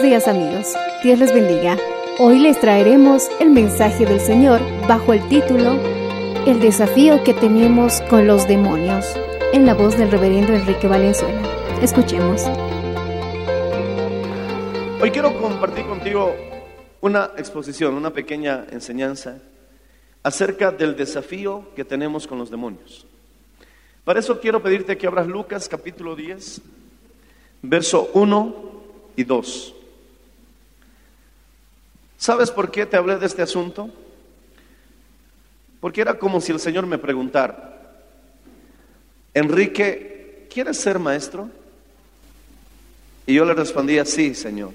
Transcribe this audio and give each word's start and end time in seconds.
Buenos 0.00 0.24
días 0.24 0.34
amigos, 0.34 0.74
Dios 1.02 1.18
les 1.18 1.34
bendiga. 1.34 1.76
Hoy 2.18 2.38
les 2.38 2.58
traeremos 2.58 3.28
el 3.38 3.50
mensaje 3.50 4.06
del 4.06 4.18
Señor 4.18 4.58
bajo 4.88 5.12
el 5.12 5.28
título 5.28 5.78
El 6.46 6.58
desafío 6.58 7.22
que 7.22 7.34
tenemos 7.34 8.00
con 8.08 8.26
los 8.26 8.48
demonios, 8.48 9.04
en 9.52 9.66
la 9.66 9.74
voz 9.74 9.98
del 9.98 10.10
reverendo 10.10 10.54
Enrique 10.54 10.88
Valenzuela. 10.88 11.42
Escuchemos. 11.82 12.46
Hoy 15.02 15.10
quiero 15.10 15.38
compartir 15.38 15.84
contigo 15.84 16.34
una 17.02 17.32
exposición, 17.36 17.92
una 17.92 18.10
pequeña 18.10 18.64
enseñanza 18.70 19.36
acerca 20.22 20.70
del 20.70 20.96
desafío 20.96 21.74
que 21.76 21.84
tenemos 21.84 22.26
con 22.26 22.38
los 22.38 22.50
demonios. 22.50 23.06
Para 24.04 24.20
eso 24.20 24.40
quiero 24.40 24.62
pedirte 24.62 24.96
que 24.96 25.06
abras 25.06 25.26
Lucas 25.26 25.68
capítulo 25.68 26.16
10, 26.16 26.62
verso 27.60 28.08
1 28.14 28.54
y 29.16 29.24
2. 29.24 29.74
¿Sabes 32.20 32.50
por 32.50 32.70
qué 32.70 32.84
te 32.84 32.98
hablé 32.98 33.16
de 33.16 33.24
este 33.24 33.40
asunto? 33.40 33.88
Porque 35.80 36.02
era 36.02 36.18
como 36.18 36.38
si 36.42 36.52
el 36.52 36.60
Señor 36.60 36.84
me 36.84 36.98
preguntara, 36.98 37.80
Enrique, 39.32 40.46
¿quieres 40.52 40.76
ser 40.76 40.98
maestro? 40.98 41.48
Y 43.26 43.32
yo 43.32 43.46
le 43.46 43.54
respondía, 43.54 44.04
sí, 44.04 44.34
Señor. 44.34 44.72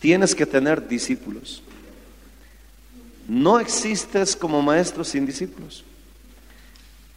Tienes 0.00 0.34
que 0.34 0.46
tener 0.46 0.88
discípulos. 0.88 1.62
No 3.28 3.60
existes 3.60 4.34
como 4.34 4.62
maestro 4.62 5.04
sin 5.04 5.26
discípulos. 5.26 5.84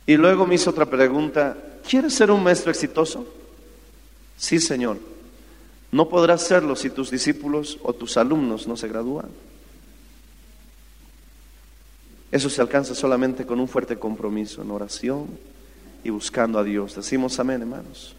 Y 0.05 0.17
luego 0.17 0.45
me 0.45 0.55
hizo 0.55 0.71
otra 0.71 0.85
pregunta, 0.85 1.55
¿quieres 1.87 2.13
ser 2.13 2.29
un 2.29 2.43
maestro 2.43 2.71
exitoso? 2.71 3.25
Sí, 4.35 4.59
Señor. 4.59 4.97
No 5.91 6.09
podrás 6.09 6.41
serlo 6.45 6.75
si 6.75 6.89
tus 6.89 7.09
discípulos 7.09 7.79
o 7.83 7.93
tus 7.93 8.17
alumnos 8.17 8.67
no 8.67 8.75
se 8.75 8.87
gradúan. 8.87 9.29
Eso 12.31 12.49
se 12.49 12.61
alcanza 12.61 12.93
solamente 12.93 13.45
con 13.45 13.59
un 13.59 13.67
fuerte 13.67 13.97
compromiso 13.97 14.61
en 14.61 14.71
oración 14.71 15.27
y 16.03 16.09
buscando 16.09 16.59
a 16.59 16.63
Dios. 16.63 16.95
Decimos 16.95 17.39
amén, 17.39 17.61
hermanos. 17.61 18.15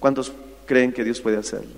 ¿Cuántos 0.00 0.32
creen 0.66 0.92
que 0.92 1.04
Dios 1.04 1.20
puede 1.20 1.36
hacerlo? 1.36 1.74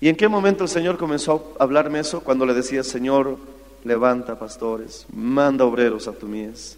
¿Y 0.00 0.08
en 0.08 0.16
qué 0.16 0.26
momento 0.26 0.64
el 0.64 0.70
Señor 0.70 0.98
comenzó 0.98 1.54
a 1.60 1.62
hablarme 1.62 2.00
eso? 2.00 2.22
Cuando 2.22 2.44
le 2.44 2.54
decía, 2.54 2.82
Señor, 2.82 3.38
levanta 3.84 4.38
pastores, 4.38 5.06
manda 5.12 5.64
obreros 5.64 6.08
a 6.08 6.12
tu 6.12 6.26
mies, 6.26 6.76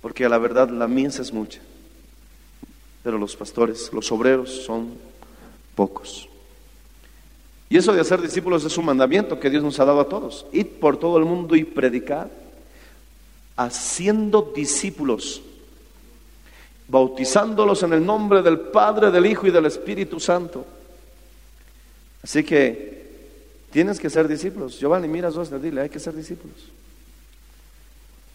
porque 0.00 0.24
a 0.24 0.28
la 0.28 0.38
verdad 0.38 0.68
la 0.68 0.86
mies 0.86 1.18
es 1.18 1.32
mucha, 1.32 1.60
pero 3.02 3.18
los 3.18 3.36
pastores, 3.36 3.90
los 3.92 4.10
obreros 4.12 4.64
son 4.64 4.94
pocos. 5.74 6.28
Y 7.70 7.76
eso 7.76 7.92
de 7.92 8.00
hacer 8.00 8.20
discípulos 8.20 8.64
es 8.64 8.78
un 8.78 8.86
mandamiento 8.86 9.38
que 9.38 9.50
Dios 9.50 9.62
nos 9.62 9.78
ha 9.78 9.84
dado 9.84 10.00
a 10.00 10.08
todos. 10.08 10.46
Id 10.52 10.66
por 10.80 10.96
todo 10.98 11.18
el 11.18 11.24
mundo 11.24 11.54
y 11.54 11.64
predicad, 11.64 12.28
haciendo 13.56 14.52
discípulos, 14.54 15.42
bautizándolos 16.88 17.82
en 17.82 17.92
el 17.92 18.04
nombre 18.04 18.42
del 18.42 18.58
Padre, 18.58 19.10
del 19.10 19.26
Hijo 19.26 19.46
y 19.46 19.50
del 19.50 19.66
Espíritu 19.66 20.18
Santo. 20.18 20.64
Así 22.22 22.42
que 22.42 23.06
tienes 23.70 24.00
que 24.00 24.08
ser 24.08 24.26
discípulos. 24.26 24.78
Giovanni, 24.78 25.06
mira, 25.06 25.28
Oscar, 25.28 25.60
dile, 25.60 25.82
hay 25.82 25.90
que 25.90 26.00
ser 26.00 26.14
discípulos. 26.14 26.56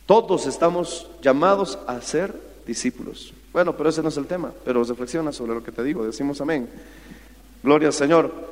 Todos 0.05 0.45
estamos 0.45 1.07
llamados 1.21 1.79
a 1.87 1.99
ser 2.01 2.35
discípulos. 2.67 3.33
Bueno, 3.53 3.77
pero 3.77 3.89
ese 3.89 4.01
no 4.01 4.09
es 4.09 4.17
el 4.17 4.25
tema, 4.25 4.51
pero 4.65 4.83
reflexiona 4.83 5.31
sobre 5.31 5.53
lo 5.53 5.63
que 5.63 5.71
te 5.71 5.83
digo, 5.83 6.03
decimos 6.03 6.41
amén. 6.41 6.67
Gloria 7.61 7.87
al 7.89 7.93
Señor. 7.93 8.51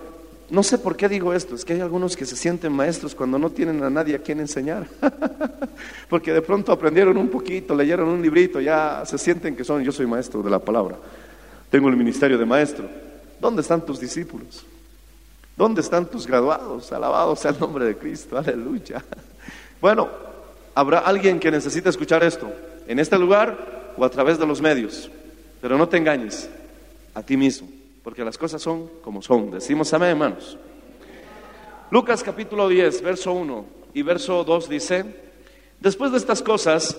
No 0.52 0.64
sé 0.64 0.78
por 0.78 0.96
qué 0.96 1.10
digo 1.10 1.34
esto, 1.34 1.56
es 1.56 1.66
que 1.66 1.74
hay 1.74 1.80
algunos 1.80 2.16
que 2.16 2.26
se 2.26 2.36
sienten 2.36 2.74
maestros 2.74 3.16
cuando 3.16 3.40
no 3.40 3.50
tienen 3.50 3.82
a 3.84 3.90
nadie 3.90 4.16
a 4.16 4.20
quien 4.20 4.40
enseñar. 4.42 4.86
Porque 6.10 6.34
de 6.34 6.42
pronto 6.42 6.72
aprendieron 6.72 7.18
un 7.18 7.30
poquito, 7.30 7.74
leyeron 7.74 8.10
un 8.10 8.22
librito, 8.22 8.60
ya 8.60 9.04
se 9.06 9.18
sienten 9.18 9.56
que 9.56 9.64
son, 9.64 9.82
yo 9.82 9.94
soy 9.94 10.06
maestro 10.06 10.44
de 10.44 10.50
la 10.50 10.60
palabra. 10.60 10.98
Tengo 11.70 11.88
el 11.88 11.96
ministerio 11.96 12.38
de 12.38 12.46
maestro. 12.46 12.86
¿Dónde 13.40 13.62
están 13.62 13.86
tus 13.86 14.00
discípulos? 14.00 14.66
¿Dónde 15.56 15.82
están 15.82 16.06
tus 16.06 16.28
graduados? 16.28 16.92
Alabado 16.92 17.36
sea 17.38 17.52
el 17.52 17.60
nombre 17.60 17.86
de 17.86 17.98
Cristo, 17.98 18.38
aleluya. 18.38 19.04
Bueno, 19.80 20.10
habrá 20.76 21.00
alguien 21.00 21.40
que 21.40 21.50
necesite 21.50 21.90
escuchar 21.90 22.24
esto, 22.24 22.52
en 22.86 23.00
este 23.00 23.18
lugar 23.18 23.81
o 23.98 24.06
a 24.06 24.10
través 24.10 24.38
de 24.40 24.46
los 24.46 24.62
medios, 24.62 25.10
pero 25.62 25.78
no 25.78 25.88
te 25.88 25.98
engañes 25.98 26.50
a 27.14 27.24
ti 27.24 27.38
mismo, 27.38 27.68
porque 28.04 28.24
las 28.24 28.38
cosas 28.38 28.62
son 28.62 28.90
como 29.04 29.22
son. 29.22 29.52
Decimos 29.52 29.94
amén, 29.94 30.10
hermanos. 30.10 30.58
Lucas 31.90 32.24
capítulo 32.24 32.70
10, 32.70 33.02
verso 33.02 33.34
1 33.34 33.66
y 33.94 34.02
verso 34.02 34.44
2 34.44 34.70
dice, 34.70 35.06
después 35.80 36.12
de 36.12 36.18
estas 36.18 36.42
cosas, 36.42 36.98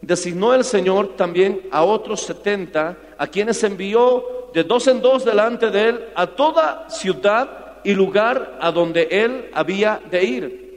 designó 0.00 0.54
el 0.54 0.64
Señor 0.64 1.16
también 1.16 1.60
a 1.70 1.82
otros 1.84 2.22
setenta, 2.22 2.96
a 3.18 3.26
quienes 3.26 3.62
envió 3.64 4.50
de 4.54 4.64
dos 4.64 4.88
en 4.88 5.00
dos 5.00 5.24
delante 5.24 5.70
de 5.70 5.88
él 5.90 6.04
a 6.14 6.26
toda 6.26 6.88
ciudad 6.88 7.78
y 7.84 7.94
lugar 7.94 8.58
a 8.60 8.72
donde 8.72 9.08
él 9.10 9.50
había 9.52 10.00
de 10.10 10.24
ir. 10.24 10.70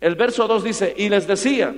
El 0.00 0.14
verso 0.14 0.46
2 0.46 0.64
dice, 0.64 0.94
y 0.96 1.08
les 1.08 1.26
decía, 1.26 1.74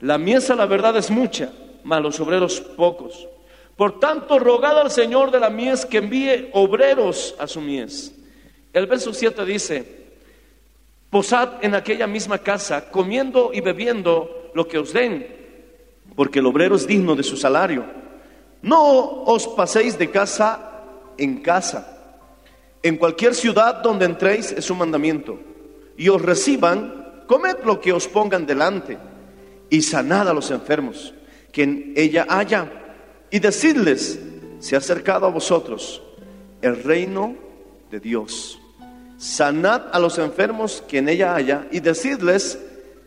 la 0.00 0.18
miesa 0.18 0.54
la 0.54 0.66
verdad 0.66 0.96
es 0.96 1.10
mucha, 1.10 1.50
mas 1.86 2.02
los 2.02 2.18
obreros 2.18 2.60
pocos. 2.60 3.28
Por 3.76 4.00
tanto, 4.00 4.40
rogad 4.40 4.80
al 4.80 4.90
Señor 4.90 5.30
de 5.30 5.38
la 5.38 5.50
mies 5.50 5.86
que 5.86 5.98
envíe 5.98 6.50
obreros 6.52 7.36
a 7.38 7.46
su 7.46 7.60
mies. 7.60 8.12
El 8.72 8.86
verso 8.86 9.14
7 9.14 9.44
dice, 9.44 10.06
posad 11.08 11.64
en 11.64 11.76
aquella 11.76 12.08
misma 12.08 12.38
casa, 12.38 12.90
comiendo 12.90 13.52
y 13.52 13.60
bebiendo 13.60 14.50
lo 14.52 14.66
que 14.66 14.78
os 14.78 14.92
den, 14.92 15.28
porque 16.16 16.40
el 16.40 16.46
obrero 16.46 16.74
es 16.74 16.88
digno 16.88 17.14
de 17.14 17.22
su 17.22 17.36
salario. 17.36 17.84
No 18.62 19.22
os 19.22 19.46
paséis 19.46 19.96
de 19.96 20.10
casa 20.10 20.82
en 21.16 21.40
casa. 21.40 22.18
En 22.82 22.96
cualquier 22.96 23.32
ciudad 23.32 23.76
donde 23.76 24.06
entréis 24.06 24.50
es 24.50 24.68
un 24.70 24.78
mandamiento. 24.78 25.38
Y 25.96 26.08
os 26.08 26.20
reciban, 26.20 27.22
comed 27.28 27.58
lo 27.64 27.80
que 27.80 27.92
os 27.92 28.08
pongan 28.08 28.44
delante, 28.44 28.98
y 29.70 29.82
sanad 29.82 30.28
a 30.28 30.34
los 30.34 30.50
enfermos, 30.50 31.14
que 31.56 31.62
en 31.62 31.94
ella 31.96 32.26
haya, 32.28 32.70
y 33.30 33.38
decidles, 33.38 34.20
se 34.58 34.74
ha 34.74 34.78
acercado 34.78 35.24
a 35.24 35.30
vosotros 35.30 36.02
el 36.60 36.82
reino 36.82 37.34
de 37.90 37.98
Dios. 37.98 38.60
Sanad 39.16 39.84
a 39.90 39.98
los 39.98 40.18
enfermos 40.18 40.84
que 40.86 40.98
en 40.98 41.08
ella 41.08 41.34
haya, 41.34 41.66
y 41.70 41.80
decidles, 41.80 42.58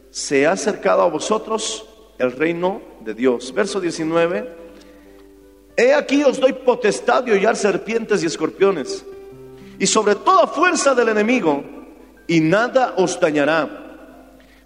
se 0.10 0.48
ha 0.48 0.54
acercado 0.54 1.04
a 1.04 1.10
vosotros 1.10 1.86
el 2.18 2.31
reino 2.31 2.81
de 3.01 3.13
Dios. 3.13 3.54
Verso 3.54 3.80
19. 3.80 4.50
He 5.78 5.94
aquí 5.94 6.24
os 6.24 6.40
doy 6.40 6.54
potestad 6.54 7.25
de 7.25 7.34
hollar 7.34 7.56
serpientes 7.56 8.24
y 8.24 8.25
escorpiones, 8.25 9.06
y 9.78 9.86
sobre 9.86 10.16
toda 10.16 10.48
fuerza 10.48 10.95
del 10.95 11.10
enemigo, 11.10 11.63
y 12.25 12.40
nada 12.40 12.95
os 12.98 13.19
dañará. 13.19 13.79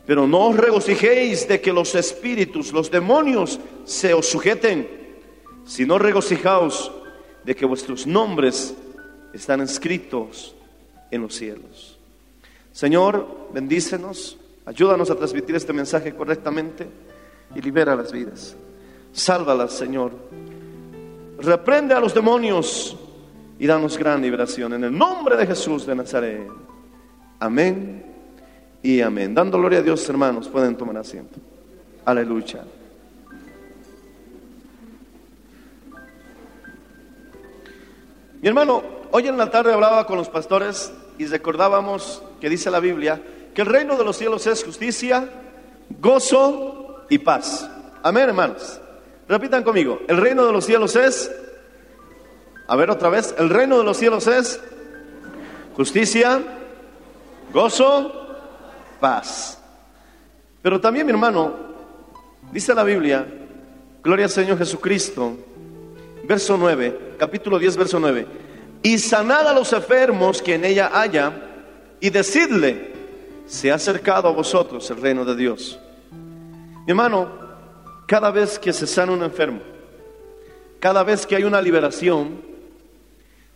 Pero 0.05 0.27
no 0.27 0.49
os 0.49 0.57
regocijéis 0.57 1.47
de 1.47 1.61
que 1.61 1.71
los 1.71 1.95
espíritus, 1.95 2.73
los 2.73 2.91
demonios, 2.91 3.59
se 3.85 4.13
os 4.13 4.27
sujeten, 4.27 4.87
sino 5.65 5.97
regocijaos 5.97 6.91
de 7.45 7.55
que 7.55 7.65
vuestros 7.65 8.05
nombres 8.05 8.75
están 9.33 9.61
escritos 9.61 10.55
en 11.09 11.21
los 11.21 11.35
cielos. 11.35 11.97
Señor, 12.73 13.47
bendícenos, 13.53 14.37
ayúdanos 14.65 15.09
a 15.09 15.15
transmitir 15.15 15.55
este 15.55 15.71
mensaje 15.71 16.13
correctamente 16.13 16.87
y 17.55 17.61
libera 17.61 17.95
las 17.95 18.11
vidas. 18.11 18.57
Sálvalas, 19.13 19.71
Señor. 19.71 20.11
Reprende 21.37 21.93
a 21.93 21.99
los 21.99 22.13
demonios 22.13 22.97
y 23.57 23.67
danos 23.67 23.97
gran 23.97 24.21
liberación. 24.21 24.73
En 24.73 24.83
el 24.83 24.97
nombre 24.97 25.37
de 25.37 25.47
Jesús 25.47 25.85
de 25.85 25.95
Nazaret. 25.95 26.47
Amén 27.39 28.12
y 28.83 28.99
amén. 29.01 29.33
Dando 29.33 29.57
gloria 29.57 29.79
a 29.79 29.81
Dios, 29.81 30.07
hermanos, 30.09 30.49
pueden 30.49 30.75
tomar 30.75 30.97
asiento. 30.97 31.39
Aleluya. 32.05 32.63
Mi 38.41 38.49
hermano, 38.49 38.83
hoy 39.11 39.29
en 39.29 39.37
la 39.37 39.49
tarde 39.49 39.71
hablaba 39.71 40.05
con 40.05 40.17
los 40.17 40.27
pastores 40.27 40.91
y 41.17 41.25
recordábamos 41.25 42.21
que 42.41 42.49
dice 42.49 42.69
la 42.69 42.81
Biblia 42.81 43.23
que 43.55 43.61
el 43.61 43.67
reino 43.67 43.95
de 43.95 44.03
los 44.03 44.17
cielos 44.17 44.45
es 44.47 44.65
justicia, 44.65 45.29
gozo 46.01 47.05
y 47.09 47.19
paz. 47.19 47.69
Amén, 48.03 48.27
hermanos. 48.27 48.81
Repitan 49.29 49.63
conmigo, 49.63 50.01
el 50.09 50.17
reino 50.17 50.45
de 50.45 50.51
los 50.51 50.65
cielos 50.65 50.97
es, 50.97 51.31
a 52.67 52.75
ver 52.75 52.89
otra 52.89 53.07
vez, 53.07 53.33
el 53.37 53.49
reino 53.49 53.77
de 53.77 53.85
los 53.85 53.95
cielos 53.95 54.27
es 54.27 54.59
justicia, 55.77 56.41
gozo, 57.53 58.22
paz. 59.03 59.59
Pero 60.61 60.79
también, 60.79 61.05
mi 61.05 61.11
hermano, 61.11 61.53
dice 62.53 62.73
la 62.73 62.85
Biblia, 62.85 63.27
gloria 64.01 64.27
al 64.27 64.31
Señor 64.31 64.57
Jesucristo, 64.57 65.35
verso 66.23 66.55
9, 66.55 67.15
capítulo 67.19 67.59
10, 67.59 67.75
verso 67.75 67.99
9, 67.99 68.25
y 68.81 68.97
sanad 68.97 69.45
a 69.45 69.53
los 69.53 69.73
enfermos 69.73 70.41
que 70.41 70.55
en 70.55 70.63
ella 70.63 70.89
haya, 70.93 71.33
y 71.99 72.11
decidle, 72.11 72.93
se 73.45 73.73
ha 73.73 73.75
acercado 73.75 74.29
a 74.29 74.31
vosotros 74.31 74.89
el 74.89 75.01
reino 75.01 75.25
de 75.25 75.35
Dios. 75.35 75.77
Mi 76.85 76.91
hermano, 76.91 77.27
cada 78.07 78.31
vez 78.31 78.57
que 78.57 78.71
se 78.71 78.87
sana 78.87 79.11
un 79.11 79.23
enfermo, 79.23 79.59
cada 80.79 81.03
vez 81.03 81.27
que 81.27 81.35
hay 81.35 81.43
una 81.43 81.61
liberación, 81.61 82.39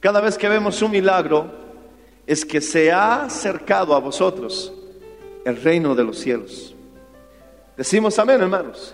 cada 0.01 0.19
vez 0.19 0.37
que 0.37 0.49
vemos 0.49 0.81
un 0.81 0.91
milagro, 0.91 1.49
es 2.25 2.43
que 2.43 2.59
se 2.59 2.91
ha 2.91 3.23
acercado 3.23 3.95
a 3.95 3.99
vosotros 3.99 4.73
el 5.47 5.63
reino 5.63 5.95
de 5.95 6.03
los 6.03 6.17
cielos. 6.19 6.75
Decimos 7.77 8.19
amén, 8.19 8.41
hermanos. 8.41 8.93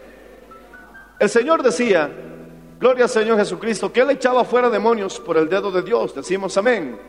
El 1.17 1.27
Señor 1.27 1.63
decía, 1.63 2.11
gloria 2.79 3.05
al 3.05 3.09
Señor 3.09 3.39
Jesucristo, 3.39 3.91
que 3.91 4.01
Él 4.01 4.11
echaba 4.11 4.43
fuera 4.43 4.69
demonios 4.69 5.19
por 5.19 5.35
el 5.35 5.49
dedo 5.49 5.71
de 5.71 5.81
Dios. 5.81 6.13
Decimos 6.13 6.55
amén. 6.55 6.99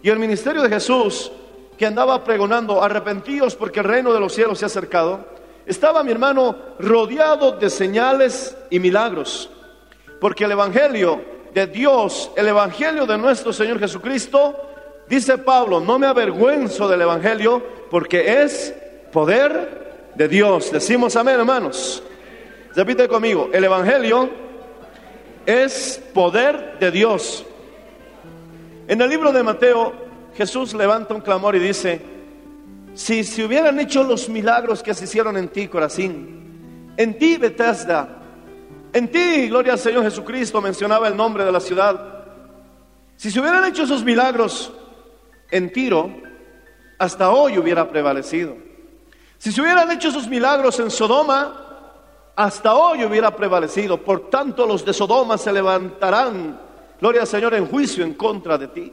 Y 0.00 0.08
el 0.08 0.20
ministerio 0.20 0.62
de 0.62 0.68
Jesús, 0.68 1.32
que 1.76 1.86
andaba 1.86 2.22
pregonando, 2.22 2.80
arrepentíos 2.80 3.56
porque 3.56 3.80
el 3.80 3.86
reino 3.86 4.12
de 4.12 4.20
los 4.20 4.32
cielos 4.32 4.60
se 4.60 4.66
ha 4.66 4.66
acercado, 4.66 5.26
estaba 5.66 6.04
mi 6.04 6.12
hermano 6.12 6.56
rodeado 6.78 7.52
de 7.58 7.70
señales 7.70 8.56
y 8.70 8.78
milagros. 8.78 9.50
Porque 10.20 10.44
el 10.44 10.52
Evangelio 10.52 11.20
de 11.52 11.66
Dios, 11.66 12.30
el 12.36 12.46
Evangelio 12.46 13.06
de 13.06 13.18
nuestro 13.18 13.52
Señor 13.52 13.80
Jesucristo, 13.80 14.54
dice 15.08 15.36
Pablo, 15.36 15.80
no 15.80 15.98
me 15.98 16.06
avergüenzo 16.06 16.86
del 16.86 17.02
Evangelio 17.02 17.77
porque 17.90 18.42
es 18.42 18.74
poder 19.12 20.10
de 20.14 20.28
Dios. 20.28 20.70
Decimos 20.72 21.16
amén, 21.16 21.36
hermanos. 21.40 22.02
Repite 22.74 23.08
conmigo, 23.08 23.50
el 23.52 23.64
Evangelio 23.64 24.30
es 25.46 26.00
poder 26.12 26.78
de 26.78 26.90
Dios. 26.90 27.44
En 28.86 29.00
el 29.00 29.08
libro 29.08 29.32
de 29.32 29.42
Mateo, 29.42 29.92
Jesús 30.36 30.74
levanta 30.74 31.14
un 31.14 31.20
clamor 31.20 31.56
y 31.56 31.58
dice, 31.58 32.00
si 32.94 33.24
se 33.24 33.44
hubieran 33.44 33.78
hecho 33.80 34.02
los 34.02 34.28
milagros 34.28 34.82
que 34.82 34.94
se 34.94 35.04
hicieron 35.04 35.36
en 35.36 35.48
ti, 35.48 35.68
Corazín, 35.68 36.94
en 36.96 37.18
ti, 37.18 37.36
Bethesda, 37.36 38.18
en 38.92 39.08
ti, 39.08 39.48
gloria 39.48 39.74
al 39.74 39.78
Señor 39.78 40.04
Jesucristo, 40.04 40.60
mencionaba 40.60 41.08
el 41.08 41.16
nombre 41.16 41.44
de 41.44 41.52
la 41.52 41.60
ciudad. 41.60 42.24
Si 43.16 43.30
se 43.30 43.40
hubieran 43.40 43.64
hecho 43.64 43.82
esos 43.82 44.04
milagros 44.04 44.72
en 45.50 45.72
Tiro, 45.72 46.27
hasta 46.98 47.30
hoy 47.30 47.58
hubiera 47.58 47.88
prevalecido. 47.88 48.56
Si 49.38 49.52
se 49.52 49.60
hubieran 49.60 49.90
hecho 49.90 50.08
esos 50.08 50.26
milagros 50.26 50.78
en 50.80 50.90
Sodoma, 50.90 51.64
hasta 52.34 52.74
hoy 52.74 53.04
hubiera 53.04 53.34
prevalecido. 53.34 53.98
Por 53.98 54.28
tanto, 54.30 54.66
los 54.66 54.84
de 54.84 54.92
Sodoma 54.92 55.38
se 55.38 55.52
levantarán, 55.52 56.60
gloria 57.00 57.22
al 57.22 57.26
Señor, 57.26 57.54
en 57.54 57.66
juicio 57.66 58.04
en 58.04 58.14
contra 58.14 58.58
de 58.58 58.68
ti. 58.68 58.92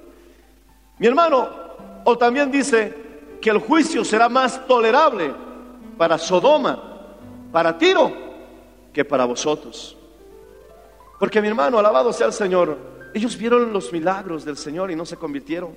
Mi 1.00 1.08
hermano, 1.08 1.50
o 2.04 2.18
también 2.18 2.52
dice, 2.52 3.06
que 3.42 3.50
el 3.50 3.60
juicio 3.60 4.04
será 4.04 4.30
más 4.30 4.66
tolerable 4.66 5.34
para 5.98 6.18
Sodoma, 6.18 6.82
para 7.52 7.78
Tiro, 7.78 8.12
que 8.92 9.06
para 9.06 9.26
vosotros. 9.26 9.96
Porque 11.20 11.42
mi 11.42 11.48
hermano, 11.48 11.78
alabado 11.78 12.12
sea 12.12 12.28
el 12.28 12.34
Señor, 12.34 12.78
ellos 13.14 13.38
vieron 13.38 13.72
los 13.72 13.94
milagros 13.94 14.46
del 14.46 14.58
Señor 14.58 14.92
y 14.92 14.96
no 14.96 15.06
se 15.06 15.18
convirtieron. 15.18 15.76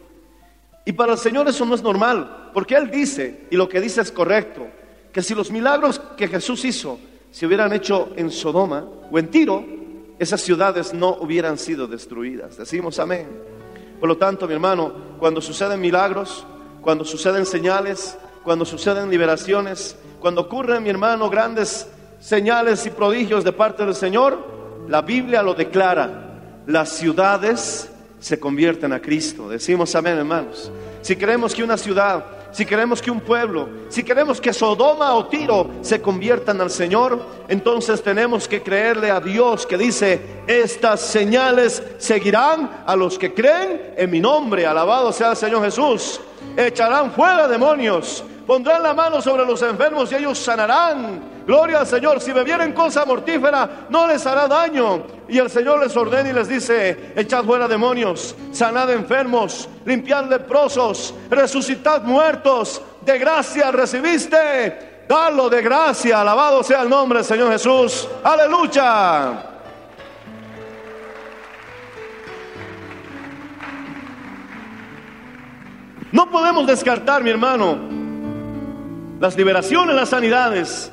Y 0.89 0.95
para 0.95 1.13
el 1.13 1.19
Señor 1.19 1.47
eso 1.47 1.67
no 1.67 1.75
es 1.75 1.83
normal, 1.83 2.49
porque 2.55 2.75
Él 2.75 2.91
dice, 2.91 3.45
y 3.51 3.57
lo 3.57 3.69
que 3.69 3.79
dice 3.79 4.01
es 4.01 4.11
correcto, 4.11 4.67
que 5.13 5.21
si 5.21 5.35
los 5.35 5.51
milagros 5.51 6.01
que 6.17 6.29
Jesús 6.29 6.65
hizo 6.65 6.99
se 7.31 7.45
hubieran 7.45 7.75
hecho 7.75 8.09
en 8.17 8.31
Sodoma 8.31 8.87
o 9.11 9.19
en 9.19 9.29
Tiro, 9.29 9.63
esas 10.19 10.41
ciudades 10.41 10.95
no 10.95 11.19
hubieran 11.21 11.59
sido 11.59 11.87
destruidas. 11.87 12.57
Decimos 12.57 12.99
amén. 13.01 13.29
Por 14.01 14.09
lo 14.09 14.17
tanto, 14.17 14.47
mi 14.47 14.55
hermano, 14.55 14.95
cuando 15.19 15.43
suceden 15.43 15.79
milagros, 15.79 16.47
cuando 16.81 17.05
suceden 17.05 17.45
señales, 17.45 18.17
cuando 18.43 18.65
suceden 18.65 19.11
liberaciones, 19.11 19.95
cuando 20.19 20.41
ocurren, 20.41 20.83
mi 20.83 20.89
hermano, 20.89 21.29
grandes 21.29 21.87
señales 22.19 22.87
y 22.87 22.91
prodigios 22.91 23.45
de 23.45 23.53
parte 23.53 23.85
del 23.85 23.95
Señor, 23.95 24.39
la 24.89 25.03
Biblia 25.03 25.43
lo 25.43 25.53
declara. 25.53 26.63
Las 26.67 26.89
ciudades 26.89 27.91
se 28.21 28.41
convierten 28.41 28.93
a 28.93 29.01
Cristo. 29.01 29.49
Decimos 29.49 29.95
amén, 29.95 30.19
hermanos. 30.19 30.71
Si 31.03 31.17
queremos 31.17 31.55
que 31.55 31.63
una 31.63 31.77
ciudad, 31.77 32.25
si 32.51 32.65
queremos 32.65 33.03
que 33.03 33.11
un 33.11 33.21
pueblo, 33.21 33.69
si 33.89 34.03
queremos 34.03 34.41
que 34.41 34.53
Sodoma 34.53 35.15
o 35.15 35.27
Tiro 35.27 35.71
se 35.83 36.01
conviertan 36.01 36.61
al 36.61 36.71
Señor, 36.71 37.21
entonces 37.49 38.03
tenemos 38.03 38.49
que 38.49 38.63
creerle 38.63 39.11
a 39.11 39.21
Dios 39.21 39.67
que 39.67 39.77
dice, 39.77 40.21
estas 40.47 41.01
señales 41.01 41.83
seguirán 41.99 42.85
a 42.87 42.97
los 42.97 43.19
que 43.19 43.35
creen 43.35 43.95
en 43.97 44.11
mi 44.11 44.21
nombre. 44.21 44.67
Alabado 44.67 45.13
sea 45.13 45.31
el 45.31 45.37
Señor 45.37 45.63
Jesús 45.65 46.21
echarán 46.57 47.13
fuera 47.13 47.47
demonios, 47.47 48.25
pondrán 48.47 48.83
la 48.83 48.95
mano 48.95 49.21
sobre 49.21 49.45
los 49.45 49.63
enfermos 49.63 50.11
y 50.13 50.17
ellos 50.17 50.39
sanarán. 50.39 51.38
Gloria 51.49 51.79
al 51.81 51.87
Señor, 51.87 52.21
si 52.21 52.31
bebieren 52.31 52.75
cosa 52.75 53.07
mortífera, 53.07 53.87
no 53.89 54.07
les 54.07 54.27
hará 54.27 54.47
daño. 54.47 55.07
Y 55.31 55.39
el 55.39 55.49
Señor 55.49 55.81
les 55.81 55.97
ordena 55.97 56.29
y 56.29 56.35
les 56.35 56.47
dice, 56.47 57.15
echad 57.17 57.43
fuera 57.43 57.67
demonios, 57.67 58.37
sanad 58.53 58.91
enfermos, 58.91 59.67
limpiad 59.87 60.27
leprosos, 60.27 61.15
resucitad 61.31 62.03
muertos, 62.03 62.83
de 63.01 63.19
gracia 63.19 63.71
recibiste, 63.71 65.07
dalo 65.09 65.49
de 65.49 65.63
gracia, 65.63 66.21
alabado 66.21 66.63
sea 66.63 66.83
el 66.83 66.91
nombre 66.91 67.21
del 67.21 67.27
Señor 67.27 67.51
Jesús. 67.51 68.07
Aleluya. 68.23 69.43
No 76.13 76.31
podemos 76.31 76.67
descartar, 76.67 77.23
mi 77.23 77.31
hermano, 77.31 77.79
las 79.19 79.35
liberaciones, 79.35 79.97
las 79.97 80.11
sanidades 80.11 80.93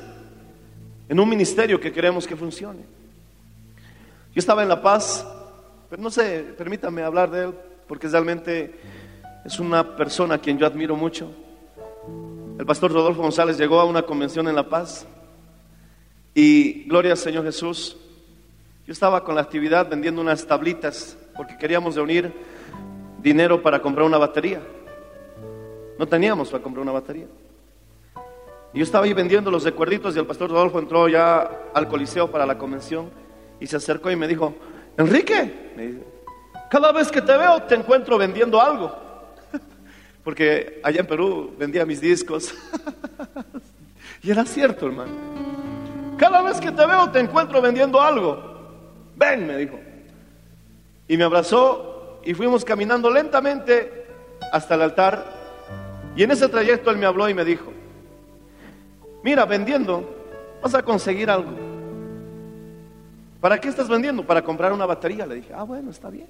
en 1.08 1.20
un 1.20 1.28
ministerio 1.28 1.80
que 1.80 1.92
queremos 1.92 2.26
que 2.26 2.36
funcione. 2.36 2.80
Yo 4.34 4.40
estaba 4.40 4.62
en 4.62 4.68
La 4.68 4.82
Paz, 4.82 5.26
pero 5.88 6.02
no 6.02 6.10
sé, 6.10 6.54
permítame 6.58 7.02
hablar 7.02 7.30
de 7.30 7.44
él, 7.44 7.54
porque 7.86 8.08
realmente 8.08 8.74
es 9.44 9.58
una 9.60 9.96
persona 9.96 10.34
a 10.34 10.38
quien 10.38 10.58
yo 10.58 10.66
admiro 10.66 10.96
mucho. 10.96 11.30
El 12.58 12.66
pastor 12.66 12.92
Rodolfo 12.92 13.22
González 13.22 13.58
llegó 13.58 13.80
a 13.80 13.84
una 13.84 14.02
convención 14.02 14.48
en 14.48 14.56
La 14.56 14.68
Paz 14.68 15.06
y 16.34 16.84
gloria 16.84 17.12
al 17.12 17.18
Señor 17.18 17.44
Jesús. 17.44 17.96
Yo 18.86 18.92
estaba 18.92 19.24
con 19.24 19.34
la 19.34 19.42
actividad 19.42 19.88
vendiendo 19.88 20.20
unas 20.20 20.46
tablitas 20.46 21.16
porque 21.36 21.56
queríamos 21.56 21.94
reunir 21.94 22.32
dinero 23.22 23.62
para 23.62 23.80
comprar 23.80 24.06
una 24.06 24.18
batería. 24.18 24.60
No 25.98 26.06
teníamos 26.06 26.50
para 26.50 26.62
comprar 26.62 26.82
una 26.82 26.92
batería. 26.92 27.26
Yo 28.76 28.82
estaba 28.82 29.06
ahí 29.06 29.14
vendiendo 29.14 29.50
los 29.50 29.64
recuerditos 29.64 30.14
y 30.14 30.18
el 30.18 30.26
pastor 30.26 30.50
Rodolfo 30.50 30.78
entró 30.78 31.08
ya 31.08 31.50
al 31.72 31.88
coliseo 31.88 32.30
para 32.30 32.44
la 32.44 32.58
convención 32.58 33.10
y 33.58 33.66
se 33.66 33.76
acercó 33.76 34.10
y 34.10 34.16
me 34.16 34.28
dijo, 34.28 34.54
Enrique, 34.98 35.72
me 35.74 35.86
dice, 35.86 36.04
cada 36.68 36.92
vez 36.92 37.10
que 37.10 37.22
te 37.22 37.34
veo 37.38 37.62
te 37.62 37.74
encuentro 37.74 38.18
vendiendo 38.18 38.60
algo. 38.60 38.94
Porque 40.22 40.78
allá 40.82 41.00
en 41.00 41.06
Perú 41.06 41.54
vendía 41.58 41.86
mis 41.86 42.02
discos. 42.02 42.54
y 44.22 44.30
era 44.30 44.44
cierto, 44.44 44.88
hermano. 44.88 45.12
Cada 46.18 46.42
vez 46.42 46.60
que 46.60 46.70
te 46.70 46.84
veo 46.84 47.10
te 47.10 47.20
encuentro 47.20 47.62
vendiendo 47.62 47.98
algo. 47.98 48.58
Ven, 49.16 49.46
me 49.46 49.56
dijo. 49.56 49.80
Y 51.08 51.16
me 51.16 51.24
abrazó 51.24 52.20
y 52.26 52.34
fuimos 52.34 52.62
caminando 52.62 53.10
lentamente 53.10 54.04
hasta 54.52 54.74
el 54.74 54.82
altar. 54.82 55.24
Y 56.14 56.24
en 56.24 56.30
ese 56.30 56.46
trayecto 56.50 56.90
él 56.90 56.98
me 56.98 57.06
habló 57.06 57.26
y 57.30 57.32
me 57.32 57.42
dijo, 57.42 57.72
mira, 59.26 59.44
vendiendo 59.44 60.08
vas 60.62 60.72
a 60.76 60.84
conseguir 60.84 61.28
algo. 61.28 61.50
¿Para 63.40 63.58
qué 63.58 63.68
estás 63.68 63.88
vendiendo? 63.88 64.24
Para 64.24 64.40
comprar 64.40 64.72
una 64.72 64.86
batería. 64.86 65.26
Le 65.26 65.34
dije, 65.34 65.52
ah, 65.52 65.64
bueno, 65.64 65.90
está 65.90 66.10
bien. 66.10 66.28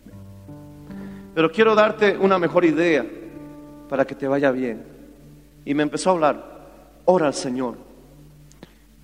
Pero 1.35 1.53
quiero 1.53 1.75
darte 1.75 2.17
una 2.17 2.38
mejor 2.38 2.65
idea 2.65 3.07
para 3.91 4.07
que 4.07 4.15
te 4.15 4.26
vaya 4.26 4.50
bien. 4.50 4.83
Y 5.67 5.75
me 5.75 5.83
empezó 5.83 6.09
a 6.09 6.12
hablar, 6.15 6.69
ora 7.05 7.26
al 7.26 7.35
Señor, 7.35 7.76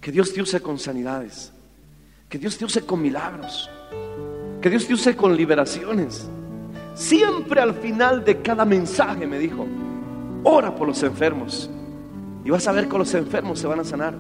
que 0.01 0.11
Dios 0.11 0.33
te 0.33 0.41
use 0.41 0.63
con 0.63 0.79
sanidades, 0.79 1.53
que 2.31 2.39
Dios 2.39 2.57
te 2.57 2.65
use 2.65 2.87
con 2.87 3.03
milagros, 3.03 3.69
que 4.63 4.71
Dios 4.71 4.87
te 4.87 4.95
use 4.95 5.15
con 5.15 5.37
liberaciones. 5.37 6.31
Siempre 6.95 7.61
al 7.61 7.75
final 7.75 8.25
de 8.25 8.41
cada 8.41 8.65
mensaje 8.65 9.27
me 9.27 9.39
dijo, 9.39 9.67
ora 10.45 10.75
por 10.75 10.89
los 10.89 11.03
enfermos. 11.03 11.69
Y 12.45 12.51
vas 12.51 12.67
a 12.67 12.73
ver 12.73 12.89
que 12.89 12.99
los 12.99 13.13
enfermos 13.15 13.59
se 13.59 13.67
van 13.67 13.81
a 13.81 13.85
sanar. 13.85 14.15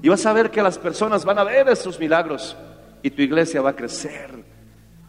Y 0.00 0.08
vas 0.08 0.24
a 0.26 0.32
ver 0.32 0.50
que 0.50 0.62
las 0.62 0.78
personas 0.78 1.24
van 1.24 1.38
a 1.38 1.44
ver 1.44 1.68
esos 1.68 1.98
milagros. 1.98 2.56
Y 3.02 3.10
tu 3.10 3.22
iglesia 3.22 3.60
va 3.60 3.70
a 3.70 3.76
crecer. 3.76 4.44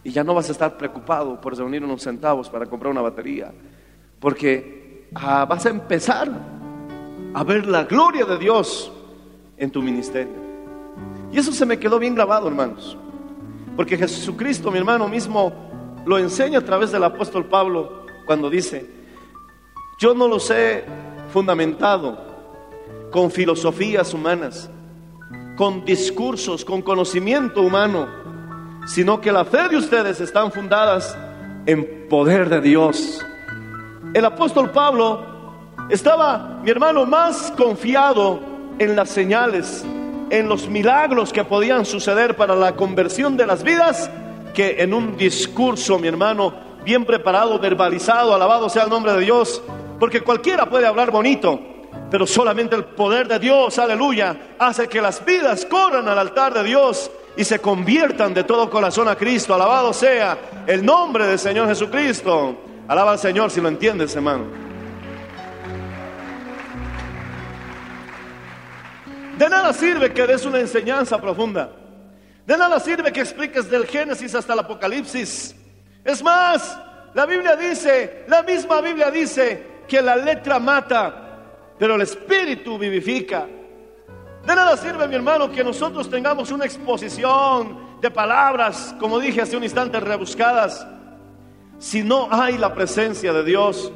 Y 0.04 0.12
ya 0.12 0.24
no 0.24 0.34
vas 0.34 0.50
a 0.50 0.52
estar 0.52 0.78
preocupado 0.78 1.40
por 1.40 1.56
reunir 1.56 1.84
unos 1.84 2.02
centavos 2.02 2.50
para 2.50 2.66
comprar 2.66 2.92
una 2.92 3.02
batería. 3.02 3.52
Porque 4.20 5.08
ah, 5.16 5.46
vas 5.46 5.66
a 5.66 5.70
empezar 5.70 6.30
a 7.34 7.44
ver 7.44 7.68
la 7.68 7.84
gloria 7.84 8.26
de 8.26 8.38
Dios 8.38 8.92
en 9.58 9.70
tu 9.70 9.82
ministerio. 9.82 10.50
Y 11.32 11.38
eso 11.38 11.52
se 11.52 11.66
me 11.66 11.78
quedó 11.78 12.00
bien 12.00 12.16
grabado, 12.16 12.48
hermanos. 12.48 12.98
Porque 13.76 13.98
Jesucristo, 13.98 14.72
mi 14.72 14.80
hermano 14.80 15.08
mismo, 15.08 15.54
lo 16.06 16.18
enseña 16.18 16.60
a 16.60 16.66
través 16.66 16.92
del 16.92 17.04
apóstol 17.04 17.46
Pablo 17.46 18.06
cuando 18.26 18.50
dice, 18.50 18.90
yo 20.00 20.16
no 20.16 20.28
los 20.28 20.50
he 20.50 20.84
fundamentado 21.32 22.29
con 23.12 23.32
filosofías 23.32 24.14
humanas, 24.14 24.70
con 25.56 25.84
discursos, 25.86 26.64
con 26.64 26.82
conocimiento 26.82 27.62
humano, 27.62 28.08
sino 28.88 29.20
que 29.20 29.32
la 29.32 29.46
fe 29.46 29.70
de 29.70 29.78
ustedes 29.78 30.22
están 30.22 30.52
fundadas 30.52 31.18
en 31.66 32.08
poder 32.10 32.50
de 32.50 32.62
Dios. 32.62 33.26
El 34.14 34.26
apóstol 34.26 34.72
Pablo 34.72 35.24
estaba, 35.90 36.60
mi 36.64 36.70
hermano, 36.70 37.06
más 37.06 37.52
confiado 37.58 38.40
en 38.80 38.96
las 38.96 39.10
señales, 39.10 39.86
en 40.30 40.48
los 40.48 40.68
milagros 40.68 41.34
que 41.34 41.44
podían 41.44 41.86
suceder 41.86 42.36
para 42.36 42.56
la 42.56 42.76
conversión 42.76 43.36
de 43.38 43.46
las 43.46 43.64
vidas, 43.64 44.10
que 44.54 44.78
en 44.80 44.94
un 44.94 45.18
discurso, 45.18 46.00
mi 46.00 46.08
hermano, 46.08 46.54
bien 46.84 47.06
preparado, 47.06 47.60
verbalizado, 47.60 48.34
alabado 48.34 48.70
sea 48.70 48.84
el 48.84 48.90
nombre 48.90 49.14
de 49.14 49.22
Dios, 49.22 49.62
porque 50.00 50.22
cualquiera 50.22 50.70
puede 50.70 50.88
hablar 50.88 51.12
bonito, 51.12 51.60
pero 52.10 52.26
solamente 52.26 52.76
el 52.76 52.86
poder 52.86 53.28
de 53.28 53.40
Dios, 53.40 53.78
aleluya, 53.78 54.56
hace 54.58 54.88
que 54.88 55.02
las 55.02 55.24
vidas 55.24 55.66
corran 55.66 56.08
al 56.08 56.18
altar 56.18 56.54
de 56.54 56.64
Dios 56.64 57.12
y 57.38 57.44
se 57.44 57.60
conviertan 57.60 58.34
de 58.34 58.44
todo 58.44 58.70
corazón 58.70 59.08
a 59.08 59.16
Cristo. 59.16 59.54
Alabado 59.54 59.94
sea 59.94 60.38
el 60.66 60.84
nombre 60.86 61.26
del 61.28 61.40
Señor 61.40 61.68
Jesucristo. 61.68 62.58
Alaba 62.88 63.12
al 63.12 63.20
Señor 63.20 63.52
si 63.52 63.62
lo 63.62 63.68
entiendes, 63.68 64.16
hermano. 64.16 64.46
De 69.38 69.48
nada 69.48 69.72
sirve 69.72 70.12
que 70.12 70.28
des 70.28 70.46
una 70.46 70.60
enseñanza 70.60 71.22
profunda. 71.22 71.70
De 72.46 72.58
nada 72.58 72.80
sirve 72.80 73.14
que 73.14 73.22
expliques 73.22 73.70
del 73.70 73.86
Génesis 73.86 74.36
hasta 74.36 74.54
el 74.54 74.60
Apocalipsis. 74.60 75.56
Es 76.04 76.24
más, 76.24 76.78
la 77.14 77.26
Biblia 77.26 77.56
dice, 77.56 78.26
la 78.28 78.44
misma 78.44 78.82
Biblia 78.82 79.12
dice 79.12 79.84
que 79.88 80.02
la 80.02 80.16
letra 80.16 80.60
mata, 80.60 81.29
pero 81.80 81.96
el 81.96 82.02
espíritu 82.02 82.78
vivifica. 82.78 83.48
De 84.46 84.56
nada 84.56 84.76
sirve, 84.76 85.08
mi 85.08 85.16
hermano, 85.16 85.50
que 85.50 85.64
nosotros 85.64 86.10
tengamos 86.10 86.52
una 86.52 86.66
exposición 86.66 88.00
de 88.02 88.12
palabras, 88.12 88.94
como 89.00 89.18
dije 89.20 89.42
hace 89.42 89.56
un 89.56 89.64
instante, 89.64 90.00
rebuscadas, 90.00 90.86
si 91.80 92.04
no 92.04 92.28
hay 92.30 92.58
la 92.58 92.74
presencia 92.74 93.32
de 93.32 93.44
Dios, 93.44 93.92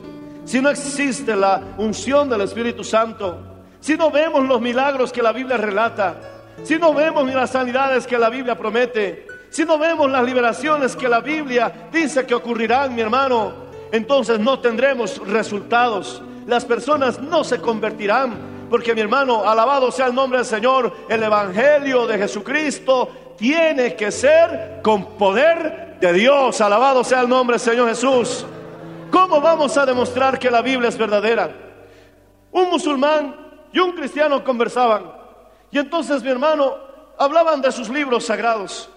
si 0.45 0.61
no 0.61 0.69
existe 0.69 1.35
la 1.35 1.61
unción 1.77 2.29
del 2.29 2.41
Espíritu 2.41 2.83
Santo, 2.83 3.37
si 3.81 3.97
no 3.97 4.09
vemos 4.09 4.47
los 4.47 4.61
milagros 4.61 5.11
que 5.11 5.21
la 5.21 5.33
Biblia 5.33 5.57
relata, 5.57 6.15
si 6.63 6.77
no 6.77 6.93
vemos 6.93 7.25
ni 7.25 7.33
las 7.33 7.51
sanidades 7.51 8.07
que 8.07 8.17
la 8.17 8.29
Biblia 8.29 8.57
promete, 8.57 9.27
si 9.49 9.65
no 9.65 9.77
vemos 9.77 10.09
las 10.09 10.23
liberaciones 10.23 10.95
que 10.95 11.09
la 11.09 11.19
Biblia 11.19 11.89
dice 11.91 12.25
que 12.25 12.33
ocurrirán, 12.33 12.95
mi 12.95 13.01
hermano, 13.01 13.53
entonces 13.91 14.39
no 14.39 14.59
tendremos 14.59 15.17
resultados 15.27 16.21
las 16.45 16.65
personas 16.65 17.19
no 17.19 17.43
se 17.43 17.59
convertirán. 17.59 18.53
Porque 18.69 18.95
mi 18.95 19.01
hermano, 19.01 19.47
alabado 19.47 19.91
sea 19.91 20.07
el 20.07 20.15
nombre 20.15 20.39
del 20.39 20.47
Señor, 20.47 20.91
el 21.07 21.21
Evangelio 21.21 22.07
de 22.07 22.17
Jesucristo 22.17 23.35
tiene 23.37 23.95
que 23.95 24.11
ser 24.11 24.79
con 24.81 25.17
poder 25.17 25.97
de 25.99 26.13
Dios. 26.13 26.59
Alabado 26.59 27.03
sea 27.03 27.21
el 27.21 27.29
nombre 27.29 27.55
del 27.55 27.61
Señor 27.61 27.87
Jesús. 27.89 28.45
¿Cómo 29.11 29.39
vamos 29.39 29.77
a 29.77 29.85
demostrar 29.85 30.39
que 30.39 30.49
la 30.49 30.61
Biblia 30.63 30.89
es 30.89 30.97
verdadera? 30.97 31.51
Un 32.51 32.69
musulmán 32.69 33.35
y 33.71 33.79
un 33.79 33.91
cristiano 33.91 34.43
conversaban. 34.43 35.11
Y 35.69 35.77
entonces 35.77 36.23
mi 36.23 36.29
hermano 36.29 36.75
hablaban 37.17 37.61
de 37.61 37.71
sus 37.71 37.89
libros 37.89 38.25
sagrados. 38.25 38.89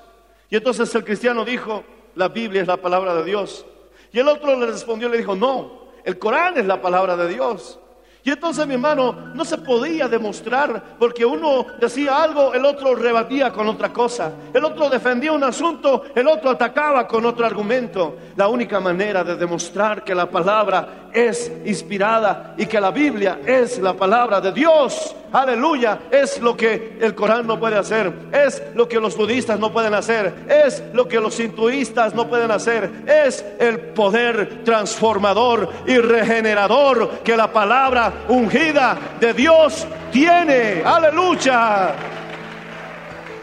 Y 0.48 0.56
entonces 0.56 0.94
el 0.94 1.04
cristiano 1.04 1.44
dijo, 1.44 1.84
la 2.14 2.28
Biblia 2.28 2.62
es 2.62 2.68
la 2.68 2.78
palabra 2.78 3.14
de 3.14 3.24
Dios. 3.24 3.66
Y 4.12 4.18
el 4.18 4.28
otro 4.28 4.58
le 4.58 4.66
respondió, 4.66 5.08
le 5.08 5.18
dijo, 5.18 5.34
no, 5.34 5.85
el 6.06 6.18
Corán 6.20 6.56
es 6.56 6.64
la 6.64 6.80
palabra 6.80 7.16
de 7.16 7.28
Dios. 7.28 7.80
Y 8.22 8.30
entonces 8.30 8.66
mi 8.66 8.74
hermano 8.74 9.12
no 9.34 9.44
se 9.44 9.58
podía 9.58 10.08
demostrar 10.08 10.96
porque 10.98 11.24
uno 11.24 11.66
decía 11.80 12.22
algo, 12.22 12.54
el 12.54 12.64
otro 12.64 12.94
rebatía 12.94 13.52
con 13.52 13.68
otra 13.68 13.92
cosa, 13.92 14.32
el 14.52 14.64
otro 14.64 14.88
defendía 14.88 15.30
un 15.30 15.44
asunto, 15.44 16.04
el 16.12 16.26
otro 16.26 16.50
atacaba 16.50 17.06
con 17.06 17.24
otro 17.24 17.44
argumento. 17.46 18.16
La 18.34 18.48
única 18.48 18.80
manera 18.80 19.22
de 19.22 19.36
demostrar 19.36 20.02
que 20.02 20.12
la 20.12 20.28
palabra 20.28 21.05
es 21.16 21.50
inspirada 21.64 22.54
y 22.58 22.66
que 22.66 22.78
la 22.78 22.90
Biblia 22.90 23.40
es 23.46 23.78
la 23.78 23.94
palabra 23.94 24.38
de 24.38 24.52
Dios, 24.52 25.16
aleluya, 25.32 26.00
es 26.10 26.38
lo 26.42 26.54
que 26.54 26.98
el 27.00 27.14
Corán 27.14 27.46
no 27.46 27.58
puede 27.58 27.78
hacer, 27.78 28.12
es 28.32 28.62
lo 28.74 28.86
que 28.86 29.00
los 29.00 29.16
budistas 29.16 29.58
no 29.58 29.72
pueden 29.72 29.94
hacer, 29.94 30.44
es 30.46 30.82
lo 30.92 31.08
que 31.08 31.18
los 31.18 31.40
hinduistas 31.40 32.14
no 32.14 32.28
pueden 32.28 32.50
hacer, 32.50 32.90
es 33.06 33.42
el 33.58 33.78
poder 33.78 34.62
transformador 34.62 35.70
y 35.86 35.96
regenerador 35.96 37.20
que 37.24 37.34
la 37.34 37.50
palabra 37.50 38.12
ungida 38.28 38.98
de 39.18 39.32
Dios 39.32 39.86
tiene. 40.12 40.82
Aleluya. 40.84 41.94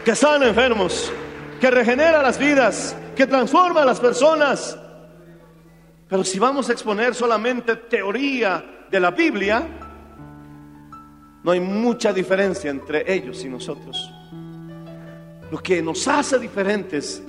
Que 0.04 0.14
sana 0.14 0.46
enfermos, 0.46 1.10
que 1.60 1.70
regenera 1.72 2.22
las 2.22 2.38
vidas, 2.38 2.94
que 3.16 3.26
transforma 3.26 3.82
a 3.82 3.84
las 3.84 3.98
personas. 3.98 4.78
Pero 6.08 6.24
si 6.24 6.38
vamos 6.38 6.68
a 6.68 6.72
exponer 6.72 7.14
solamente 7.14 7.76
teoría 7.76 8.86
de 8.90 9.00
la 9.00 9.10
Biblia, 9.10 9.66
no 11.42 11.50
hay 11.50 11.60
mucha 11.60 12.12
diferencia 12.12 12.70
entre 12.70 13.12
ellos 13.12 13.44
y 13.44 13.48
nosotros. 13.48 14.10
Lo 15.50 15.58
que 15.58 15.82
nos 15.82 16.06
hace 16.08 16.38
diferentes 16.38 17.22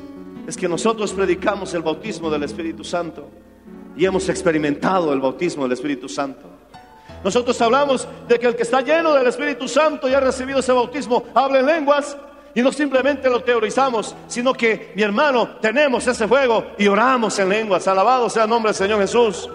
es 0.47 0.57
que 0.57 0.67
nosotros 0.67 1.13
predicamos 1.13 1.73
el 1.73 1.81
bautismo 1.81 2.29
del 2.29 2.43
Espíritu 2.43 2.83
Santo 2.83 3.29
y 3.95 4.05
hemos 4.05 4.27
experimentado 4.29 5.13
el 5.13 5.19
bautismo 5.19 5.63
del 5.63 5.71
Espíritu 5.71 6.07
Santo. 6.07 6.49
Nosotros 7.23 7.59
hablamos 7.61 8.07
de 8.27 8.37
que 8.37 8.47
el 8.47 8.55
que 8.55 8.63
está 8.63 8.81
lleno 8.81 9.13
del 9.13 9.27
Espíritu 9.27 9.67
Santo 9.67 10.07
y 10.07 10.13
ha 10.13 10.19
recibido 10.19 10.59
ese 10.59 10.71
bautismo 10.71 11.23
habla 11.33 11.59
en 11.59 11.65
lenguas 11.65 12.17
y 12.55 12.61
no 12.61 12.71
simplemente 12.71 13.29
lo 13.29 13.43
teorizamos, 13.43 14.15
sino 14.27 14.53
que, 14.53 14.93
mi 14.95 15.03
hermano, 15.03 15.57
tenemos 15.61 16.07
ese 16.07 16.25
fuego 16.25 16.67
y 16.77 16.87
oramos 16.87 17.37
en 17.37 17.49
lenguas. 17.49 17.85
Alabado 17.87 18.29
sea 18.29 18.43
el 18.43 18.49
nombre 18.49 18.69
del 18.69 18.77
Señor 18.77 19.01
Jesús. 19.01 19.49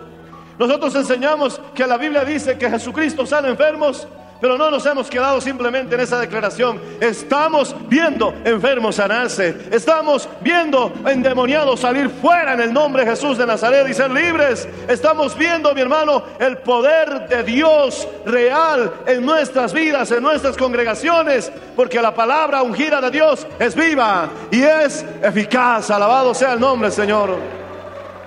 Nosotros 0.59 0.95
enseñamos 0.95 1.59
que 1.75 1.87
la 1.87 1.97
Biblia 1.97 2.23
dice 2.23 2.59
que 2.59 2.69
Jesucristo 2.69 3.25
sana 3.25 3.49
enfermos 3.49 4.07
Pero 4.41 4.57
no 4.57 4.71
nos 4.71 4.87
hemos 4.87 5.11
quedado 5.11 5.41
simplemente 5.41 5.95
en 5.95 6.01
esa 6.01 6.19
declaración. 6.19 6.81
Estamos 7.01 7.77
viendo 7.89 8.33
enfermos 8.45 8.97
sanarse. 8.97 9.55
Estamos 9.71 10.29
viendo 10.41 10.93
endemoniados 11.07 11.81
salir 11.81 12.09
fuera 12.09 12.55
en 12.55 12.61
el 12.61 12.73
nombre 12.73 13.05
de 13.05 13.11
Jesús 13.11 13.37
de 13.37 13.47
Nazaret 13.47 13.87
y 13.89 13.93
ser 13.93 14.11
libres. 14.11 14.67
Estamos 14.89 15.37
viendo, 15.37 15.75
mi 15.75 15.83
hermano, 15.83 16.23
el 16.39 16.57
poder 16.59 17.29
de 17.29 17.43
Dios 17.43 18.09
real 18.25 18.93
en 19.07 19.27
nuestras 19.27 19.75
vidas, 19.75 20.11
en 20.11 20.23
nuestras 20.23 20.57
congregaciones. 20.57 21.53
Porque 21.77 22.01
la 22.01 22.15
palabra 22.15 22.63
ungida 22.63 23.01
de 23.03 23.11
Dios 23.11 23.47
es 23.59 23.75
viva 23.75 24.31
y 24.51 24.63
es 24.63 25.05
eficaz. 25.23 25.91
Alabado 25.91 26.33
sea 26.35 26.55
el 26.55 26.61
nombre, 26.61 26.91
Señor. 26.91 27.37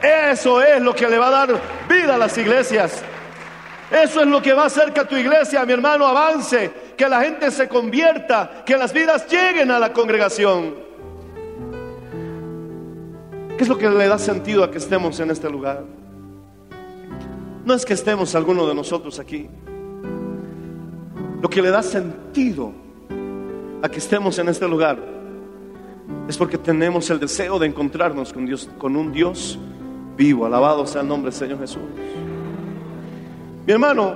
Eso 0.01 0.61
es 0.61 0.81
lo 0.81 0.93
que 0.93 1.07
le 1.07 1.17
va 1.17 1.27
a 1.27 1.31
dar 1.31 1.61
vida 1.89 2.15
a 2.15 2.17
las 2.17 2.37
iglesias. 2.37 3.03
Eso 3.93 4.21
es 4.21 4.27
lo 4.27 4.41
que 4.41 4.53
va 4.53 4.63
a 4.63 4.65
hacer 4.65 4.91
que 4.91 5.05
tu 5.05 5.15
iglesia, 5.15 5.63
mi 5.65 5.73
hermano, 5.73 6.07
avance, 6.07 6.73
que 6.97 7.07
la 7.07 7.21
gente 7.21 7.51
se 7.51 7.69
convierta, 7.69 8.63
que 8.65 8.75
las 8.75 8.91
vidas 8.91 9.27
lleguen 9.29 9.69
a 9.69 9.77
la 9.77 9.93
congregación. 9.93 10.73
¿Qué 13.55 13.63
es 13.63 13.69
lo 13.69 13.77
que 13.77 13.87
le 13.87 14.07
da 14.07 14.17
sentido 14.17 14.63
a 14.63 14.71
que 14.71 14.79
estemos 14.79 15.19
en 15.19 15.29
este 15.29 15.47
lugar? 15.47 15.83
No 17.65 17.75
es 17.75 17.85
que 17.85 17.93
estemos 17.93 18.33
alguno 18.33 18.67
de 18.67 18.73
nosotros 18.73 19.19
aquí. 19.19 19.47
Lo 21.39 21.47
que 21.47 21.61
le 21.61 21.69
da 21.69 21.83
sentido 21.83 22.73
a 23.83 23.89
que 23.89 23.99
estemos 23.99 24.39
en 24.39 24.49
este 24.49 24.67
lugar 24.67 24.97
es 26.27 26.35
porque 26.35 26.57
tenemos 26.57 27.11
el 27.11 27.19
deseo 27.19 27.59
de 27.59 27.67
encontrarnos 27.67 28.33
con 28.33 28.47
Dios, 28.47 28.67
con 28.79 28.95
un 28.95 29.11
Dios 29.11 29.59
vivo. 30.17 30.47
Alabado 30.47 30.87
sea 30.87 31.01
el 31.01 31.07
nombre 31.07 31.29
del 31.29 31.39
Señor 31.39 31.59
Jesús. 31.59 31.83
Mi 33.65 33.71
hermano, 33.71 34.15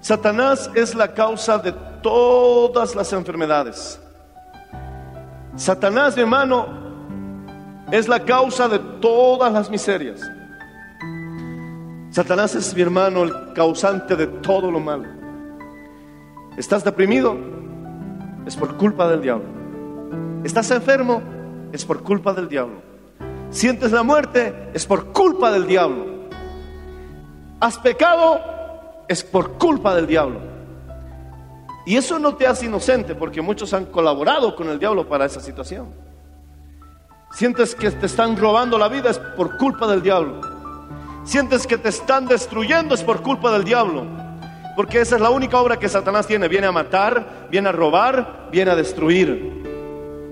Satanás 0.00 0.70
es 0.74 0.94
la 0.94 1.12
causa 1.12 1.58
de 1.58 1.72
todas 2.02 2.94
las 2.94 3.12
enfermedades. 3.12 4.00
Satanás, 5.56 6.14
mi 6.14 6.22
hermano, 6.22 6.66
es 7.90 8.06
la 8.06 8.20
causa 8.20 8.68
de 8.68 8.78
todas 9.00 9.52
las 9.52 9.68
miserias. 9.70 10.20
Satanás 12.10 12.54
es, 12.54 12.72
mi 12.74 12.82
hermano, 12.82 13.24
el 13.24 13.52
causante 13.54 14.14
de 14.14 14.28
todo 14.28 14.70
lo 14.70 14.78
malo. 14.78 15.08
¿Estás 16.56 16.84
deprimido? 16.84 17.36
Es 18.46 18.56
por 18.56 18.76
culpa 18.76 19.08
del 19.08 19.20
diablo. 19.20 19.46
¿Estás 20.44 20.70
enfermo? 20.70 21.22
Es 21.72 21.84
por 21.84 22.04
culpa 22.04 22.32
del 22.32 22.48
diablo. 22.48 22.76
¿Sientes 23.50 23.90
la 23.90 24.04
muerte? 24.04 24.70
Es 24.74 24.86
por 24.86 25.06
culpa 25.06 25.50
del 25.50 25.66
diablo. 25.66 26.13
¿Has 27.60 27.78
pecado? 27.78 28.40
Es 29.08 29.22
por 29.22 29.52
culpa 29.52 29.94
del 29.94 30.06
diablo. 30.06 30.40
Y 31.86 31.96
eso 31.96 32.18
no 32.18 32.34
te 32.34 32.46
hace 32.46 32.66
inocente 32.66 33.14
porque 33.14 33.42
muchos 33.42 33.74
han 33.74 33.86
colaborado 33.86 34.56
con 34.56 34.68
el 34.68 34.78
diablo 34.78 35.06
para 35.06 35.26
esa 35.26 35.40
situación. 35.40 35.88
Sientes 37.32 37.74
que 37.74 37.90
te 37.90 38.06
están 38.06 38.36
robando 38.36 38.78
la 38.78 38.88
vida 38.88 39.10
es 39.10 39.18
por 39.18 39.56
culpa 39.58 39.86
del 39.86 40.02
diablo. 40.02 40.40
Sientes 41.24 41.66
que 41.66 41.76
te 41.76 41.88
están 41.88 42.26
destruyendo 42.26 42.94
es 42.94 43.02
por 43.02 43.22
culpa 43.22 43.50
del 43.52 43.64
diablo. 43.64 44.06
Porque 44.76 45.00
esa 45.00 45.16
es 45.16 45.20
la 45.20 45.30
única 45.30 45.60
obra 45.60 45.78
que 45.78 45.88
Satanás 45.88 46.26
tiene. 46.26 46.48
Viene 46.48 46.66
a 46.66 46.72
matar, 46.72 47.48
viene 47.50 47.68
a 47.68 47.72
robar, 47.72 48.48
viene 48.50 48.70
a 48.70 48.76
destruir. 48.76 49.63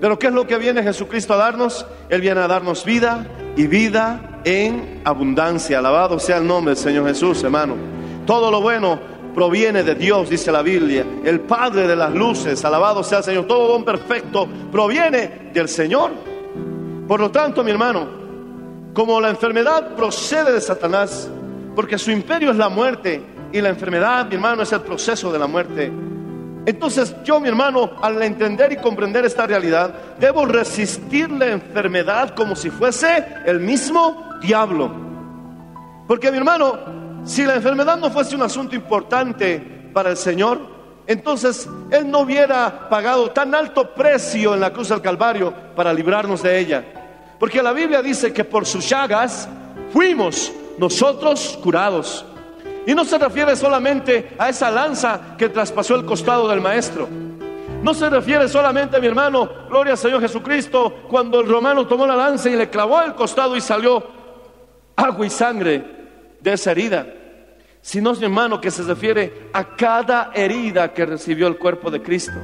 Pero 0.03 0.19
¿qué 0.19 0.27
es 0.27 0.33
lo 0.33 0.45
que 0.45 0.57
viene 0.57 0.83
Jesucristo 0.83 1.33
a 1.33 1.37
darnos? 1.37 1.85
Él 2.09 2.19
viene 2.19 2.41
a 2.41 2.47
darnos 2.49 2.83
vida 2.83 3.25
y 3.55 3.67
vida 3.67 4.41
en 4.43 4.99
abundancia. 5.05 5.79
Alabado 5.79 6.19
sea 6.19 6.39
el 6.39 6.45
nombre 6.45 6.75
del 6.75 6.83
Señor 6.83 7.07
Jesús, 7.07 7.41
hermano. 7.41 7.75
Todo 8.25 8.51
lo 8.51 8.59
bueno 8.59 8.99
proviene 9.33 9.81
de 9.81 9.95
Dios, 9.95 10.29
dice 10.29 10.51
la 10.51 10.61
Biblia. 10.61 11.05
El 11.23 11.39
Padre 11.39 11.87
de 11.87 11.95
las 11.95 12.13
luces, 12.13 12.65
alabado 12.65 13.01
sea 13.01 13.19
el 13.19 13.23
Señor. 13.23 13.47
Todo 13.47 13.69
don 13.69 13.85
perfecto 13.85 14.45
proviene 14.73 15.51
del 15.53 15.69
Señor. 15.69 16.11
Por 17.07 17.21
lo 17.21 17.31
tanto, 17.31 17.63
mi 17.63 17.71
hermano, 17.71 18.05
como 18.93 19.21
la 19.21 19.29
enfermedad 19.29 19.95
procede 19.95 20.51
de 20.51 20.59
Satanás, 20.59 21.29
porque 21.77 21.97
su 21.97 22.11
imperio 22.11 22.51
es 22.51 22.57
la 22.57 22.67
muerte 22.67 23.23
y 23.53 23.61
la 23.61 23.69
enfermedad, 23.69 24.27
mi 24.27 24.35
hermano, 24.35 24.63
es 24.63 24.73
el 24.73 24.81
proceso 24.81 25.31
de 25.31 25.39
la 25.39 25.47
muerte. 25.47 25.93
Entonces 26.65 27.13
yo, 27.23 27.39
mi 27.39 27.49
hermano, 27.49 27.91
al 28.01 28.21
entender 28.21 28.71
y 28.71 28.77
comprender 28.77 29.25
esta 29.25 29.45
realidad, 29.45 29.93
debo 30.19 30.45
resistir 30.45 31.29
la 31.29 31.47
enfermedad 31.47 32.33
como 32.35 32.55
si 32.55 32.69
fuese 32.69 33.25
el 33.45 33.59
mismo 33.59 34.29
diablo. 34.41 34.89
Porque, 36.07 36.31
mi 36.31 36.37
hermano, 36.37 36.79
si 37.25 37.43
la 37.43 37.55
enfermedad 37.55 37.97
no 37.97 38.09
fuese 38.09 38.35
un 38.35 38.43
asunto 38.43 38.75
importante 38.75 39.59
para 39.93 40.11
el 40.11 40.17
Señor, 40.17 40.73
entonces 41.05 41.67
Él 41.91 42.09
no 42.09 42.19
hubiera 42.19 42.87
pagado 42.87 43.31
tan 43.31 43.53
alto 43.53 43.93
precio 43.93 44.53
en 44.53 44.61
la 44.61 44.71
cruz 44.71 44.89
del 44.89 45.01
Calvario 45.01 45.53
para 45.75 45.93
librarnos 45.93 46.41
de 46.41 46.59
ella. 46.59 46.85
Porque 47.39 47.61
la 47.61 47.73
Biblia 47.73 48.01
dice 48.01 48.31
que 48.31 48.45
por 48.45 48.65
sus 48.65 48.87
llagas 48.87 49.49
fuimos 49.91 50.51
nosotros 50.77 51.59
curados. 51.61 52.25
Y 52.85 52.93
no 52.93 53.05
se 53.05 53.17
refiere 53.17 53.55
solamente 53.55 54.35
a 54.37 54.49
esa 54.49 54.69
lanza 54.69 55.35
que 55.37 55.49
traspasó 55.49 55.95
el 55.95 56.05
costado 56.05 56.47
del 56.47 56.61
maestro. 56.61 57.07
No 57.81 57.93
se 57.93 58.09
refiere 58.09 58.47
solamente, 58.47 58.99
mi 58.99 59.07
hermano, 59.07 59.49
gloria 59.69 59.91
al 59.91 59.97
Señor 59.97 60.21
Jesucristo, 60.21 61.01
cuando 61.09 61.41
el 61.41 61.47
romano 61.47 61.85
tomó 61.85 62.07
la 62.07 62.15
lanza 62.15 62.49
y 62.49 62.55
le 62.55 62.69
clavó 62.69 63.01
el 63.01 63.13
costado 63.13 63.55
y 63.57 63.61
salió 63.61 64.03
agua 64.95 65.25
y 65.25 65.29
sangre 65.29 65.83
de 66.39 66.53
esa 66.53 66.71
herida. 66.71 67.05
Sino, 67.81 68.13
mi 68.13 68.23
hermano, 68.23 68.61
que 68.61 68.71
se 68.71 68.83
refiere 68.83 69.49
a 69.51 69.75
cada 69.75 70.31
herida 70.33 70.93
que 70.93 71.05
recibió 71.05 71.47
el 71.47 71.57
cuerpo 71.57 71.91
de 71.91 72.01
Cristo. 72.01 72.39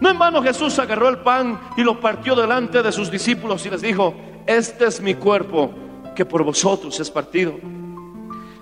No, 0.00 0.08
hermano, 0.08 0.42
Jesús 0.42 0.78
agarró 0.78 1.08
el 1.08 1.18
pan 1.18 1.58
y 1.76 1.82
lo 1.82 1.98
partió 1.98 2.36
delante 2.36 2.82
de 2.82 2.92
sus 2.92 3.10
discípulos 3.10 3.66
y 3.66 3.70
les 3.70 3.82
dijo, 3.82 4.14
este 4.46 4.86
es 4.86 5.00
mi 5.00 5.14
cuerpo 5.14 5.72
que 6.14 6.24
por 6.24 6.44
vosotros 6.44 6.98
es 7.00 7.10
partido. 7.10 7.58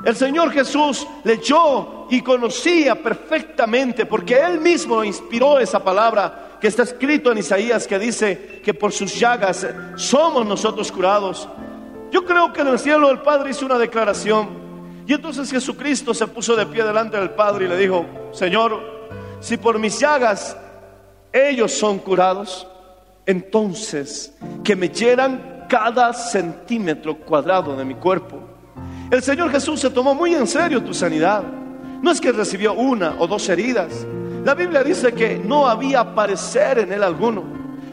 El 0.07 0.15
Señor 0.15 0.53
Jesús 0.53 1.05
leyó 1.25 2.07
y 2.09 2.23
conocía 2.23 2.95
perfectamente, 2.95 4.07
porque 4.07 4.39
Él 4.39 4.61
mismo 4.61 5.03
inspiró 5.03 5.59
esa 5.59 5.83
palabra 5.83 6.59
que 6.61 6.69
está 6.69 6.85
escrito 6.85 7.33
en 7.33 7.39
Isaías, 7.39 7.89
que 7.89 7.99
dice 7.99 8.61
que 8.63 8.73
por 8.73 8.93
sus 8.93 9.19
llagas 9.19 9.67
somos 9.97 10.47
nosotros 10.47 10.93
curados. 10.93 11.49
Yo 12.13 12.25
creo 12.25 12.53
que 12.53 12.61
en 12.61 12.69
el 12.69 12.79
cielo 12.79 13.11
el 13.11 13.19
Padre 13.19 13.51
hizo 13.51 13.67
una 13.67 13.79
declaración. 13.79 14.49
Y 15.09 15.13
entonces 15.13 15.51
Jesucristo 15.51 16.15
se 16.15 16.29
puso 16.29 16.55
de 16.55 16.67
pie 16.67 16.85
delante 16.85 17.17
del 17.17 17.31
Padre 17.31 17.65
y 17.65 17.69
le 17.69 17.77
dijo, 17.77 18.07
Señor, 18.31 19.09
si 19.41 19.57
por 19.57 19.77
mis 19.81 19.99
llagas 19.99 20.57
ellos 21.33 21.73
son 21.73 21.99
curados, 21.99 22.65
entonces 23.27 24.33
que 24.63 24.77
me 24.77 24.89
hieran 24.89 25.67
cada 25.69 26.13
centímetro 26.13 27.17
cuadrado 27.17 27.77
de 27.77 27.85
mi 27.85 27.97
cuerpo 27.97 28.56
el 29.11 29.23
Señor 29.23 29.51
Jesús 29.51 29.81
se 29.81 29.91
tomó 29.91 30.15
muy 30.15 30.35
en 30.35 30.47
serio 30.47 30.83
tu 30.83 30.93
sanidad. 30.93 31.43
No 32.03 32.11
es 32.11 32.21
que 32.21 32.33
recibió 32.33 32.75
una 32.75 33.15
o 33.19 33.27
dos 33.27 33.49
heridas. 33.49 34.07
La 34.45 34.55
Biblia 34.55 34.83
dice 34.83 35.13
que 35.13 35.39
no 35.39 35.67
había 35.69 36.15
parecer 36.15 36.79
en 36.81 36.93
él 36.93 37.03
alguno. 37.03 37.43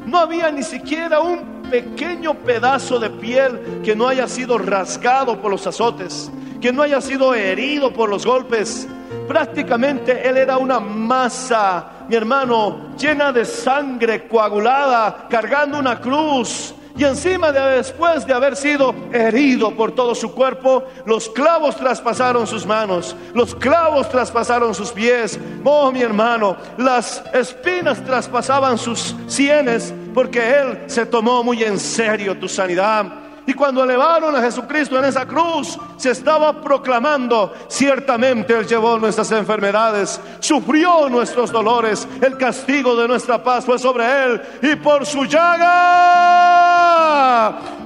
No 0.06 0.18
había 0.18 0.52
ni 0.52 0.64
siquiera 0.64 1.20
un 1.20 1.64
pequeño 1.70 2.34
pedazo 2.36 3.00
de 3.00 3.10
piel 3.10 3.82
que 3.84 3.96
no 3.96 4.08
haya 4.08 4.28
sido 4.28 4.58
rasgado 4.58 5.42
por 5.42 5.50
los 5.50 5.66
azotes, 5.66 6.32
que 6.62 6.72
no 6.72 6.82
haya 6.82 7.02
sido 7.02 7.34
herido 7.34 7.94
por 7.94 8.10
los 8.10 8.26
golpes. 8.26 8.88
Prácticamente 9.28 10.28
él 10.28 10.38
era 10.38 10.58
una 10.58 10.80
masa, 10.80 12.06
mi 12.10 12.16
hermano, 12.16 12.96
llena 12.98 13.32
de 13.32 13.46
sangre 13.46 14.28
coagulada, 14.28 15.28
cargando 15.30 15.80
una 15.80 16.00
cruz 16.00 16.76
y 16.96 17.04
encima 17.06 17.52
de 17.52 17.60
después 17.78 18.26
de 18.28 18.34
haber 18.34 18.56
sido 18.56 18.94
herido 19.12 19.76
por 19.76 19.94
todo 19.94 20.14
su 20.14 20.32
cuerpo, 20.32 20.84
los 21.06 21.28
clavos 21.30 21.76
traspasaron 21.76 22.46
sus 22.46 22.66
manos, 22.66 23.16
los 23.34 23.56
clavos 23.56 24.10
traspasaron 24.10 24.76
sus 24.76 24.92
pies. 24.92 25.40
Oh, 25.64 25.92
mi 25.92 26.02
hermano, 26.02 26.56
las 26.78 27.24
espinas 27.34 28.04
traspasaban 28.04 28.78
sus 28.78 29.16
sienes 29.28 29.94
porque 30.14 30.60
Él 30.60 30.84
se 30.88 31.06
tomó 31.06 31.44
muy 31.44 31.64
en 31.64 31.80
serio 31.80 32.38
tu 32.38 32.48
sanidad. 32.48 33.23
Y 33.46 33.54
cuando 33.54 33.84
elevaron 33.84 34.34
a 34.36 34.42
Jesucristo 34.42 34.98
en 34.98 35.06
esa 35.06 35.26
cruz, 35.26 35.78
se 35.98 36.12
estaba 36.12 36.62
proclamando, 36.62 37.54
ciertamente 37.68 38.58
Él 38.58 38.66
llevó 38.66 38.98
nuestras 38.98 39.32
enfermedades, 39.32 40.22
sufrió 40.40 41.10
nuestros 41.10 41.52
dolores, 41.52 42.08
el 42.22 42.38
castigo 42.38 42.96
de 42.96 43.08
nuestra 43.08 43.44
paz 43.44 43.66
fue 43.66 43.78
sobre 43.78 44.06
Él, 44.26 44.42
y 44.62 44.76
por 44.78 45.06
su 45.06 45.26
llaga 45.26 46.54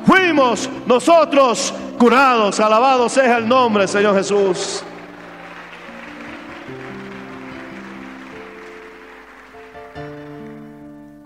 fuimos 0.05 0.69
nosotros 0.85 1.73
curados. 1.97 2.59
Alabado 2.59 3.09
sea 3.09 3.37
el 3.37 3.47
nombre, 3.47 3.87
Señor 3.87 4.15
Jesús. 4.15 4.83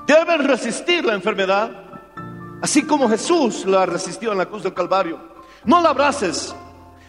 Deben 0.08 0.48
resistir 0.48 1.06
la 1.06 1.13
enfermedad 1.13 1.90
Así 2.62 2.84
como 2.84 3.10
Jesús 3.10 3.65
la 3.65 3.86
resistió 3.86 4.32
en 4.32 4.38
la 4.38 4.45
cruz 4.45 4.63
del 4.63 4.74
Calvario. 4.74 5.19
No 5.65 5.82
la 5.82 5.89
abraces, 5.89 6.56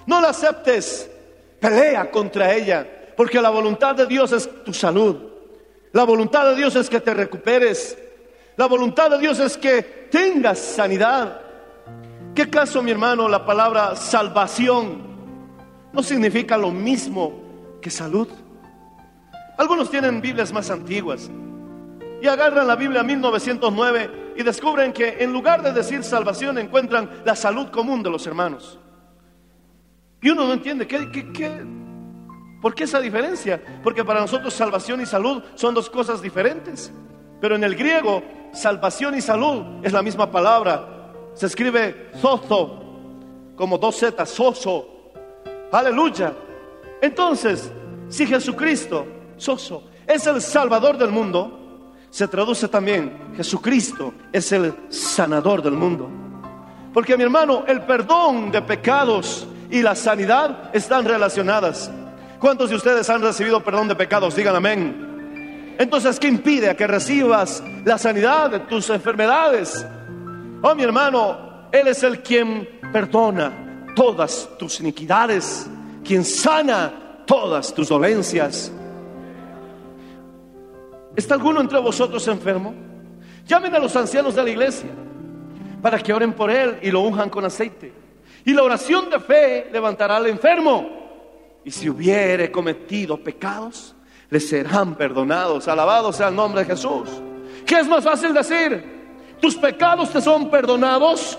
no 0.06 0.20
la 0.20 0.30
aceptes, 0.30 1.10
pelea 1.60 2.10
contra 2.10 2.54
ella. 2.54 2.86
Porque 3.16 3.40
la 3.40 3.50
voluntad 3.50 3.94
de 3.94 4.06
Dios 4.06 4.32
es 4.32 4.64
tu 4.64 4.72
salud. 4.72 5.16
La 5.92 6.04
voluntad 6.04 6.48
de 6.48 6.56
Dios 6.56 6.74
es 6.76 6.88
que 6.88 7.00
te 7.00 7.12
recuperes. 7.12 7.98
La 8.56 8.66
voluntad 8.66 9.10
de 9.10 9.18
Dios 9.18 9.38
es 9.38 9.56
que 9.58 9.82
tengas 10.10 10.58
sanidad. 10.58 11.40
¿Qué 12.34 12.48
caso, 12.48 12.82
mi 12.82 12.90
hermano, 12.90 13.28
la 13.28 13.44
palabra 13.44 13.94
salvación 13.94 15.02
no 15.92 16.02
significa 16.02 16.56
lo 16.56 16.70
mismo 16.70 17.78
que 17.82 17.90
salud? 17.90 18.28
Algunos 19.58 19.90
tienen 19.90 20.22
Biblias 20.22 20.50
más 20.50 20.70
antiguas 20.70 21.30
y 22.22 22.26
agarran 22.26 22.66
la 22.66 22.76
Biblia 22.76 23.02
1909 23.02 24.21
y 24.36 24.42
descubren 24.42 24.92
que 24.92 25.22
en 25.22 25.32
lugar 25.32 25.62
de 25.62 25.72
decir 25.72 26.02
salvación 26.04 26.58
encuentran 26.58 27.22
la 27.24 27.36
salud 27.36 27.68
común 27.68 28.02
de 28.02 28.10
los 28.10 28.26
hermanos. 28.26 28.78
Y 30.20 30.30
uno 30.30 30.46
no 30.46 30.52
entiende, 30.52 30.86
¿qué, 30.86 31.10
qué, 31.10 31.32
qué? 31.32 31.62
¿por 32.62 32.74
qué 32.74 32.84
esa 32.84 33.00
diferencia? 33.00 33.60
Porque 33.82 34.04
para 34.04 34.20
nosotros 34.20 34.54
salvación 34.54 35.00
y 35.00 35.06
salud 35.06 35.42
son 35.56 35.74
dos 35.74 35.90
cosas 35.90 36.22
diferentes. 36.22 36.92
Pero 37.40 37.56
en 37.56 37.64
el 37.64 37.74
griego, 37.74 38.22
salvación 38.52 39.16
y 39.16 39.20
salud 39.20 39.64
es 39.82 39.92
la 39.92 40.00
misma 40.00 40.30
palabra. 40.30 41.10
Se 41.34 41.46
escribe 41.46 42.10
zozo, 42.20 42.80
como 43.56 43.76
dos 43.76 43.98
zetas, 43.98 44.30
soso. 44.30 45.10
Aleluya. 45.72 46.32
Entonces, 47.00 47.72
si 48.08 48.26
Jesucristo, 48.26 49.06
soso, 49.36 49.88
es 50.06 50.24
el 50.26 50.40
salvador 50.40 50.96
del 50.96 51.10
mundo, 51.10 51.61
se 52.12 52.28
traduce 52.28 52.68
también, 52.68 53.32
Jesucristo 53.34 54.12
es 54.30 54.52
el 54.52 54.74
sanador 54.90 55.62
del 55.62 55.72
mundo. 55.72 56.10
Porque 56.92 57.16
mi 57.16 57.22
hermano, 57.22 57.64
el 57.66 57.80
perdón 57.86 58.52
de 58.52 58.60
pecados 58.60 59.48
y 59.70 59.80
la 59.80 59.94
sanidad 59.94 60.68
están 60.74 61.06
relacionadas. 61.06 61.90
¿Cuántos 62.38 62.68
de 62.68 62.76
ustedes 62.76 63.08
han 63.08 63.22
recibido 63.22 63.64
perdón 63.64 63.88
de 63.88 63.96
pecados? 63.96 64.36
Digan 64.36 64.54
amén. 64.54 65.74
Entonces, 65.78 66.20
¿qué 66.20 66.28
impide 66.28 66.76
que 66.76 66.86
recibas 66.86 67.64
la 67.82 67.96
sanidad 67.96 68.50
de 68.50 68.60
tus 68.60 68.90
enfermedades? 68.90 69.86
Oh, 70.60 70.74
mi 70.74 70.82
hermano, 70.82 71.70
Él 71.72 71.88
es 71.88 72.02
el 72.02 72.20
quien 72.20 72.68
perdona 72.92 73.86
todas 73.96 74.50
tus 74.58 74.80
iniquidades, 74.80 75.66
quien 76.04 76.26
sana 76.26 76.92
todas 77.24 77.72
tus 77.72 77.88
dolencias. 77.88 78.70
¿Está 81.14 81.34
alguno 81.34 81.60
entre 81.60 81.78
vosotros 81.78 82.26
enfermo? 82.28 82.74
Llamen 83.46 83.74
a 83.74 83.78
los 83.78 83.94
ancianos 83.96 84.34
de 84.34 84.42
la 84.42 84.50
iglesia 84.50 84.90
para 85.82 85.98
que 85.98 86.12
oren 86.12 86.32
por 86.32 86.50
él 86.50 86.78
y 86.80 86.90
lo 86.90 87.00
unjan 87.00 87.28
con 87.28 87.44
aceite. 87.44 87.92
Y 88.44 88.52
la 88.54 88.62
oración 88.62 89.10
de 89.10 89.20
fe 89.20 89.68
levantará 89.72 90.16
al 90.16 90.26
enfermo. 90.26 91.02
Y 91.64 91.70
si 91.70 91.88
hubiere 91.88 92.50
cometido 92.50 93.22
pecados, 93.22 93.94
le 94.30 94.40
serán 94.40 94.94
perdonados. 94.94 95.68
Alabado 95.68 96.12
sea 96.12 96.28
el 96.28 96.36
nombre 96.36 96.62
de 96.62 96.70
Jesús. 96.70 97.08
¿Qué 97.66 97.80
es 97.80 97.86
más 97.86 98.02
fácil 98.04 98.32
decir? 98.32 99.02
¿Tus 99.40 99.56
pecados 99.56 100.10
te 100.10 100.20
son 100.20 100.50
perdonados? 100.50 101.38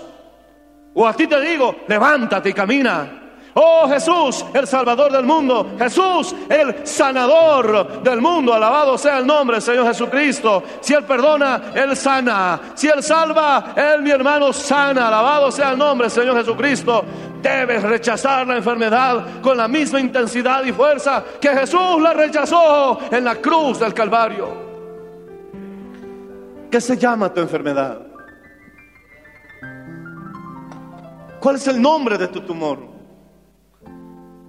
O 0.94 1.06
a 1.06 1.12
ti 1.14 1.26
te 1.26 1.40
digo, 1.40 1.74
levántate 1.88 2.50
y 2.50 2.52
camina. 2.52 3.23
Oh 3.54 3.88
Jesús, 3.88 4.44
el 4.52 4.66
Salvador 4.66 5.12
del 5.12 5.24
mundo. 5.24 5.74
Jesús, 5.78 6.34
el 6.48 6.84
sanador 6.86 8.02
del 8.02 8.20
mundo. 8.20 8.52
Alabado 8.52 8.98
sea 8.98 9.18
el 9.18 9.26
nombre 9.26 9.56
del 9.56 9.62
Señor 9.62 9.86
Jesucristo. 9.86 10.62
Si 10.80 10.92
Él 10.92 11.04
perdona, 11.04 11.62
Él 11.72 11.96
sana. 11.96 12.60
Si 12.74 12.88
Él 12.88 13.00
salva, 13.02 13.72
Él 13.76 14.02
mi 14.02 14.10
hermano 14.10 14.52
sana. 14.52 15.06
Alabado 15.06 15.52
sea 15.52 15.70
el 15.70 15.78
nombre 15.78 16.06
del 16.08 16.12
Señor 16.12 16.36
Jesucristo. 16.36 17.04
Debes 17.40 17.82
rechazar 17.84 18.44
la 18.46 18.56
enfermedad 18.56 19.40
con 19.40 19.56
la 19.56 19.68
misma 19.68 20.00
intensidad 20.00 20.64
y 20.64 20.72
fuerza 20.72 21.22
que 21.40 21.50
Jesús 21.50 22.00
la 22.00 22.12
rechazó 22.12 22.98
en 23.08 23.24
la 23.24 23.36
cruz 23.36 23.78
del 23.78 23.94
Calvario. 23.94 24.48
¿Qué 26.70 26.80
se 26.80 26.96
llama 26.96 27.32
tu 27.32 27.40
enfermedad? 27.40 28.00
¿Cuál 31.38 31.56
es 31.56 31.68
el 31.68 31.80
nombre 31.80 32.18
de 32.18 32.26
tu 32.26 32.40
tumor? 32.40 32.93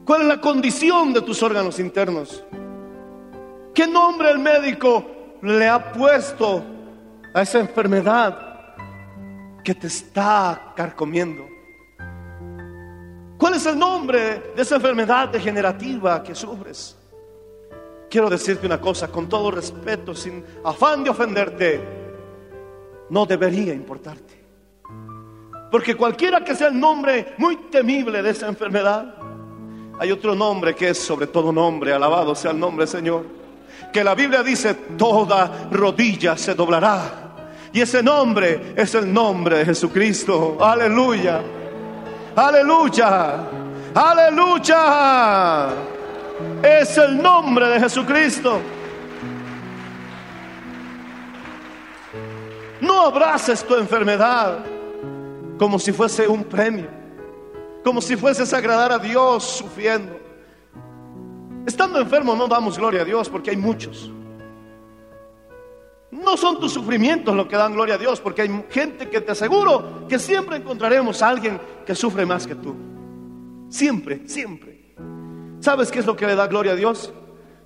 ¿Cuál 0.05 0.21
es 0.21 0.27
la 0.27 0.39
condición 0.39 1.13
de 1.13 1.21
tus 1.23 1.41
órganos 1.41 1.79
internos? 1.79 2.43
¿Qué 3.73 3.87
nombre 3.87 4.29
el 4.29 4.37
médico 4.37 5.03
le 5.41 5.67
ha 5.67 5.91
puesto 5.91 6.63
a 7.33 7.41
esa 7.41 7.59
enfermedad 7.59 8.75
que 9.63 9.73
te 9.73 9.87
está 9.87 10.73
carcomiendo? 10.75 11.47
¿Cuál 13.35 13.55
es 13.55 13.65
el 13.65 13.79
nombre 13.79 14.53
de 14.55 14.61
esa 14.61 14.75
enfermedad 14.75 15.29
degenerativa 15.29 16.21
que 16.21 16.35
sufres? 16.35 16.95
Quiero 18.07 18.29
decirte 18.29 18.67
una 18.67 18.79
cosa 18.79 19.07
con 19.07 19.27
todo 19.27 19.49
respeto, 19.49 20.13
sin 20.13 20.45
afán 20.63 21.03
de 21.03 21.09
ofenderte, 21.09 21.83
no 23.09 23.25
debería 23.25 23.73
importarte. 23.73 24.45
Porque 25.71 25.95
cualquiera 25.95 26.43
que 26.43 26.53
sea 26.53 26.67
el 26.67 26.79
nombre 26.79 27.33
muy 27.39 27.55
temible 27.71 28.21
de 28.21 28.29
esa 28.29 28.47
enfermedad, 28.47 29.24
hay 29.97 30.11
otro 30.11 30.35
nombre 30.35 30.75
que 30.75 30.89
es 30.89 30.97
sobre 30.97 31.27
todo 31.27 31.51
nombre, 31.51 31.93
alabado 31.93 32.35
sea 32.35 32.51
el 32.51 32.59
nombre 32.59 32.85
Señor. 32.85 33.25
Que 33.93 34.03
la 34.03 34.13
Biblia 34.13 34.43
dice, 34.43 34.73
toda 34.97 35.69
rodilla 35.71 36.37
se 36.37 36.53
doblará. 36.53 37.23
Y 37.71 37.81
ese 37.81 38.03
nombre 38.03 38.73
es 38.75 38.93
el 38.95 39.11
nombre 39.11 39.59
de 39.59 39.65
Jesucristo. 39.65 40.57
Aleluya. 40.59 41.41
Aleluya. 42.35 43.47
Aleluya. 43.93 45.67
Es 46.61 46.97
el 46.97 47.21
nombre 47.21 47.67
de 47.69 47.79
Jesucristo. 47.79 48.59
No 52.81 53.01
abraces 53.01 53.63
tu 53.63 53.75
enfermedad 53.75 54.59
como 55.57 55.79
si 55.79 55.93
fuese 55.93 56.27
un 56.27 56.43
premio 56.43 57.04
como 57.85 58.01
si 58.01 58.17
fueses 58.17 58.51
a 58.51 58.57
agradar 58.57 58.91
a 58.91 58.97
Dios 58.97 59.43
sufriendo. 59.43 60.19
Estando 61.67 61.99
enfermo 61.99 62.35
no 62.35 62.47
damos 62.47 62.79
gloria 62.79 63.03
a 63.03 63.05
Dios 63.05 63.29
porque 63.29 63.51
hay 63.51 63.57
muchos. 63.57 64.11
No 66.09 66.35
son 66.35 66.59
tus 66.59 66.73
sufrimientos 66.73 67.35
lo 67.35 67.47
que 67.47 67.55
dan 67.55 67.73
gloria 67.73 67.93
a 67.93 67.97
Dios, 67.99 68.19
porque 68.19 68.41
hay 68.41 68.65
gente 68.71 69.07
que 69.07 69.21
te 69.21 69.33
aseguro 69.33 70.07
que 70.07 70.17
siempre 70.17 70.57
encontraremos 70.57 71.21
a 71.21 71.29
alguien 71.29 71.61
que 71.85 71.93
sufre 71.93 72.25
más 72.25 72.47
que 72.47 72.55
tú. 72.55 72.75
Siempre, 73.69 74.27
siempre. 74.27 74.95
¿Sabes 75.59 75.91
qué 75.91 75.99
es 75.99 76.07
lo 76.07 76.15
que 76.15 76.25
le 76.25 76.35
da 76.35 76.47
gloria 76.47 76.71
a 76.71 76.75
Dios? 76.75 77.13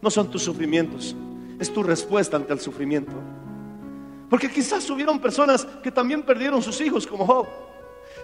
No 0.01 0.09
son 0.09 0.29
tus 0.29 0.43
sufrimientos, 0.43 1.15
es 1.59 1.71
tu 1.71 1.81
respuesta 1.81 2.35
ante 2.35 2.51
el 2.51 2.59
sufrimiento. 2.59 3.13
Porque 4.29 4.51
quizás 4.51 4.89
hubieron 4.89 5.19
personas 5.19 5.65
que 5.81 5.91
también 5.91 6.23
perdieron 6.23 6.61
sus 6.61 6.81
hijos 6.81 7.07
como 7.07 7.25
Job. 7.25 7.47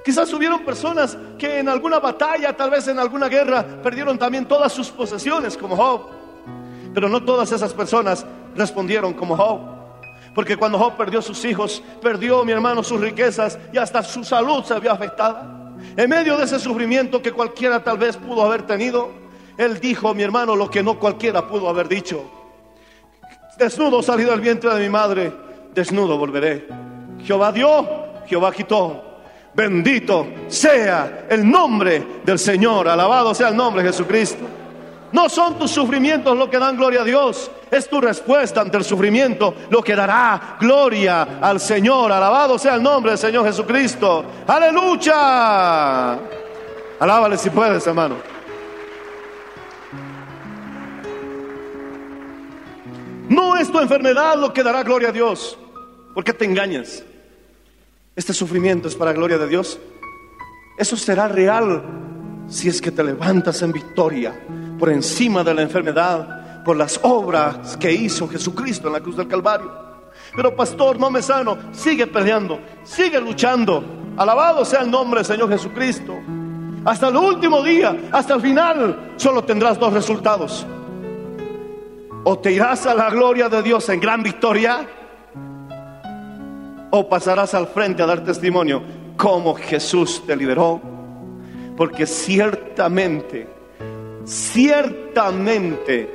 Quizás 0.05 0.31
hubieron 0.33 0.63
personas 0.63 1.17
que 1.35 1.57
en 1.57 1.67
alguna 1.67 1.97
batalla, 1.97 2.55
tal 2.55 2.69
vez 2.69 2.87
en 2.87 2.99
alguna 2.99 3.27
guerra, 3.27 3.65
perdieron 3.81 4.19
también 4.19 4.45
todas 4.45 4.71
sus 4.71 4.89
posesiones 4.89 5.57
como 5.57 5.75
Job. 5.75 6.11
Pero 6.93 7.09
no 7.09 7.23
todas 7.23 7.51
esas 7.51 7.73
personas 7.73 8.23
respondieron 8.55 9.15
como 9.15 9.35
Job. 9.35 9.61
Porque 10.35 10.57
cuando 10.57 10.77
Job 10.77 10.95
perdió 10.95 11.23
sus 11.23 11.43
hijos, 11.43 11.81
perdió 12.03 12.45
mi 12.45 12.51
hermano 12.51 12.83
sus 12.83 13.01
riquezas 13.01 13.57
y 13.73 13.79
hasta 13.79 14.03
su 14.03 14.23
salud 14.23 14.63
se 14.63 14.79
vio 14.79 14.91
afectada. 14.91 15.73
En 15.97 16.07
medio 16.07 16.37
de 16.37 16.43
ese 16.43 16.59
sufrimiento 16.59 17.19
que 17.19 17.31
cualquiera 17.31 17.83
tal 17.83 17.97
vez 17.97 18.15
pudo 18.15 18.43
haber 18.43 18.61
tenido, 18.61 19.09
él 19.57 19.79
dijo, 19.79 20.13
mi 20.13 20.21
hermano, 20.21 20.55
lo 20.55 20.69
que 20.69 20.83
no 20.83 20.99
cualquiera 20.99 21.47
pudo 21.47 21.67
haber 21.67 21.87
dicho. 21.87 22.29
Desnudo 23.57 24.03
salí 24.03 24.23
del 24.23 24.39
vientre 24.39 24.71
de 24.71 24.81
mi 24.81 24.89
madre, 24.89 25.33
desnudo 25.73 26.15
volveré. 26.15 26.67
Jehová 27.23 27.51
dio, 27.51 27.87
Jehová 28.27 28.51
quitó. 28.51 29.04
Bendito 29.55 30.27
sea 30.47 31.27
el 31.29 31.49
nombre 31.49 32.19
del 32.25 32.37
Señor. 32.37 32.89
Alabado 32.89 33.33
sea 33.33 33.47
el 33.47 33.55
nombre 33.55 33.83
de 33.83 33.89
Jesucristo. 33.89 34.45
No 35.13 35.29
son 35.29 35.57
tus 35.57 35.71
sufrimientos 35.71 36.37
lo 36.37 36.49
que 36.49 36.59
dan 36.59 36.75
gloria 36.75 37.01
a 37.01 37.03
Dios. 37.05 37.49
Es 37.71 37.87
tu 37.87 38.01
respuesta 38.01 38.59
ante 38.59 38.75
el 38.75 38.83
sufrimiento 38.83 39.55
lo 39.69 39.81
que 39.81 39.95
dará 39.95 40.57
gloria 40.59 41.39
al 41.41 41.61
Señor. 41.61 42.11
Alabado 42.11 42.59
sea 42.59 42.75
el 42.75 42.83
nombre 42.83 43.11
del 43.11 43.17
Señor 43.17 43.45
Jesucristo. 43.45 44.25
Aleluya. 44.45 46.19
Alábale 46.99 47.37
si 47.37 47.49
puedes, 47.49 47.87
hermano. 47.87 48.15
No 53.29 53.55
es 53.55 53.71
tu 53.71 53.79
enfermedad 53.79 54.35
lo 54.35 54.53
que 54.53 54.63
dará 54.63 54.83
gloria 54.83 55.09
a 55.09 55.11
Dios. 55.13 55.57
¿Por 56.13 56.25
qué 56.25 56.33
te 56.33 56.43
engañas? 56.43 57.03
Este 58.15 58.33
sufrimiento 58.33 58.87
es 58.87 58.95
para 58.95 59.11
gloria 59.11 59.37
de 59.37 59.47
Dios. 59.47 59.77
Eso 60.77 60.95
será 60.95 61.27
real 61.27 61.83
si 62.47 62.69
es 62.69 62.81
que 62.81 62.91
te 62.91 63.03
levantas 63.03 63.61
en 63.61 63.73
victoria 63.73 64.33
por 64.79 64.89
encima 64.89 65.43
de 65.43 65.53
la 65.53 65.61
enfermedad, 65.61 66.63
por 66.63 66.77
las 66.77 66.97
obras 67.03 67.75
que 67.75 67.91
hizo 67.91 68.27
Jesucristo 68.29 68.87
en 68.87 68.93
la 68.93 69.01
cruz 69.01 69.17
del 69.17 69.27
Calvario. 69.27 69.69
Pero 70.33 70.55
pastor, 70.55 70.97
no 70.97 71.09
me 71.11 71.21
sano, 71.21 71.57
sigue 71.73 72.07
peleando, 72.07 72.59
sigue 72.83 73.19
luchando. 73.19 73.83
Alabado 74.15 74.63
sea 74.63 74.81
el 74.81 74.89
nombre 74.89 75.19
del 75.19 75.25
Señor 75.25 75.49
Jesucristo. 75.49 76.15
Hasta 76.85 77.09
el 77.09 77.17
último 77.17 77.61
día, 77.61 78.09
hasta 78.13 78.35
el 78.35 78.41
final, 78.41 79.13
solo 79.17 79.43
tendrás 79.43 79.77
dos 79.77 79.91
resultados. 79.91 80.65
O 82.23 82.39
te 82.39 82.53
irás 82.53 82.85
a 82.85 82.93
la 82.93 83.09
gloria 83.09 83.49
de 83.49 83.61
Dios 83.61 83.89
en 83.89 83.99
gran 83.99 84.23
victoria, 84.23 84.87
o 86.91 87.09
pasarás 87.09 87.53
al 87.53 87.67
frente 87.67 88.03
a 88.03 88.05
dar 88.05 88.23
testimonio 88.23 88.81
cómo 89.17 89.55
Jesús 89.55 90.23
te 90.25 90.35
liberó. 90.35 90.81
Porque 91.75 92.05
ciertamente, 92.05 93.47
ciertamente, 94.23 96.09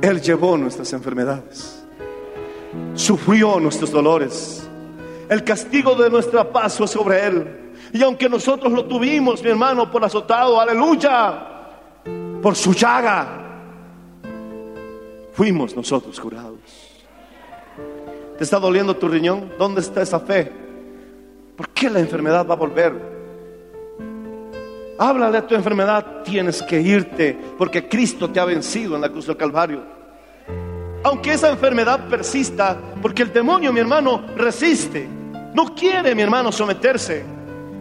Él 0.00 0.20
llevó 0.20 0.56
nuestras 0.56 0.92
enfermedades, 0.92 1.84
sufrió 2.94 3.58
nuestros 3.58 3.90
dolores. 3.90 4.68
El 5.28 5.42
castigo 5.44 5.94
de 5.94 6.10
nuestra 6.10 6.52
paz 6.52 6.76
fue 6.76 6.86
sobre 6.86 7.26
Él. 7.26 7.58
Y 7.92 8.02
aunque 8.02 8.28
nosotros 8.28 8.72
lo 8.72 8.84
tuvimos, 8.84 9.42
mi 9.42 9.50
hermano, 9.50 9.90
por 9.90 10.04
azotado, 10.04 10.60
aleluya, 10.60 11.48
por 12.40 12.54
su 12.54 12.72
llaga, 12.72 13.42
fuimos 15.32 15.74
nosotros 15.74 16.18
curados. 16.20 16.81
¿Te 18.42 18.44
está 18.44 18.58
doliendo 18.58 18.96
tu 18.96 19.06
riñón? 19.06 19.52
¿Dónde 19.56 19.80
está 19.80 20.02
esa 20.02 20.18
fe? 20.18 20.50
¿Por 21.54 21.68
qué 21.68 21.88
la 21.88 22.00
enfermedad 22.00 22.44
va 22.44 22.54
a 22.54 22.56
volver? 22.56 22.92
Háblale 24.98 25.38
a 25.38 25.46
tu 25.46 25.54
enfermedad, 25.54 26.24
tienes 26.24 26.60
que 26.60 26.80
irte 26.80 27.38
porque 27.56 27.88
Cristo 27.88 28.28
te 28.28 28.40
ha 28.40 28.44
vencido 28.44 28.96
en 28.96 29.02
la 29.02 29.10
cruz 29.10 29.28
del 29.28 29.36
Calvario. 29.36 29.84
Aunque 31.04 31.34
esa 31.34 31.50
enfermedad 31.50 32.08
persista, 32.08 32.76
porque 33.00 33.22
el 33.22 33.32
demonio, 33.32 33.72
mi 33.72 33.78
hermano, 33.78 34.24
resiste. 34.36 35.08
No 35.54 35.72
quiere, 35.72 36.12
mi 36.12 36.22
hermano, 36.22 36.50
someterse. 36.50 37.24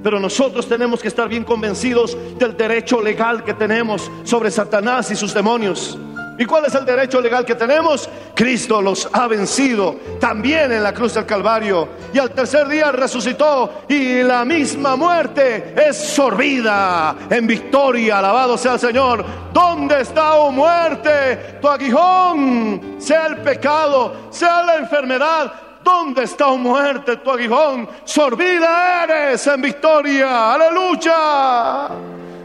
Pero 0.04 0.20
nosotros 0.20 0.68
tenemos 0.68 1.02
que 1.02 1.08
estar 1.08 1.28
bien 1.28 1.44
convencidos 1.44 2.16
del 2.38 2.56
derecho 2.56 3.02
legal 3.02 3.44
que 3.44 3.56
tenemos 3.56 4.12
sobre 4.26 4.52
Satanás 4.52 5.10
y 5.10 5.16
sus 5.16 5.34
demonios. 5.34 5.98
¿Y 6.38 6.46
cuál 6.46 6.66
es 6.66 6.74
el 6.76 6.86
derecho 6.86 7.22
legal 7.22 7.46
que 7.46 7.56
tenemos? 7.56 8.10
Cristo 8.34 8.82
los 8.82 9.08
ha 9.12 9.28
vencido 9.28 9.96
también 10.20 10.72
en 10.72 10.82
la 10.82 10.94
cruz 10.94 11.14
del 11.14 11.26
Calvario. 11.26 11.88
Y 12.14 12.20
al 12.20 12.32
tercer 12.32 12.68
día 12.68 12.92
resucitó 12.92 13.84
y 13.88 14.24
la 14.24 14.44
misma 14.46 14.96
muerte 14.96 15.76
es 15.78 15.98
sorbida 15.98 17.16
en 17.30 17.46
victoria. 17.46 18.20
Alabado 18.20 18.58
sea 18.58 18.74
el 18.74 18.80
Señor. 18.80 19.24
¿Dónde 19.54 20.02
está, 20.02 20.36
oh 20.36 20.52
muerte? 20.52 21.60
Tu 21.62 21.68
aguijón, 21.68 22.96
sea 22.98 23.28
el 23.28 23.38
pecado, 23.38 24.28
sea 24.32 24.64
la 24.64 24.78
enfermedad. 24.78 25.54
¿Dónde 25.84 26.24
está, 26.24 26.48
oh 26.48 26.58
muerte, 26.58 27.18
tu 27.18 27.30
aguijón? 27.30 27.88
Sorbida 28.04 29.04
eres 29.04 29.46
en 29.48 29.62
victoria. 29.62 30.54
Aleluya. 30.54 31.90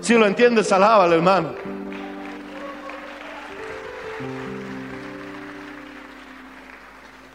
Si 0.01 0.15
lo 0.15 0.27
entiendes, 0.27 0.71
alábalo, 0.73 1.15
hermano. 1.15 1.76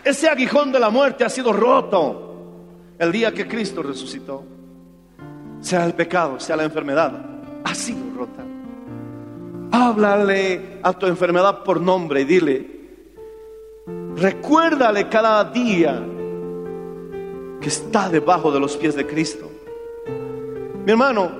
Ese 0.03 0.27
aguijón 0.27 0.71
de 0.71 0.79
la 0.79 0.89
muerte 0.89 1.23
ha 1.23 1.29
sido 1.29 1.53
roto 1.53 2.31
el 2.97 3.11
día 3.11 3.31
que 3.31 3.47
Cristo 3.47 3.83
resucitó. 3.83 4.43
Sea 5.59 5.85
el 5.85 5.93
pecado, 5.93 6.39
sea 6.39 6.55
la 6.55 6.63
enfermedad, 6.63 7.13
ha 7.63 7.75
sido 7.75 7.99
rota. 8.15 8.43
Háblale 9.71 10.79
a 10.81 10.93
tu 10.93 11.05
enfermedad 11.05 11.63
por 11.63 11.79
nombre 11.79 12.21
y 12.21 12.25
dile, 12.25 12.67
recuérdale 14.15 15.07
cada 15.07 15.43
día 15.45 16.03
que 17.61 17.67
está 17.67 18.09
debajo 18.09 18.51
de 18.51 18.59
los 18.59 18.75
pies 18.75 18.95
de 18.95 19.05
Cristo. 19.05 19.49
Mi 20.83 20.91
hermano, 20.91 21.31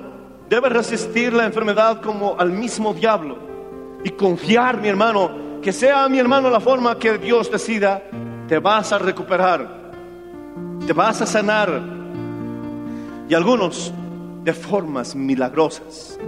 debe 0.48 0.68
resistir 0.68 1.32
la 1.32 1.44
enfermedad 1.46 2.00
como 2.00 2.38
al 2.38 2.52
mismo 2.52 2.94
diablo 2.94 3.38
y 4.04 4.10
confiar, 4.10 4.80
mi 4.80 4.88
hermano, 4.88 5.60
que 5.60 5.72
sea 5.72 6.08
mi 6.08 6.18
hermano 6.18 6.48
la 6.48 6.60
forma 6.60 6.96
que 6.98 7.18
Dios 7.18 7.50
decida 7.50 8.02
te 8.48 8.58
vas 8.58 8.92
a 8.92 8.98
recuperar, 8.98 9.92
te 10.86 10.92
vas 10.92 11.20
a 11.22 11.26
sanar. 11.26 11.82
Y 13.28 13.34
algunos 13.34 13.92
de 14.44 14.52
formas 14.52 15.14
milagrosas 15.14 16.18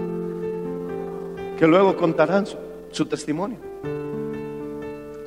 que 1.59 1.67
luego 1.67 1.97
contarán 1.97 2.47
su, 2.91 3.07
testimonio. 3.07 3.59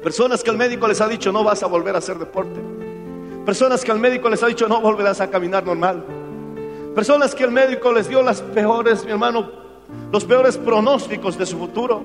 Personas 0.03 0.43
que 0.43 0.49
el 0.49 0.57
médico 0.57 0.87
les 0.87 1.01
ha 1.01 1.07
dicho 1.07 1.31
no 1.31 1.43
vas 1.43 1.63
a 1.63 1.67
volver 1.67 1.95
a 1.95 1.97
hacer 1.99 2.17
deporte. 2.17 2.59
Personas 3.45 3.83
que 3.83 3.91
el 3.91 3.99
médico 3.99 4.29
les 4.29 4.41
ha 4.43 4.47
dicho 4.47 4.67
no 4.67 4.81
volverás 4.81 5.21
a 5.21 5.29
caminar 5.29 5.65
normal. 5.65 6.03
Personas 6.95 7.35
que 7.35 7.43
el 7.43 7.51
médico 7.51 7.91
les 7.91 8.07
dio 8.07 8.23
las 8.23 8.41
peores, 8.41 9.05
mi 9.05 9.11
hermano, 9.11 9.51
los 10.11 10.25
peores 10.25 10.57
pronósticos 10.57 11.37
de 11.37 11.45
su 11.45 11.57
futuro. 11.57 12.01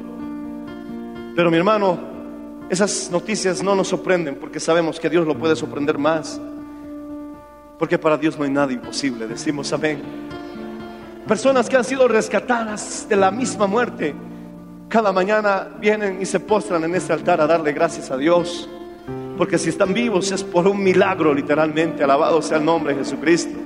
Pero 1.34 1.50
mi 1.50 1.56
hermano, 1.56 2.11
esas 2.70 3.10
noticias 3.10 3.62
no 3.62 3.74
nos 3.74 3.88
sorprenden 3.88 4.36
porque 4.36 4.60
sabemos 4.60 4.98
que 4.98 5.10
Dios 5.10 5.26
lo 5.26 5.36
puede 5.36 5.56
sorprender 5.56 5.98
más. 5.98 6.40
Porque 7.78 7.98
para 7.98 8.16
Dios 8.16 8.38
no 8.38 8.44
hay 8.44 8.50
nada 8.50 8.72
imposible, 8.72 9.26
decimos 9.26 9.72
amén. 9.72 10.02
Personas 11.26 11.68
que 11.68 11.76
han 11.76 11.84
sido 11.84 12.08
rescatadas 12.08 13.06
de 13.08 13.16
la 13.16 13.30
misma 13.30 13.66
muerte, 13.66 14.14
cada 14.88 15.12
mañana 15.12 15.68
vienen 15.80 16.20
y 16.20 16.26
se 16.26 16.40
postran 16.40 16.84
en 16.84 16.94
este 16.94 17.12
altar 17.12 17.40
a 17.40 17.46
darle 17.46 17.72
gracias 17.72 18.10
a 18.10 18.16
Dios. 18.16 18.68
Porque 19.38 19.56
si 19.56 19.70
están 19.70 19.94
vivos 19.94 20.30
es 20.30 20.44
por 20.44 20.68
un 20.68 20.82
milagro 20.82 21.32
literalmente, 21.32 22.04
alabado 22.04 22.42
sea 22.42 22.58
el 22.58 22.64
nombre 22.64 22.92
de 22.92 23.00
Jesucristo. 23.00 23.58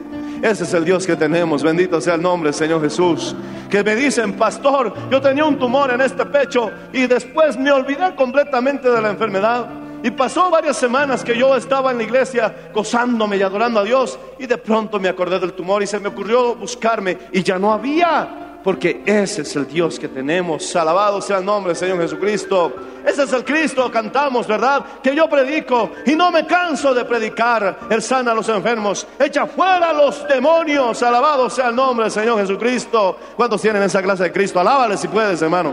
Ese 0.42 0.64
es 0.64 0.74
el 0.74 0.84
Dios 0.84 1.06
que 1.06 1.16
tenemos. 1.16 1.62
Bendito 1.62 2.00
sea 2.00 2.14
el 2.14 2.22
nombre 2.22 2.52
Señor 2.52 2.82
Jesús. 2.82 3.34
Que 3.70 3.82
me 3.82 3.96
dicen, 3.96 4.34
pastor, 4.34 4.92
yo 5.10 5.20
tenía 5.20 5.44
un 5.44 5.58
tumor 5.58 5.90
en 5.90 6.00
este 6.00 6.24
pecho 6.26 6.70
y 6.92 7.06
después 7.06 7.56
me 7.56 7.72
olvidé 7.72 8.14
completamente 8.14 8.88
de 8.90 9.00
la 9.00 9.10
enfermedad. 9.10 9.68
Y 10.02 10.10
pasó 10.10 10.50
varias 10.50 10.76
semanas 10.76 11.24
que 11.24 11.36
yo 11.36 11.56
estaba 11.56 11.90
en 11.90 11.98
la 11.98 12.04
iglesia 12.04 12.54
gozándome 12.72 13.38
y 13.38 13.42
adorando 13.42 13.80
a 13.80 13.84
Dios 13.84 14.18
y 14.38 14.46
de 14.46 14.58
pronto 14.58 15.00
me 15.00 15.08
acordé 15.08 15.40
del 15.40 15.54
tumor 15.54 15.82
y 15.82 15.86
se 15.86 15.98
me 15.98 16.08
ocurrió 16.08 16.54
buscarme 16.54 17.18
y 17.32 17.42
ya 17.42 17.58
no 17.58 17.72
había 17.72 18.45
porque 18.66 19.00
ese 19.06 19.42
es 19.42 19.54
el 19.54 19.68
Dios 19.68 19.96
que 19.96 20.08
tenemos. 20.08 20.74
Alabado 20.74 21.22
sea 21.22 21.38
el 21.38 21.44
nombre 21.44 21.68
del 21.72 21.76
Señor 21.76 22.00
Jesucristo. 22.00 22.74
Ese 23.06 23.22
es 23.22 23.32
el 23.32 23.44
Cristo, 23.44 23.88
cantamos, 23.92 24.44
¿verdad? 24.44 24.84
Que 25.00 25.14
yo 25.14 25.28
predico 25.28 25.92
y 26.04 26.16
no 26.16 26.32
me 26.32 26.44
canso 26.48 26.92
de 26.92 27.04
predicar. 27.04 27.78
Él 27.88 28.02
sana 28.02 28.32
a 28.32 28.34
los 28.34 28.48
enfermos, 28.48 29.06
echa 29.20 29.46
fuera 29.46 29.90
a 29.90 29.92
los 29.92 30.26
demonios. 30.26 31.00
Alabado 31.04 31.48
sea 31.48 31.68
el 31.68 31.76
nombre 31.76 32.06
del 32.06 32.10
Señor 32.10 32.40
Jesucristo. 32.40 33.16
¿Cuántos 33.36 33.62
tienen 33.62 33.84
esa 33.84 34.02
clase 34.02 34.24
de 34.24 34.32
Cristo? 34.32 34.58
Alábale 34.58 34.96
si 34.96 35.06
puedes, 35.06 35.40
hermano. 35.40 35.72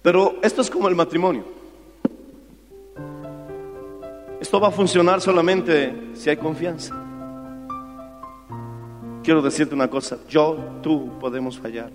Pero 0.00 0.36
esto 0.40 0.62
es 0.62 0.70
como 0.70 0.88
el 0.88 0.94
matrimonio. 0.94 1.61
Esto 4.42 4.58
va 4.58 4.66
a 4.66 4.70
funcionar 4.72 5.20
solamente 5.20 6.10
si 6.14 6.28
hay 6.28 6.36
confianza. 6.36 6.92
Quiero 9.22 9.40
decirte 9.40 9.72
una 9.72 9.88
cosa, 9.88 10.18
yo, 10.28 10.80
tú 10.82 11.16
podemos 11.20 11.60
fallar. 11.60 11.92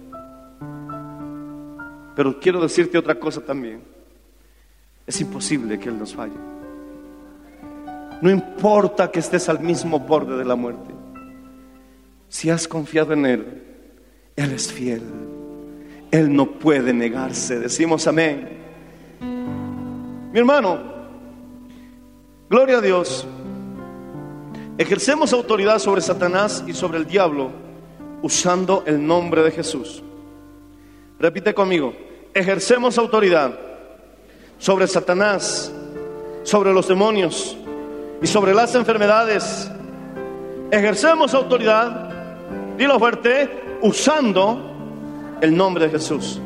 Pero 2.16 2.40
quiero 2.40 2.62
decirte 2.62 2.98
otra 2.98 3.16
cosa 3.20 3.42
también. 3.42 3.82
Es 5.06 5.20
imposible 5.20 5.78
que 5.78 5.90
Él 5.90 6.00
nos 6.00 6.16
falle. 6.16 6.38
No 8.22 8.30
importa 8.30 9.12
que 9.12 9.20
estés 9.20 9.50
al 9.50 9.60
mismo 9.60 10.00
borde 10.00 10.38
de 10.38 10.46
la 10.46 10.56
muerte. 10.56 10.94
Si 12.30 12.50
has 12.50 12.66
confiado 12.66 13.12
en 13.12 13.26
Él, 13.26 13.64
Él 14.38 14.54
es 14.54 14.72
fiel. 14.72 15.04
Él 16.12 16.34
no 16.34 16.50
puede 16.52 16.94
negarse. 16.94 17.60
Decimos 17.60 18.08
amén. 18.08 18.58
Mi 20.32 20.40
hermano, 20.40 20.97
Gloria 22.50 22.78
a 22.78 22.82
Dios. 22.82 23.28
Ejercemos 24.78 25.34
autoridad 25.34 25.80
sobre 25.80 26.00
Satanás 26.00 26.64
y 26.66 26.74
sobre 26.74 26.98
el 26.98 27.06
diablo 27.06 27.52
usando 28.22 28.84
el 28.88 29.06
nombre 29.06 29.44
de 29.44 29.52
Jesús. 29.52 30.02
Repite 31.20 31.54
conmigo. 31.54 31.94
Ejercemos 32.34 32.98
autoridad 32.98 33.60
sobre 34.58 34.88
Satanás, 34.88 35.74
sobre 36.44 36.72
los 36.72 36.88
demonios 36.88 37.58
y 38.22 38.28
sobre 38.28 38.54
las 38.54 38.76
enfermedades. 38.76 39.70
Ejercemos 40.72 41.34
autoridad, 41.34 42.10
dilo 42.78 42.98
fuerte, 42.98 43.78
usando 43.82 44.72
el 45.42 45.56
nombre 45.56 45.88
de 45.88 45.92
Jesús. 45.92 46.40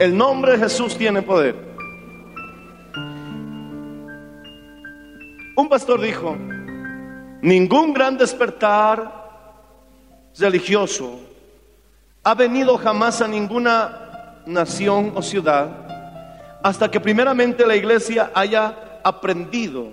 El 0.00 0.16
nombre 0.16 0.52
de 0.52 0.58
Jesús 0.58 0.96
tiene 0.96 1.22
poder. 1.22 1.69
Un 5.56 5.68
pastor 5.68 6.00
dijo, 6.00 6.36
ningún 7.42 7.92
gran 7.92 8.16
despertar 8.16 9.20
religioso 10.38 11.18
ha 12.22 12.34
venido 12.34 12.76
jamás 12.78 13.20
a 13.20 13.28
ninguna 13.28 14.42
nación 14.46 15.12
o 15.14 15.22
ciudad 15.22 15.68
hasta 16.62 16.90
que 16.90 17.00
primeramente 17.00 17.66
la 17.66 17.76
iglesia 17.76 18.30
haya 18.34 19.00
aprendido 19.02 19.88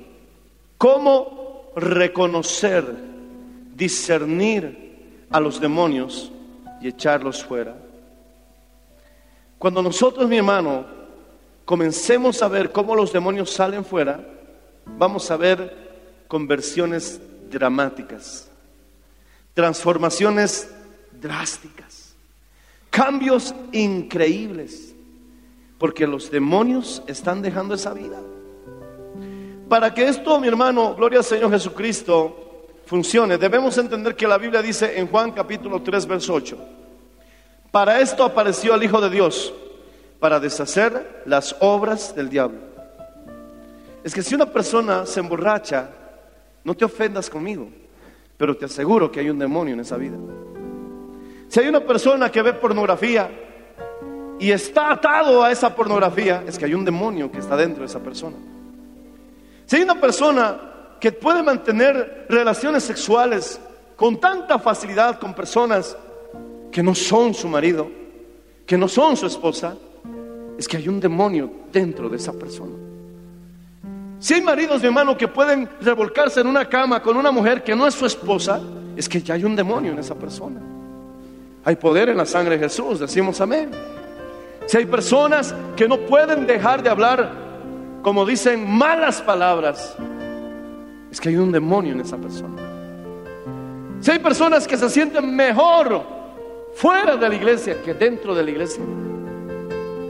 cómo 0.77 1.71
reconocer, 1.75 2.85
discernir 3.73 5.25
a 5.29 5.39
los 5.39 5.59
demonios 5.59 6.31
y 6.81 6.89
echarlos 6.89 7.43
fuera. 7.43 7.75
Cuando 9.57 9.81
nosotros, 9.81 10.27
mi 10.27 10.37
hermano, 10.37 10.85
comencemos 11.65 12.41
a 12.43 12.47
ver 12.47 12.71
cómo 12.71 12.95
los 12.95 13.11
demonios 13.11 13.49
salen 13.49 13.83
fuera, 13.83 14.19
vamos 14.97 15.29
a 15.31 15.37
ver 15.37 16.25
conversiones 16.27 17.19
dramáticas, 17.49 18.49
transformaciones 19.53 20.69
drásticas, 21.19 22.13
cambios 22.89 23.53
increíbles, 23.71 24.93
porque 25.77 26.07
los 26.07 26.31
demonios 26.31 27.03
están 27.07 27.41
dejando 27.41 27.75
esa 27.75 27.93
vida. 27.93 28.19
Para 29.69 29.93
que 29.93 30.07
esto, 30.07 30.39
mi 30.39 30.47
hermano, 30.47 30.95
gloria 30.95 31.19
al 31.19 31.25
Señor 31.25 31.51
Jesucristo, 31.51 32.67
funcione, 32.85 33.37
debemos 33.37 33.77
entender 33.77 34.15
que 34.15 34.27
la 34.27 34.37
Biblia 34.37 34.61
dice 34.61 34.97
en 34.97 35.07
Juan 35.07 35.31
capítulo 35.31 35.81
3, 35.81 36.05
verso 36.05 36.33
8, 36.33 36.57
para 37.71 37.99
esto 37.99 38.23
apareció 38.23 38.75
el 38.75 38.83
Hijo 38.83 39.01
de 39.01 39.09
Dios, 39.09 39.53
para 40.19 40.39
deshacer 40.39 41.23
las 41.25 41.55
obras 41.59 42.15
del 42.15 42.29
diablo. 42.29 42.76
Es 44.07 44.13
que 44.13 44.23
si 44.23 44.35
una 44.35 44.45
persona 44.45 45.05
se 45.05 45.19
emborracha, 45.19 45.89
no 46.63 46.73
te 46.73 46.85
ofendas 46.85 47.29
conmigo, 47.29 47.67
pero 48.37 48.55
te 48.55 48.63
aseguro 48.63 49.11
que 49.11 49.19
hay 49.19 49.29
un 49.29 49.37
demonio 49.37 49.73
en 49.73 49.81
esa 49.81 49.97
vida. 49.97 50.17
Si 51.49 51.59
hay 51.59 51.67
una 51.67 51.81
persona 51.81 52.31
que 52.31 52.41
ve 52.41 52.53
pornografía 52.53 53.29
y 54.39 54.49
está 54.49 54.93
atado 54.93 55.43
a 55.43 55.51
esa 55.51 55.75
pornografía, 55.75 56.41
es 56.47 56.57
que 56.57 56.63
hay 56.63 56.73
un 56.73 56.85
demonio 56.85 57.29
que 57.29 57.39
está 57.39 57.57
dentro 57.57 57.81
de 57.81 57.87
esa 57.87 57.99
persona. 57.99 58.37
Si 59.65 59.75
hay 59.75 59.81
una 59.81 59.99
persona 59.99 60.57
que 61.01 61.11
puede 61.11 61.43
mantener 61.43 62.27
relaciones 62.29 62.85
sexuales 62.85 63.59
con 63.97 64.21
tanta 64.21 64.57
facilidad 64.57 65.19
con 65.19 65.33
personas 65.33 65.97
que 66.71 66.81
no 66.81 66.95
son 66.95 67.33
su 67.33 67.49
marido, 67.49 67.91
que 68.65 68.77
no 68.77 68.87
son 68.87 69.17
su 69.17 69.25
esposa, 69.25 69.75
es 70.57 70.65
que 70.65 70.77
hay 70.77 70.87
un 70.87 71.01
demonio 71.01 71.51
dentro 71.73 72.07
de 72.07 72.15
esa 72.15 72.31
persona. 72.31 72.87
Si 74.19 74.33
hay 74.33 74.41
maridos, 74.41 74.81
mi 74.81 74.87
hermano, 74.87 75.15
que 75.15 75.27
pueden 75.27 75.69
revolcarse 75.81 76.41
en 76.41 76.47
una 76.47 76.65
cama 76.65 77.01
con 77.01 77.17
una 77.17 77.31
mujer 77.31 77.63
que 77.63 77.75
no 77.75 77.85
es 77.85 77.93
su 77.93 78.05
esposa, 78.05 78.59
es 78.95 79.07
que 79.07 79.21
ya 79.21 79.35
hay 79.35 79.43
un 79.43 79.55
demonio 79.55 79.91
en 79.91 79.99
esa 79.99 80.15
persona. 80.15 80.59
Hay 81.63 81.75
poder 81.75 82.09
en 82.09 82.17
la 82.17 82.25
sangre 82.25 82.57
de 82.57 82.63
Jesús, 82.63 82.99
decimos 82.99 83.39
amén. 83.41 83.69
Si 84.65 84.77
hay 84.77 84.85
personas 84.85 85.53
que 85.75 85.87
no 85.87 85.97
pueden 85.97 86.47
dejar 86.47 86.81
de 86.81 86.89
hablar 86.89 87.31
como 88.01 88.25
dicen 88.25 88.69
malas 88.69 89.21
palabras, 89.21 89.95
es 91.11 91.21
que 91.21 91.29
hay 91.29 91.37
un 91.37 91.51
demonio 91.51 91.93
en 91.93 92.01
esa 92.01 92.17
persona. 92.17 92.55
Si 93.99 94.11
hay 94.11 94.19
personas 94.19 94.67
que 94.67 94.77
se 94.77 94.89
sienten 94.89 95.35
mejor 95.35 96.03
fuera 96.73 97.17
de 97.17 97.29
la 97.29 97.35
iglesia 97.35 97.81
que 97.83 97.93
dentro 97.93 98.33
de 98.33 98.43
la 98.43 98.51
iglesia, 98.51 98.83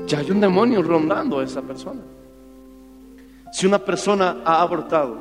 ya 0.05 0.19
hay 0.19 0.31
un 0.31 0.39
demonio 0.39 0.81
rondando 0.81 1.39
a 1.39 1.43
esa 1.43 1.61
persona. 1.61 2.01
Si 3.57 3.65
una 3.65 3.79
persona 3.79 4.37
ha 4.45 4.61
abortado, 4.61 5.17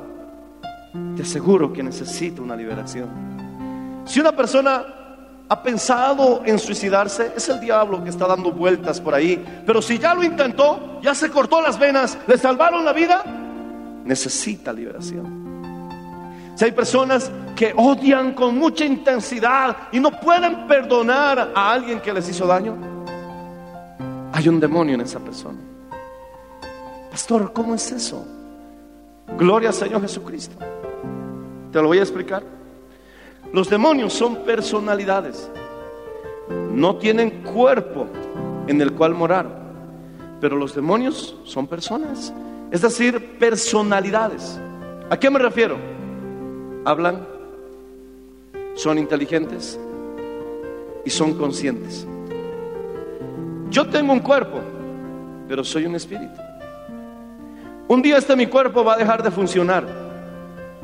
te 1.15 1.23
aseguro 1.23 1.73
que 1.73 1.81
necesita 1.81 2.39
una 2.39 2.55
liberación. 2.55 3.09
Si 4.05 4.19
una 4.19 4.31
persona 4.31 4.85
ha 5.49 5.63
pensado 5.63 6.43
en 6.45 6.59
suicidarse, 6.59 7.31
es 7.35 7.49
el 7.49 7.59
diablo 7.59 8.03
que 8.03 8.11
está 8.11 8.27
dando 8.27 8.51
vueltas 8.51 9.01
por 9.01 9.15
ahí. 9.15 9.43
Pero 9.65 9.81
si 9.81 9.97
ya 9.97 10.13
lo 10.13 10.23
intentó, 10.23 11.01
ya 11.01 11.15
se 11.15 11.31
cortó 11.31 11.63
las 11.63 11.79
venas, 11.79 12.15
le 12.27 12.37
salvaron 12.37 12.85
la 12.85 12.93
vida, 12.93 13.23
necesita 14.05 14.71
liberación. 14.71 16.53
Si 16.53 16.63
hay 16.63 16.73
personas 16.73 17.31
que 17.55 17.73
odian 17.75 18.33
con 18.33 18.55
mucha 18.55 18.85
intensidad 18.85 19.75
y 19.91 19.99
no 19.99 20.11
pueden 20.11 20.67
perdonar 20.67 21.53
a 21.55 21.71
alguien 21.71 21.99
que 22.01 22.13
les 22.13 22.29
hizo 22.29 22.45
daño, 22.45 22.77
hay 24.31 24.47
un 24.47 24.59
demonio 24.59 24.93
en 24.93 25.01
esa 25.01 25.17
persona. 25.17 25.57
Pastor, 27.17 27.51
¿cómo 27.51 27.73
es 27.73 27.91
eso? 27.91 28.23
Gloria 29.39 29.69
al 29.69 29.73
Señor 29.73 30.01
Jesucristo. 30.01 30.55
Te 31.71 31.81
lo 31.81 31.87
voy 31.87 31.97
a 31.97 32.03
explicar. 32.03 32.43
Los 33.51 33.71
demonios 33.71 34.13
son 34.13 34.43
personalidades. 34.43 35.49
No 36.71 36.97
tienen 36.97 37.41
cuerpo 37.41 38.05
en 38.67 38.79
el 38.81 38.93
cual 38.93 39.15
morar. 39.15 39.47
Pero 40.39 40.57
los 40.57 40.75
demonios 40.75 41.35
son 41.43 41.65
personas. 41.65 42.31
Es 42.69 42.83
decir, 42.83 43.39
personalidades. 43.39 44.59
¿A 45.09 45.17
qué 45.17 45.31
me 45.31 45.39
refiero? 45.39 45.75
Hablan, 46.85 47.27
son 48.75 48.99
inteligentes 48.99 49.79
y 51.03 51.09
son 51.09 51.33
conscientes. 51.33 52.05
Yo 53.71 53.89
tengo 53.89 54.13
un 54.13 54.19
cuerpo, 54.19 54.59
pero 55.47 55.63
soy 55.63 55.87
un 55.87 55.95
espíritu. 55.95 56.46
Un 57.89 58.01
día 58.01 58.17
este 58.17 58.35
mi 58.35 58.47
cuerpo 58.47 58.83
va 58.83 58.95
a 58.95 58.97
dejar 58.97 59.23
de 59.23 59.31
funcionar, 59.31 59.85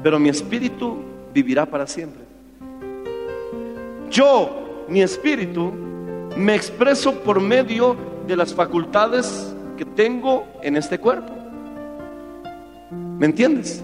pero 0.02 0.18
mi 0.20 0.30
espíritu 0.30 0.98
vivirá 1.34 1.66
para 1.66 1.86
siempre. 1.86 2.24
Yo, 4.10 4.86
mi 4.88 5.02
espíritu, 5.02 5.74
me 6.38 6.56
expreso 6.56 7.14
por 7.24 7.42
medio 7.42 7.98
de 8.26 8.38
las 8.38 8.54
facultades 8.54 9.54
que 9.76 9.84
tengo 9.84 10.48
en 10.62 10.78
este 10.78 10.98
cuerpo. 10.98 11.34
¿Me 12.92 13.26
entiendes? 13.26 13.84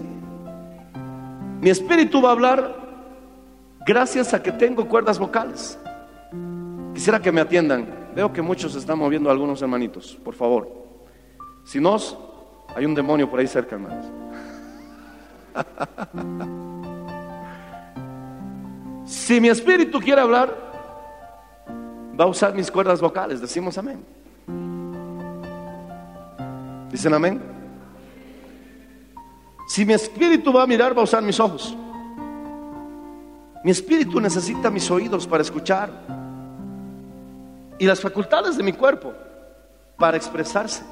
Mi 1.60 1.68
espíritu 1.68 2.22
va 2.22 2.30
a 2.30 2.32
hablar 2.32 2.76
gracias 3.86 4.32
a 4.32 4.42
que 4.42 4.52
tengo 4.52 4.86
cuerdas 4.88 5.18
vocales. 5.18 5.78
Quisiera 6.94 7.20
que 7.20 7.30
me 7.30 7.42
atiendan. 7.42 7.86
Veo 8.14 8.32
que 8.32 8.40
muchos 8.40 8.74
están 8.76 8.98
moviendo 8.98 9.30
algunos 9.30 9.60
hermanitos, 9.60 10.18
por 10.24 10.34
favor. 10.34 10.68
Si 11.64 11.80
no, 11.80 11.98
hay 12.74 12.86
un 12.86 12.94
demonio 12.94 13.28
por 13.28 13.40
ahí 13.40 13.46
cerca, 13.46 13.76
hermanos. 13.76 14.06
Si 19.10 19.40
mi 19.40 19.48
espíritu 19.48 19.98
quiere 19.98 20.20
hablar, 20.20 20.56
va 22.18 22.24
a 22.24 22.28
usar 22.28 22.54
mis 22.54 22.70
cuerdas 22.70 23.00
vocales. 23.00 23.40
Decimos 23.40 23.76
amén. 23.76 24.04
¿Dicen 26.92 27.12
amén? 27.12 27.42
Si 29.66 29.84
mi 29.84 29.94
espíritu 29.94 30.52
va 30.52 30.62
a 30.62 30.66
mirar, 30.66 30.96
va 30.96 31.00
a 31.00 31.04
usar 31.04 31.22
mis 31.24 31.40
ojos. 31.40 31.76
Mi 33.64 33.72
espíritu 33.72 34.20
necesita 34.20 34.70
mis 34.70 34.88
oídos 34.90 35.26
para 35.26 35.42
escuchar 35.42 35.90
y 37.80 37.86
las 37.86 38.00
facultades 38.00 38.56
de 38.56 38.62
mi 38.62 38.72
cuerpo 38.72 39.12
para 39.98 40.16
expresarse. 40.16 40.84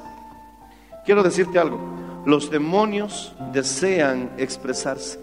Quiero 1.09 1.23
decirte 1.23 1.57
algo, 1.57 1.79
los 2.23 2.51
demonios 2.51 3.33
desean 3.51 4.29
expresarse. 4.37 5.19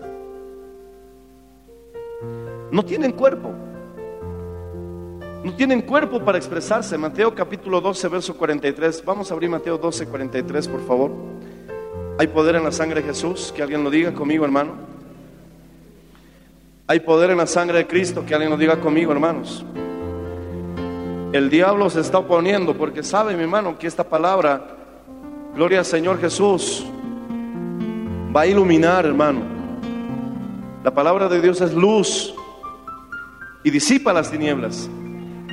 No 2.73 2.85
tienen 2.85 3.13
cuerpo. 3.13 3.53
No 5.45 5.55
tienen 5.55 5.83
cuerpo 5.83 6.25
para 6.25 6.39
expresarse. 6.39 6.99
Mateo 6.99 7.33
capítulo 7.37 7.81
12, 7.81 8.09
verso 8.09 8.37
43. 8.37 9.05
Vamos 9.05 9.31
a 9.31 9.35
abrir 9.35 9.49
Mateo 9.49 9.79
12, 9.79 10.09
43, 10.09 10.67
por 10.67 10.85
favor. 10.85 11.13
Hay 12.19 12.27
poder 12.27 12.57
en 12.57 12.65
la 12.65 12.73
sangre 12.73 13.01
de 13.01 13.07
Jesús. 13.07 13.53
Que 13.55 13.63
alguien 13.63 13.85
lo 13.85 13.91
diga 13.91 14.13
conmigo, 14.13 14.45
hermano. 14.45 14.73
Hay 16.89 16.99
poder 16.99 17.31
en 17.31 17.37
la 17.37 17.47
sangre 17.47 17.79
de 17.79 17.87
Cristo. 17.87 18.27
Que 18.27 18.35
alguien 18.35 18.51
lo 18.51 18.57
diga 18.57 18.81
conmigo, 18.81 19.13
hermanos. 19.13 19.65
El 21.33 21.49
diablo 21.49 21.89
se 21.91 22.01
está 22.01 22.19
oponiendo 22.19 22.77
porque 22.77 23.05
sabe, 23.05 23.37
mi 23.37 23.45
hermano, 23.45 23.79
que 23.79 23.87
esta 23.87 24.03
palabra, 24.03 24.76
gloria 25.57 25.79
al 25.79 25.87
Señor 25.87 26.21
Jesús, 26.21 26.85
va 28.35 28.43
a 28.43 28.47
iluminar, 28.47 29.07
hermano. 29.07 29.41
La 30.85 30.93
palabra 30.93 31.29
de 31.29 31.41
Dios 31.41 31.63
es 31.63 31.73
luz 31.73 32.35
y 33.65 33.71
disipa 33.71 34.13
las 34.13 34.31
tinieblas. 34.31 34.91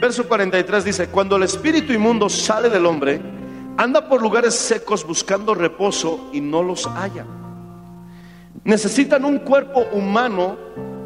Verso 0.01 0.27
43 0.27 0.83
dice, 0.83 1.07
cuando 1.07 1.37
el 1.37 1.43
espíritu 1.43 1.93
inmundo 1.93 2.27
sale 2.27 2.69
del 2.69 2.85
hombre, 2.85 3.21
anda 3.77 4.09
por 4.09 4.21
lugares 4.21 4.55
secos 4.55 5.07
buscando 5.07 5.55
reposo 5.55 6.29
y 6.33 6.41
no 6.41 6.61
los 6.61 6.86
halla. 6.86 7.25
Necesitan 8.65 9.23
un 9.23 9.39
cuerpo 9.39 9.86
humano 9.93 10.57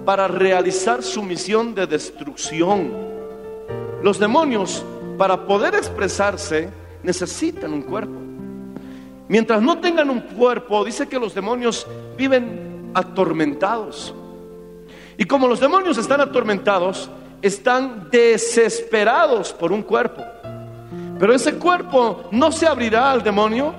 para 0.06 0.28
realizar 0.28 1.04
su 1.04 1.22
misión 1.22 1.76
de 1.76 1.86
destrucción. 1.86 2.92
Los 4.02 4.18
demonios, 4.18 4.84
para 5.20 5.46
poder 5.46 5.76
expresarse, 5.76 6.70
necesitan 7.04 7.74
un 7.74 7.84
cuerpo. 7.84 8.27
Mientras 9.28 9.62
no 9.62 9.80
tengan 9.80 10.10
un 10.10 10.22
cuerpo, 10.22 10.86
dice 10.86 11.08
que 11.08 11.20
los 11.20 11.34
demonios 11.34 11.86
viven 12.18 12.92
atormentados. 12.94 14.14
Y 15.18 15.26
como 15.26 15.48
los 15.48 15.60
demonios 15.60 15.98
están 15.98 16.22
atormentados, 16.22 17.10
están 17.42 18.10
desesperados 18.10 19.54
por 19.54 19.72
un 19.72 19.84
cuerpo. 19.84 20.24
Pero 21.20 21.34
ese 21.34 21.56
cuerpo 21.56 22.30
no 22.32 22.52
se 22.52 22.68
abrirá 22.68 23.12
al 23.12 23.24
demonio 23.24 23.74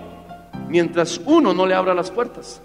mientras 0.69 1.21
uno 1.25 1.55
no 1.55 1.67
le 1.67 1.75
abra 1.75 1.95
las 1.95 2.11
puertas. 2.11 2.61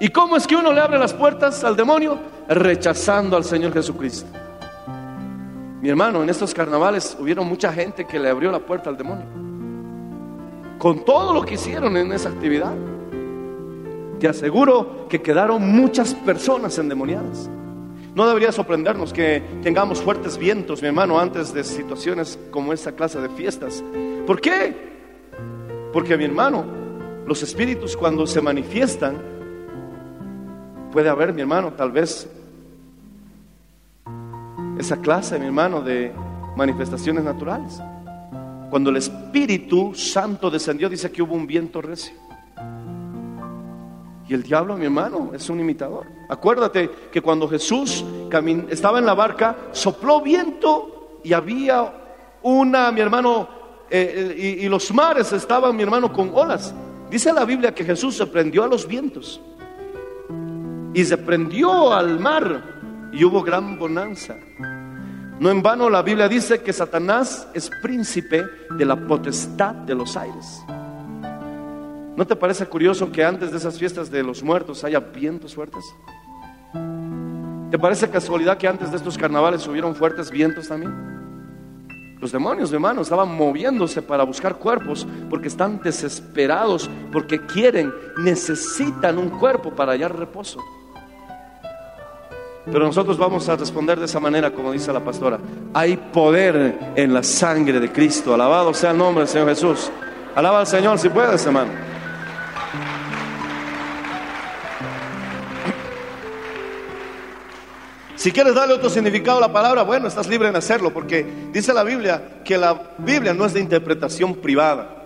¿Y 0.00 0.08
cómo 0.08 0.36
es 0.36 0.46
que 0.46 0.56
uno 0.56 0.72
le 0.72 0.80
abre 0.80 0.98
las 0.98 1.12
puertas 1.12 1.62
al 1.64 1.76
demonio? 1.76 2.18
Rechazando 2.48 3.36
al 3.36 3.44
Señor 3.44 3.72
Jesucristo. 3.72 4.26
Mi 5.80 5.88
hermano, 5.88 6.22
en 6.22 6.30
estos 6.30 6.54
carnavales 6.54 7.16
hubieron 7.20 7.46
mucha 7.46 7.72
gente 7.72 8.06
que 8.06 8.18
le 8.18 8.30
abrió 8.30 8.50
la 8.50 8.60
puerta 8.60 8.90
al 8.90 8.96
demonio. 8.96 9.53
Con 10.78 11.04
todo 11.04 11.32
lo 11.32 11.42
que 11.42 11.54
hicieron 11.54 11.96
en 11.96 12.12
esa 12.12 12.28
actividad. 12.28 12.74
Te 14.18 14.28
aseguro 14.28 15.06
que 15.08 15.22
quedaron 15.22 15.70
muchas 15.70 16.14
personas 16.14 16.78
endemoniadas. 16.78 17.50
No 18.14 18.28
debería 18.28 18.52
sorprendernos 18.52 19.12
que 19.12 19.42
tengamos 19.62 20.00
fuertes 20.00 20.38
vientos, 20.38 20.80
mi 20.80 20.88
hermano, 20.88 21.18
antes 21.18 21.52
de 21.52 21.64
situaciones 21.64 22.38
como 22.50 22.72
esta 22.72 22.92
clase 22.92 23.20
de 23.20 23.28
fiestas. 23.28 23.82
¿Por 24.26 24.40
qué? 24.40 24.94
Porque, 25.92 26.16
mi 26.16 26.24
hermano, 26.24 26.64
los 27.26 27.42
espíritus 27.42 27.96
cuando 27.96 28.26
se 28.26 28.40
manifiestan, 28.40 29.16
puede 30.92 31.08
haber, 31.08 31.32
mi 31.32 31.40
hermano, 31.40 31.72
tal 31.72 31.90
vez 31.90 32.30
esa 34.78 34.96
clase, 34.98 35.38
mi 35.38 35.46
hermano, 35.46 35.80
de 35.80 36.12
manifestaciones 36.56 37.24
naturales. 37.24 37.80
Cuando 38.74 38.90
el 38.90 38.96
Espíritu 38.96 39.94
Santo 39.94 40.50
descendió, 40.50 40.88
dice 40.88 41.12
que 41.12 41.22
hubo 41.22 41.36
un 41.36 41.46
viento 41.46 41.80
recio. 41.80 42.12
Y 44.28 44.34
el 44.34 44.42
diablo, 44.42 44.76
mi 44.76 44.86
hermano, 44.86 45.30
es 45.32 45.48
un 45.48 45.60
imitador. 45.60 46.08
Acuérdate 46.28 46.90
que 47.12 47.20
cuando 47.20 47.48
Jesús 47.48 48.04
estaba 48.68 48.98
en 48.98 49.06
la 49.06 49.14
barca, 49.14 49.56
sopló 49.70 50.20
viento 50.20 51.20
y 51.22 51.34
había 51.34 51.88
una, 52.42 52.90
mi 52.90 53.00
hermano, 53.00 53.48
eh, 53.88 54.34
eh, 54.36 54.58
y, 54.60 54.66
y 54.66 54.68
los 54.68 54.92
mares 54.92 55.32
estaban, 55.32 55.76
mi 55.76 55.84
hermano, 55.84 56.12
con 56.12 56.32
olas. 56.34 56.74
Dice 57.08 57.32
la 57.32 57.44
Biblia 57.44 57.72
que 57.72 57.84
Jesús 57.84 58.16
se 58.16 58.26
prendió 58.26 58.64
a 58.64 58.66
los 58.66 58.88
vientos 58.88 59.40
y 60.92 61.04
se 61.04 61.16
prendió 61.16 61.94
al 61.94 62.18
mar 62.18 63.10
y 63.12 63.24
hubo 63.24 63.40
gran 63.40 63.78
bonanza. 63.78 64.34
No 65.40 65.50
en 65.50 65.62
vano 65.62 65.90
la 65.90 66.02
Biblia 66.02 66.28
dice 66.28 66.62
que 66.62 66.72
Satanás 66.72 67.48
es 67.54 67.68
príncipe 67.82 68.44
de 68.70 68.84
la 68.84 68.94
potestad 68.94 69.74
de 69.74 69.94
los 69.94 70.16
aires. 70.16 70.62
¿No 72.16 72.24
te 72.24 72.36
parece 72.36 72.66
curioso 72.66 73.10
que 73.10 73.24
antes 73.24 73.50
de 73.50 73.56
esas 73.56 73.76
fiestas 73.76 74.10
de 74.10 74.22
los 74.22 74.44
muertos 74.44 74.84
haya 74.84 75.00
vientos 75.00 75.56
fuertes? 75.56 75.84
¿Te 77.72 77.78
parece 77.78 78.08
casualidad 78.08 78.56
que 78.56 78.68
antes 78.68 78.92
de 78.92 78.96
estos 78.96 79.18
carnavales 79.18 79.66
hubieron 79.66 79.96
fuertes 79.96 80.30
vientos 80.30 80.68
también? 80.68 81.14
Los 82.20 82.30
demonios, 82.30 82.72
hermano, 82.72 83.02
estaban 83.02 83.34
moviéndose 83.34 84.00
para 84.00 84.22
buscar 84.22 84.54
cuerpos 84.58 85.04
porque 85.28 85.48
están 85.48 85.82
desesperados, 85.82 86.88
porque 87.12 87.44
quieren, 87.44 87.92
necesitan 88.18 89.18
un 89.18 89.30
cuerpo 89.30 89.72
para 89.74 89.92
hallar 89.92 90.16
reposo. 90.16 90.60
Pero 92.66 92.86
nosotros 92.86 93.18
vamos 93.18 93.48
a 93.48 93.56
responder 93.56 93.98
de 93.98 94.06
esa 94.06 94.20
manera, 94.20 94.50
como 94.50 94.72
dice 94.72 94.92
la 94.92 95.00
pastora. 95.00 95.38
Hay 95.74 95.96
poder 95.96 96.92
en 96.96 97.12
la 97.12 97.22
sangre 97.22 97.78
de 97.78 97.92
Cristo. 97.92 98.32
Alabado 98.32 98.72
sea 98.72 98.92
el 98.92 98.98
nombre 98.98 99.24
del 99.24 99.28
Señor 99.28 99.48
Jesús. 99.48 99.90
Alaba 100.34 100.60
al 100.60 100.66
Señor 100.66 100.98
si 100.98 101.08
puedes, 101.10 101.44
hermano. 101.44 101.70
Si 108.16 108.32
quieres 108.32 108.54
darle 108.54 108.74
otro 108.74 108.88
significado 108.88 109.36
a 109.36 109.40
la 109.42 109.52
palabra, 109.52 109.82
bueno, 109.82 110.08
estás 110.08 110.26
libre 110.28 110.48
en 110.48 110.56
hacerlo, 110.56 110.94
porque 110.94 111.26
dice 111.52 111.74
la 111.74 111.84
Biblia 111.84 112.40
que 112.42 112.56
la 112.56 112.94
Biblia 112.96 113.34
no 113.34 113.44
es 113.44 113.52
de 113.52 113.60
interpretación 113.60 114.36
privada. 114.36 115.03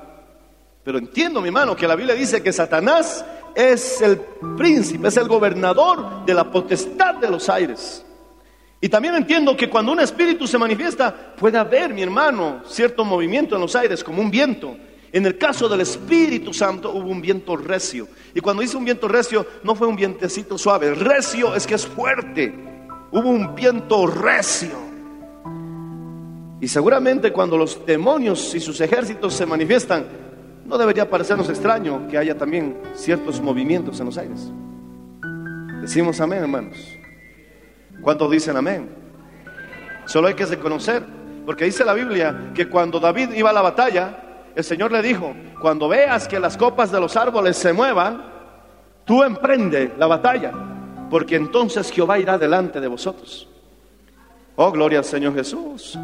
Pero 0.89 1.01
entiendo, 1.01 1.43
mi 1.43 1.49
hermano, 1.49 1.77
que 1.77 1.87
la 1.87 1.95
Biblia 1.95 2.15
dice 2.15 2.43
que 2.43 2.51
Satanás 2.51 3.23
es 3.55 4.01
el 4.01 4.19
príncipe, 4.57 5.09
es 5.09 5.19
el 5.19 5.29
gobernador 5.29 6.25
de 6.25 6.33
la 6.33 6.51
potestad 6.51 7.17
de 7.17 7.29
los 7.29 7.51
aires. 7.51 8.03
Y 8.81 8.89
también 8.89 9.15
entiendo 9.15 9.55
que 9.55 9.69
cuando 9.69 9.93
un 9.93 10.01
espíritu 10.01 10.47
se 10.47 10.57
manifiesta, 10.57 11.35
puede 11.37 11.59
haber, 11.59 11.93
mi 11.93 12.01
hermano, 12.01 12.63
cierto 12.67 13.05
movimiento 13.05 13.55
en 13.55 13.61
los 13.61 13.77
aires, 13.77 14.03
como 14.03 14.23
un 14.23 14.31
viento. 14.31 14.79
En 15.13 15.27
el 15.27 15.37
caso 15.37 15.69
del 15.69 15.83
Espíritu 15.83 16.55
Santo 16.55 16.91
hubo 16.93 17.11
un 17.11 17.21
viento 17.21 17.55
recio. 17.55 18.09
Y 18.35 18.41
cuando 18.41 18.63
dice 18.63 18.79
un 18.79 18.87
viento 18.87 19.09
recio, 19.09 19.47
no 19.65 19.75
fue 19.75 19.89
un 19.89 19.97
vientecito 19.97 20.57
suave. 20.57 20.95
Recio 20.95 21.55
es 21.55 21.67
que 21.67 21.75
es 21.75 21.87
fuerte. 21.87 22.55
Hubo 23.13 23.29
un 23.29 23.55
viento 23.55 24.07
recio. 24.07 24.73
Y 26.63 26.67
seguramente 26.67 27.31
cuando 27.31 27.59
los 27.59 27.85
demonios 27.85 28.55
y 28.55 28.61
sus 28.61 28.81
ejércitos 28.81 29.35
se 29.35 29.45
manifiestan, 29.45 30.28
no 30.69 30.77
debería 30.77 31.09
parecernos 31.09 31.49
extraño 31.49 32.07
que 32.09 32.19
haya 32.19 32.37
también 32.37 32.77
ciertos 32.95 33.41
movimientos 33.41 33.99
en 34.01 34.07
los 34.07 34.19
aires. 34.19 34.53
Decimos 35.81 36.21
amén, 36.21 36.41
hermanos. 36.41 36.77
¿Cuántos 38.03 38.31
dicen 38.31 38.57
amén? 38.57 38.91
Solo 40.05 40.29
hay 40.29 40.35
que 40.35 40.45
reconocer, 40.45 41.03
porque 41.47 41.65
dice 41.65 41.85
la 41.85 41.95
Biblia 41.95 42.51
que 42.55 42.69
cuando 42.69 43.01
David 43.01 43.31
iba 43.33 43.49
a 43.49 43.53
la 43.55 43.63
batalla, 43.63 44.45
el 44.55 44.63
Señor 44.63 44.93
le 44.93 45.01
dijo, 45.01 45.35
cuando 45.61 45.89
veas 45.89 46.29
que 46.29 46.39
las 46.39 46.57
copas 46.57 46.93
de 46.93 47.01
los 47.01 47.17
árboles 47.17 47.57
se 47.57 47.73
muevan, 47.73 48.23
tú 49.07 49.23
emprende 49.23 49.95
la 49.97 50.07
batalla, 50.07 50.53
porque 51.09 51.37
entonces 51.37 51.91
Jehová 51.91 52.19
irá 52.19 52.37
delante 52.37 52.79
de 52.79 52.89
vosotros. 52.89 53.49
Oh, 54.57 54.71
gloria 54.71 54.99
al 54.99 55.05
Señor 55.05 55.35
Jesús. 55.35 55.97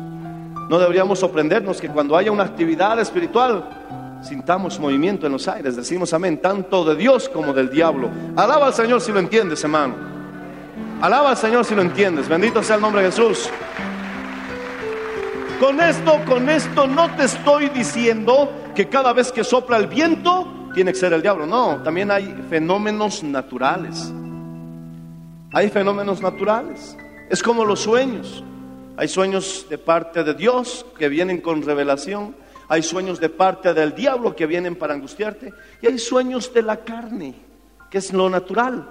No 0.71 0.79
deberíamos 0.79 1.19
sorprendernos 1.19 1.81
que 1.81 1.91
cuando 1.91 2.17
haya 2.17 2.33
una 2.33 2.45
actividad 2.45 2.99
espiritual, 2.99 3.69
sintamos 4.25 4.81
movimiento 4.81 5.27
en 5.27 5.33
los 5.33 5.47
aires. 5.49 5.77
Decimos 5.77 6.12
amén, 6.12 6.39
tanto 6.39 6.85
de 6.85 6.97
Dios 6.97 7.29
como 7.29 7.53
del 7.53 7.70
diablo. 7.70 8.11
Alaba 8.37 8.66
al 8.66 8.75
Señor 8.75 9.01
si 9.01 9.12
lo 9.12 9.18
entiendes, 9.18 9.62
hermano. 9.62 9.95
Alaba 11.01 11.31
al 11.31 11.37
Señor 11.37 11.64
si 11.64 11.75
lo 11.75 11.83
entiendes. 11.83 12.29
Bendito 12.29 12.62
sea 12.62 12.77
el 12.77 12.83
nombre 12.83 13.03
de 13.03 13.11
Jesús. 13.11 13.51
Con 15.61 15.81
esto, 15.81 16.20
con 16.27 16.49
esto 16.49 16.87
no 16.87 17.14
te 17.14 17.25
estoy 17.25 17.68
diciendo 17.68 18.51
que 18.75 18.89
cada 18.89 19.12
vez 19.12 19.31
que 19.31 19.45
sopla 19.45 19.77
el 19.77 19.87
viento 19.87 20.70
tiene 20.75 20.93
que 20.93 20.99
ser 20.99 21.12
el 21.12 21.22
diablo. 21.22 21.47
No, 21.47 21.83
también 21.83 22.11
hay 22.11 22.35
fenómenos 22.51 23.22
naturales. 23.22 24.12
Hay 25.53 25.70
fenómenos 25.70 26.20
naturales. 26.20 26.97
Es 27.31 27.43
como 27.43 27.64
los 27.64 27.81
sueños. 27.81 28.43
Hay 28.97 29.09
sueños 29.09 29.66
de 29.70 29.79
parte 29.79 30.25
de 30.25 30.35
Dios 30.35 30.85
que 30.99 31.09
vienen 31.09 31.41
con 31.41 31.62
revelación. 31.62 32.35
Hay 32.75 32.83
sueños 32.83 33.20
de 33.20 33.29
parte 33.29 33.72
del 33.72 33.95
diablo 33.95 34.35
que 34.35 34.47
vienen 34.47 34.75
para 34.75 34.95
angustiarte. 34.95 35.55
Y 35.81 35.87
hay 35.87 35.97
sueños 35.97 36.53
de 36.53 36.61
la 36.61 36.79
carne, 36.79 37.33
que 37.89 37.99
es 37.99 38.12
lo 38.12 38.29
natural. 38.29 38.85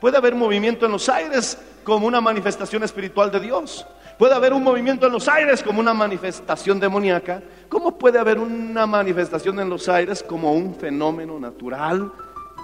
Puede 0.00 0.16
haber 0.16 0.34
movimiento 0.34 0.86
en 0.86 0.92
los 0.92 1.08
aires 1.08 1.56
como 1.84 2.08
una 2.08 2.20
manifestación 2.20 2.82
espiritual 2.82 3.30
de 3.30 3.38
Dios. 3.38 3.86
Puede 4.18 4.34
haber 4.34 4.52
un 4.52 4.64
movimiento 4.64 5.06
en 5.06 5.12
los 5.12 5.28
aires 5.28 5.62
como 5.62 5.78
una 5.78 5.94
manifestación 5.94 6.80
demoníaca. 6.80 7.40
¿Cómo 7.68 7.96
puede 7.96 8.18
haber 8.18 8.40
una 8.40 8.86
manifestación 8.86 9.60
en 9.60 9.68
los 9.68 9.88
aires 9.88 10.24
como 10.24 10.52
un 10.52 10.74
fenómeno 10.74 11.38
natural 11.38 12.10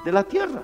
de 0.04 0.10
la 0.10 0.24
tierra? 0.24 0.62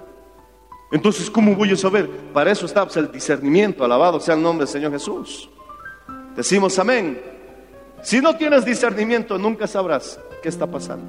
Entonces, 0.90 1.30
¿cómo 1.30 1.54
voy 1.54 1.70
a 1.70 1.76
saber? 1.76 2.10
Para 2.32 2.50
eso 2.50 2.66
está 2.66 2.82
pues, 2.82 2.96
el 2.96 3.12
discernimiento. 3.12 3.84
Alabado 3.84 4.18
sea 4.18 4.34
el 4.34 4.42
nombre 4.42 4.66
del 4.66 4.72
Señor 4.72 4.90
Jesús. 4.90 5.48
Decimos 6.34 6.76
amén. 6.80 7.37
Si 8.02 8.20
no 8.20 8.36
tienes 8.36 8.64
discernimiento, 8.64 9.38
nunca 9.38 9.66
sabrás 9.66 10.20
qué 10.42 10.48
está 10.48 10.66
pasando. 10.66 11.06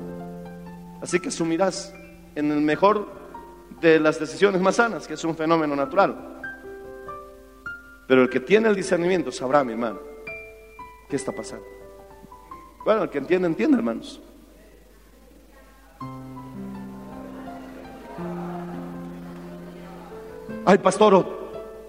Así 1.01 1.19
que 1.19 1.29
asumirás 1.29 1.93
en 2.35 2.51
el 2.51 2.61
mejor 2.61 3.07
de 3.79 3.99
las 3.99 4.19
decisiones 4.19 4.61
más 4.61 4.75
sanas, 4.75 5.07
que 5.07 5.13
es 5.13 5.23
un 5.23 5.35
fenómeno 5.35 5.75
natural. 5.75 6.41
Pero 8.07 8.23
el 8.23 8.29
que 8.29 8.39
tiene 8.39 8.69
el 8.69 8.75
discernimiento 8.75 9.31
sabrá, 9.31 9.63
mi 9.63 9.73
hermano, 9.73 9.99
qué 11.09 11.15
está 11.15 11.31
pasando. 11.31 11.65
Bueno, 12.83 13.03
el 13.03 13.09
que 13.09 13.19
entiende, 13.19 13.47
entiende, 13.47 13.77
hermanos. 13.77 14.21
Ay, 20.65 20.77
pastor, 20.79 21.13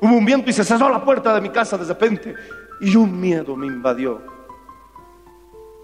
hubo 0.01 0.15
un 0.15 0.25
viento 0.25 0.51
y 0.51 0.53
se 0.53 0.65
cerró 0.65 0.89
la 0.89 1.05
puerta 1.05 1.35
de 1.35 1.41
mi 1.41 1.51
casa 1.51 1.77
de 1.77 1.85
repente 1.85 2.35
y 2.81 2.97
un 2.97 3.21
miedo 3.21 3.57
me 3.57 3.67
invadió. 3.67 4.40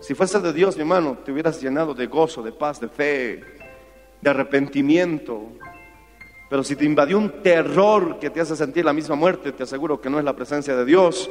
Si 0.06 0.14
fuese 0.14 0.38
de 0.38 0.52
Dios, 0.52 0.76
mi 0.76 0.82
hermano, 0.82 1.18
te 1.24 1.32
hubieras 1.32 1.60
llenado 1.60 1.92
de 1.92 2.06
gozo, 2.06 2.40
de 2.40 2.52
paz, 2.52 2.78
de 2.78 2.88
fe, 2.88 3.42
de 4.20 4.30
arrepentimiento. 4.30 5.48
Pero 6.48 6.62
si 6.62 6.76
te 6.76 6.84
invadió 6.84 7.18
un 7.18 7.42
terror 7.42 8.20
que 8.20 8.30
te 8.30 8.40
hace 8.40 8.54
sentir 8.54 8.84
la 8.84 8.92
misma 8.92 9.16
muerte, 9.16 9.50
te 9.50 9.64
aseguro 9.64 10.00
que 10.00 10.08
no 10.08 10.20
es 10.20 10.24
la 10.24 10.36
presencia 10.36 10.76
de 10.76 10.84
Dios. 10.84 11.28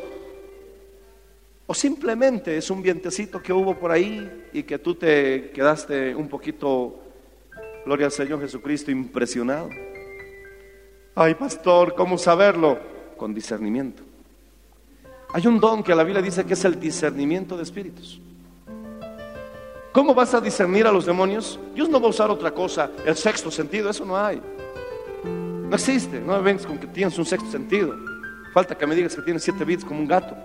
O 1.67 1.73
simplemente 1.73 2.57
es 2.57 2.69
un 2.69 2.81
vientecito 2.81 3.41
que 3.41 3.53
hubo 3.53 3.79
por 3.79 3.91
ahí 3.91 4.49
y 4.51 4.63
que 4.63 4.77
tú 4.77 4.95
te 4.95 5.51
quedaste 5.51 6.13
un 6.13 6.27
poquito, 6.27 6.99
gloria 7.85 8.07
al 8.07 8.11
Señor 8.11 8.41
Jesucristo, 8.41 8.91
impresionado. 8.91 9.69
Ay, 11.15 11.35
pastor, 11.35 11.95
¿cómo 11.95 12.17
saberlo? 12.17 12.77
Con 13.15 13.33
discernimiento. 13.33 14.03
Hay 15.31 15.47
un 15.47 15.61
don 15.61 15.81
que 15.81 15.95
la 15.95 16.03
Biblia 16.03 16.21
dice 16.21 16.43
que 16.43 16.55
es 16.55 16.65
el 16.65 16.77
discernimiento 16.77 17.55
de 17.55 17.63
espíritus. 17.63 18.19
¿Cómo 19.95 20.13
vas 20.13 20.33
a 20.33 20.41
discernir 20.41 20.85
a 20.85 20.91
los 20.91 21.05
demonios? 21.05 21.57
Dios 21.73 21.87
no 21.87 22.01
va 22.01 22.07
a 22.07 22.09
usar 22.09 22.29
otra 22.29 22.51
cosa, 22.51 22.91
el 23.05 23.15
sexto 23.15 23.49
sentido, 23.49 23.89
eso 23.89 24.03
no 24.03 24.17
hay. 24.17 24.41
No 25.23 25.73
existe, 25.73 26.19
no 26.19 26.33
me 26.33 26.41
vengas 26.41 26.65
con 26.65 26.77
que 26.77 26.87
tienes 26.87 27.17
un 27.17 27.25
sexto 27.25 27.49
sentido. 27.49 27.95
Falta 28.53 28.77
que 28.77 28.85
me 28.85 28.93
digas 28.93 29.15
que 29.15 29.21
tienes 29.21 29.41
siete 29.41 29.63
bits 29.63 29.85
como 29.85 30.01
un 30.01 30.05
gato. 30.05 30.35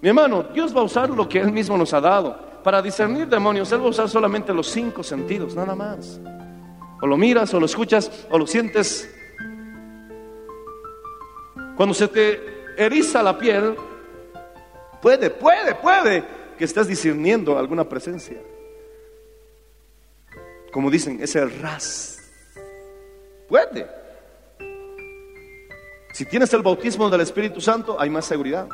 Mi 0.00 0.08
hermano, 0.08 0.42
Dios 0.52 0.76
va 0.76 0.80
a 0.80 0.82
usar 0.82 1.08
lo 1.10 1.28
que 1.28 1.38
Él 1.38 1.52
mismo 1.52 1.78
nos 1.78 1.94
ha 1.94 2.00
dado. 2.00 2.36
Para 2.64 2.82
discernir 2.82 3.28
demonios, 3.28 3.70
Él 3.70 3.80
va 3.80 3.86
a 3.86 3.90
usar 3.90 4.08
solamente 4.08 4.52
los 4.52 4.66
cinco 4.66 5.04
sentidos, 5.04 5.54
nada 5.54 5.76
más. 5.76 6.20
O 7.00 7.06
lo 7.06 7.16
miras, 7.16 7.54
o 7.54 7.60
lo 7.60 7.66
escuchas, 7.66 8.10
o 8.28 8.36
lo 8.36 8.44
sientes. 8.44 9.08
Cuando 11.76 11.94
se 11.94 12.08
te 12.08 12.74
eriza 12.76 13.22
la 13.22 13.38
piel, 13.38 13.76
puede, 15.00 15.30
puede, 15.30 15.76
puede 15.76 16.37
que 16.58 16.64
estés 16.64 16.88
discerniendo 16.88 17.56
alguna 17.56 17.88
presencia. 17.88 18.36
Como 20.72 20.90
dicen, 20.90 21.22
es 21.22 21.34
el 21.36 21.58
ras. 21.60 22.18
Puede. 23.48 23.86
Si 26.12 26.26
tienes 26.26 26.52
el 26.52 26.62
bautismo 26.62 27.08
del 27.08 27.20
Espíritu 27.20 27.60
Santo, 27.60 27.98
hay 27.98 28.10
más 28.10 28.26
seguridad. 28.26 28.68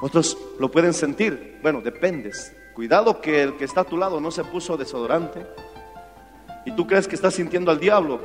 Otros 0.00 0.36
lo 0.58 0.70
pueden 0.70 0.94
sentir. 0.94 1.58
Bueno, 1.62 1.80
dependes. 1.80 2.52
Cuidado 2.74 3.20
que 3.20 3.42
el 3.42 3.56
que 3.56 3.64
está 3.64 3.82
a 3.82 3.84
tu 3.84 3.96
lado 3.96 4.20
no 4.20 4.30
se 4.30 4.44
puso 4.44 4.76
desodorante. 4.76 5.46
Y 6.64 6.72
tú 6.72 6.86
crees 6.86 7.06
que 7.06 7.14
estás 7.14 7.34
sintiendo 7.34 7.70
al 7.70 7.78
diablo. 7.78 8.18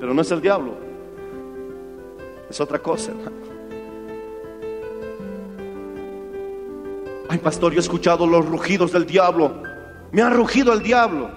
Pero 0.00 0.14
no 0.14 0.22
es 0.22 0.30
el 0.30 0.40
diablo. 0.40 0.76
Es 2.50 2.60
otra 2.60 2.78
cosa, 2.78 3.12
Ay, 7.28 7.38
pastor, 7.38 7.72
yo 7.72 7.78
he 7.78 7.80
escuchado 7.80 8.26
los 8.26 8.46
rugidos 8.46 8.92
del 8.92 9.04
diablo. 9.04 9.62
Me 10.12 10.22
ha 10.22 10.30
rugido 10.30 10.72
el 10.72 10.82
diablo. 10.82 11.30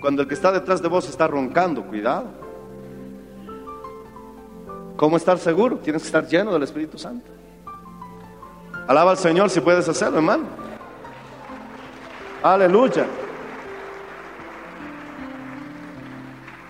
Cuando 0.00 0.22
el 0.22 0.28
que 0.28 0.34
está 0.34 0.50
detrás 0.50 0.80
de 0.80 0.88
vos 0.88 1.08
está 1.08 1.26
roncando, 1.26 1.82
cuidado. 1.82 2.26
¿Cómo 4.96 5.16
estar 5.16 5.38
seguro? 5.38 5.78
Tienes 5.78 6.02
que 6.02 6.06
estar 6.06 6.26
lleno 6.26 6.52
del 6.52 6.62
Espíritu 6.62 6.98
Santo. 6.98 7.26
Alaba 8.86 9.10
al 9.10 9.18
Señor 9.18 9.50
si 9.50 9.60
puedes 9.60 9.88
hacerlo, 9.88 10.18
hermano. 10.18 10.44
Aleluya. 12.42 13.06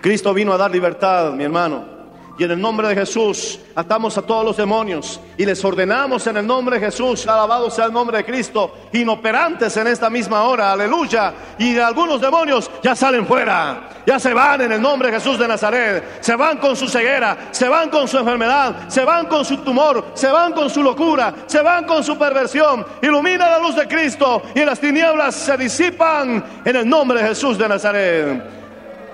Cristo 0.01 0.33
vino 0.33 0.53
a 0.53 0.57
dar 0.57 0.71
libertad, 0.71 1.31
mi 1.31 1.43
hermano. 1.43 1.94
Y 2.37 2.43
en 2.43 2.51
el 2.51 2.59
nombre 2.59 2.89
de 2.89 2.95
Jesús 2.95 3.59
atamos 3.75 4.17
a 4.17 4.21
todos 4.21 4.43
los 4.43 4.57
demonios 4.57 5.21
y 5.37 5.45
les 5.45 5.63
ordenamos 5.63 6.27
en 6.27 6.35
el 6.35 6.45
nombre 6.45 6.77
de 6.77 6.85
Jesús, 6.85 7.25
alabado 7.27 7.69
sea 7.69 7.85
el 7.85 7.93
nombre 7.93 8.17
de 8.17 8.25
Cristo, 8.25 8.73
inoperantes 8.91 9.77
en 9.77 9.87
esta 9.87 10.09
misma 10.09 10.43
hora, 10.43 10.73
aleluya. 10.73 11.33
Y 11.57 11.71
de 11.71 11.81
algunos 11.81 12.19
demonios 12.19 12.69
ya 12.83 12.93
salen 12.93 13.25
fuera, 13.25 13.89
ya 14.05 14.19
se 14.19 14.33
van 14.33 14.61
en 14.61 14.73
el 14.73 14.81
nombre 14.81 15.09
de 15.09 15.17
Jesús 15.17 15.39
de 15.39 15.47
Nazaret, 15.47 16.17
se 16.19 16.35
van 16.35 16.57
con 16.57 16.75
su 16.75 16.89
ceguera, 16.89 17.49
se 17.51 17.69
van 17.69 17.89
con 17.89 18.05
su 18.05 18.17
enfermedad, 18.17 18.89
se 18.89 19.05
van 19.05 19.27
con 19.27 19.45
su 19.45 19.57
tumor, 19.57 20.07
se 20.13 20.27
van 20.27 20.51
con 20.51 20.69
su 20.69 20.83
locura, 20.83 21.33
se 21.45 21.61
van 21.61 21.85
con 21.85 22.03
su 22.03 22.17
perversión. 22.17 22.85
Ilumina 23.01 23.49
la 23.49 23.59
luz 23.59 23.77
de 23.77 23.87
Cristo 23.87 24.41
y 24.53 24.65
las 24.65 24.79
tinieblas 24.79 25.35
se 25.35 25.55
disipan 25.55 26.43
en 26.65 26.75
el 26.75 26.89
nombre 26.89 27.21
de 27.21 27.29
Jesús 27.29 27.57
de 27.57 27.69
Nazaret. 27.69 28.43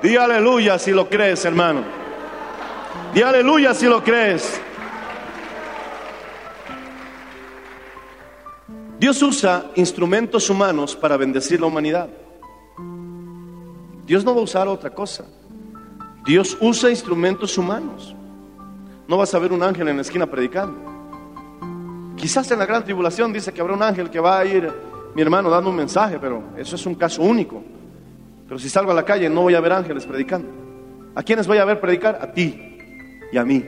Di 0.01 0.17
aleluya 0.17 0.79
si 0.79 0.89
lo 0.89 1.07
crees, 1.07 1.45
hermano. 1.45 2.00
Di 3.13 3.21
aleluya 3.21 3.73
si 3.73 3.87
lo 3.87 4.01
crees. 4.01 4.61
Dios 8.97 9.21
usa 9.21 9.65
instrumentos 9.75 10.49
humanos 10.49 10.95
para 10.95 11.17
bendecir 11.17 11.59
la 11.59 11.67
humanidad. 11.67 12.07
Dios 14.05 14.23
no 14.23 14.33
va 14.33 14.39
a 14.39 14.43
usar 14.43 14.67
otra 14.69 14.91
cosa. 14.91 15.25
Dios 16.23 16.57
usa 16.61 16.89
instrumentos 16.89 17.57
humanos. 17.57 18.15
No 19.07 19.17
vas 19.17 19.33
a 19.33 19.39
ver 19.39 19.51
un 19.51 19.61
ángel 19.61 19.89
en 19.89 19.97
la 19.97 20.03
esquina 20.03 20.27
predicando. 20.27 20.79
Quizás 22.15 22.49
en 22.51 22.59
la 22.59 22.65
gran 22.65 22.85
tribulación 22.85 23.33
dice 23.33 23.51
que 23.51 23.59
habrá 23.59 23.73
un 23.73 23.83
ángel 23.83 24.09
que 24.09 24.21
va 24.21 24.39
a 24.39 24.45
ir, 24.45 24.71
mi 25.15 25.21
hermano, 25.21 25.49
dando 25.49 25.69
un 25.69 25.75
mensaje, 25.75 26.17
pero 26.17 26.43
eso 26.55 26.77
es 26.77 26.85
un 26.85 26.95
caso 26.95 27.23
único. 27.23 27.61
Pero 28.47 28.57
si 28.57 28.69
salgo 28.69 28.91
a 28.91 28.95
la 28.95 29.03
calle 29.03 29.29
no 29.29 29.41
voy 29.41 29.55
a 29.55 29.59
ver 29.59 29.73
ángeles 29.73 30.05
predicando. 30.05 30.47
¿A 31.13 31.23
quiénes 31.23 31.45
voy 31.45 31.57
a 31.57 31.65
ver 31.65 31.81
predicar? 31.81 32.19
A 32.21 32.31
ti 32.31 32.70
y 33.31 33.37
a 33.37 33.45
mí. 33.45 33.65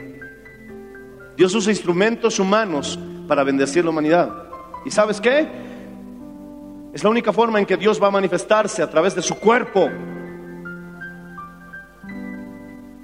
Dios 1.35 1.53
usa 1.55 1.71
instrumentos 1.71 2.39
humanos 2.39 2.99
para 3.27 3.43
bendecir 3.43 3.83
la 3.83 3.89
humanidad. 3.89 4.31
¿Y 4.85 4.91
sabes 4.91 5.19
qué? 5.19 5.47
Es 6.93 7.03
la 7.03 7.09
única 7.09 7.33
forma 7.33 7.59
en 7.59 7.65
que 7.65 7.77
Dios 7.77 8.01
va 8.01 8.07
a 8.07 8.11
manifestarse 8.11 8.83
a 8.83 8.89
través 8.89 9.15
de 9.15 9.21
su 9.21 9.35
cuerpo. 9.35 9.89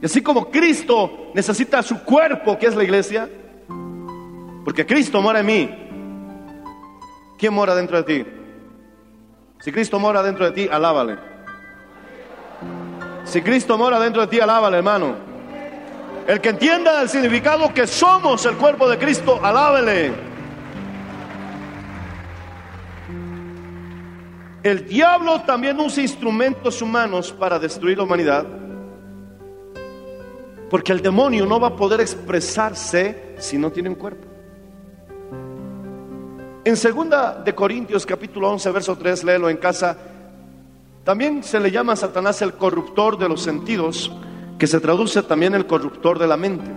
Y 0.01 0.05
así 0.05 0.22
como 0.22 0.49
Cristo 0.49 1.32
necesita 1.34 1.82
su 1.82 2.03
cuerpo, 2.03 2.57
que 2.57 2.68
es 2.68 2.76
la 2.76 2.84
iglesia, 2.84 3.28
porque 4.64 4.86
Cristo 4.86 5.22
mora 5.22 5.39
en 5.39 5.45
mí. 5.45 5.70
¿Quién 7.38 7.53
mora 7.53 7.74
dentro 7.74 8.01
de 8.01 8.03
ti? 8.03 8.30
Si 9.60 9.72
Cristo 9.72 9.99
mora 9.99 10.22
dentro 10.22 10.45
de 10.45 10.51
ti, 10.51 10.70
alábale. 10.72 11.18
Si 13.24 13.41
Cristo 13.41 13.78
mora 13.78 13.99
dentro 13.99 14.22
de 14.22 14.28
ti, 14.28 14.39
alábale, 14.39 14.78
hermano. 14.78 15.28
El 16.28 16.41
que 16.41 16.49
entienda 16.49 17.01
el 17.01 17.09
significado 17.09 17.74
que 17.74 17.88
somos 17.88 18.45
el 18.45 18.55
cuerpo 18.55 18.88
de 18.88 18.97
Cristo, 18.97 19.39
alábele. 19.41 20.13
El 24.61 24.86
diablo 24.86 25.41
también 25.41 25.80
usa 25.80 26.03
instrumentos 26.03 26.82
humanos 26.82 27.32
para 27.32 27.57
destruir 27.57 27.97
la 27.97 28.03
humanidad. 28.03 28.45
Porque 30.70 30.91
el 30.91 31.01
demonio 31.01 31.45
no 31.45 31.59
va 31.59 31.70
a 31.70 31.76
poder 31.76 32.01
expresarse 32.01 33.36
si 33.39 33.57
no 33.57 33.72
tiene 33.72 33.89
un 33.89 33.95
cuerpo. 33.95 34.28
En 36.65 36.78
segunda 36.78 37.41
de 37.41 37.55
Corintios 37.55 38.05
capítulo 38.05 38.51
11 38.51 38.72
verso 38.72 38.95
3, 38.95 39.24
léelo 39.24 39.49
en 39.49 39.57
casa. 39.57 39.97
También 41.03 41.41
se 41.41 41.59
le 41.59 41.72
llama 41.72 41.93
a 41.93 41.95
Satanás 41.95 42.41
el 42.43 42.53
corruptor 42.53 43.17
de 43.17 43.30
los 43.30 43.41
sentidos 43.41 44.11
que 44.60 44.68
se 44.68 44.82
traduce 44.82 45.24
también 45.24 45.55
el 45.55 45.66
corruptor 45.66 46.20
de 46.20 46.28
la 46.28 46.36
mente. 46.36 46.70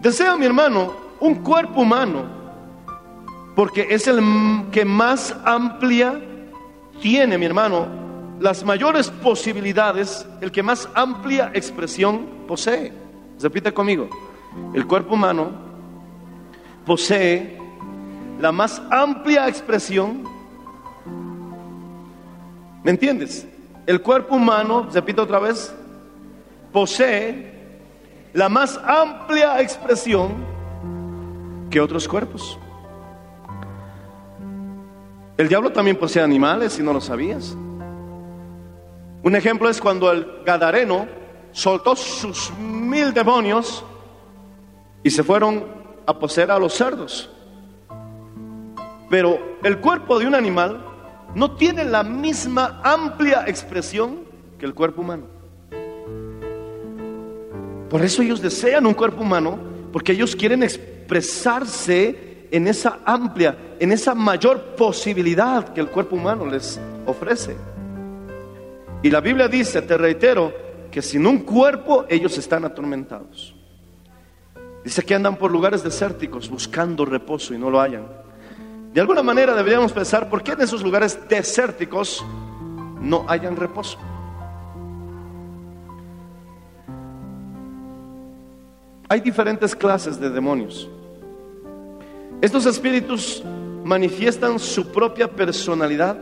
Desea, 0.00 0.36
mi 0.36 0.44
hermano, 0.44 0.92
un 1.20 1.36
cuerpo 1.36 1.82
humano, 1.82 2.24
porque 3.54 3.86
es 3.88 4.08
el 4.08 4.20
que 4.72 4.84
más 4.84 5.34
amplia 5.44 6.20
tiene, 7.00 7.38
mi 7.38 7.46
hermano, 7.46 7.86
las 8.40 8.64
mayores 8.64 9.10
posibilidades, 9.10 10.26
el 10.40 10.50
que 10.50 10.64
más 10.64 10.88
amplia 10.94 11.52
expresión 11.54 12.26
posee. 12.48 12.92
Repite 13.40 13.72
conmigo, 13.72 14.08
el 14.74 14.86
cuerpo 14.86 15.14
humano 15.14 15.50
posee 16.84 17.56
la 18.40 18.50
más 18.50 18.82
amplia 18.90 19.46
expresión. 19.46 20.24
¿Me 22.82 22.90
entiendes? 22.90 23.46
El 23.86 24.02
cuerpo 24.02 24.36
humano, 24.36 24.88
repito 24.92 25.22
otra 25.22 25.38
vez, 25.38 25.74
posee 26.72 27.52
la 28.32 28.48
más 28.48 28.78
amplia 28.84 29.60
expresión 29.60 30.44
que 31.70 31.80
otros 31.80 32.06
cuerpos. 32.06 32.58
El 35.36 35.48
diablo 35.48 35.72
también 35.72 35.96
posee 35.96 36.22
animales, 36.22 36.74
si 36.74 36.82
no 36.82 36.92
lo 36.92 37.00
sabías. 37.00 37.56
Un 39.22 39.36
ejemplo 39.36 39.68
es 39.68 39.80
cuando 39.80 40.10
el 40.10 40.42
Gadareno 40.44 41.06
soltó 41.52 41.96
sus 41.96 42.52
mil 42.58 43.12
demonios 43.12 43.84
y 45.02 45.10
se 45.10 45.22
fueron 45.22 45.64
a 46.06 46.18
poseer 46.18 46.50
a 46.50 46.58
los 46.58 46.74
cerdos. 46.74 47.30
Pero 49.08 49.38
el 49.62 49.80
cuerpo 49.80 50.18
de 50.18 50.26
un 50.26 50.34
animal 50.34 50.84
no 51.34 51.52
tiene 51.56 51.84
la 51.84 52.02
misma 52.02 52.80
amplia 52.84 53.44
expresión 53.46 54.20
que 54.58 54.66
el 54.66 54.74
cuerpo 54.74 55.02
humano. 55.02 55.39
Por 57.90 58.02
eso 58.02 58.22
ellos 58.22 58.40
desean 58.40 58.86
un 58.86 58.94
cuerpo 58.94 59.22
humano, 59.22 59.58
porque 59.92 60.12
ellos 60.12 60.36
quieren 60.36 60.62
expresarse 60.62 62.46
en 62.52 62.68
esa 62.68 63.00
amplia, 63.04 63.58
en 63.80 63.90
esa 63.90 64.14
mayor 64.14 64.76
posibilidad 64.76 65.72
que 65.72 65.80
el 65.80 65.88
cuerpo 65.88 66.14
humano 66.14 66.46
les 66.46 66.80
ofrece. 67.04 67.56
Y 69.02 69.10
la 69.10 69.20
Biblia 69.20 69.48
dice, 69.48 69.82
te 69.82 69.98
reitero, 69.98 70.52
que 70.90 71.02
sin 71.02 71.26
un 71.26 71.40
cuerpo 71.40 72.04
ellos 72.08 72.38
están 72.38 72.64
atormentados. 72.64 73.54
Dice 74.84 75.02
que 75.02 75.14
andan 75.14 75.36
por 75.36 75.50
lugares 75.50 75.82
desérticos 75.82 76.48
buscando 76.48 77.04
reposo 77.04 77.54
y 77.54 77.58
no 77.58 77.70
lo 77.70 77.80
hallan. 77.80 78.06
De 78.92 79.00
alguna 79.00 79.22
manera 79.22 79.54
deberíamos 79.54 79.92
pensar, 79.92 80.28
¿por 80.28 80.42
qué 80.42 80.52
en 80.52 80.62
esos 80.62 80.82
lugares 80.82 81.18
desérticos 81.28 82.24
no 83.00 83.24
hayan 83.28 83.56
reposo? 83.56 83.98
Hay 89.10 89.20
diferentes 89.20 89.74
clases 89.74 90.20
de 90.20 90.30
demonios. 90.30 90.88
Estos 92.40 92.64
espíritus 92.64 93.42
manifiestan 93.82 94.60
su 94.60 94.92
propia 94.92 95.26
personalidad 95.26 96.16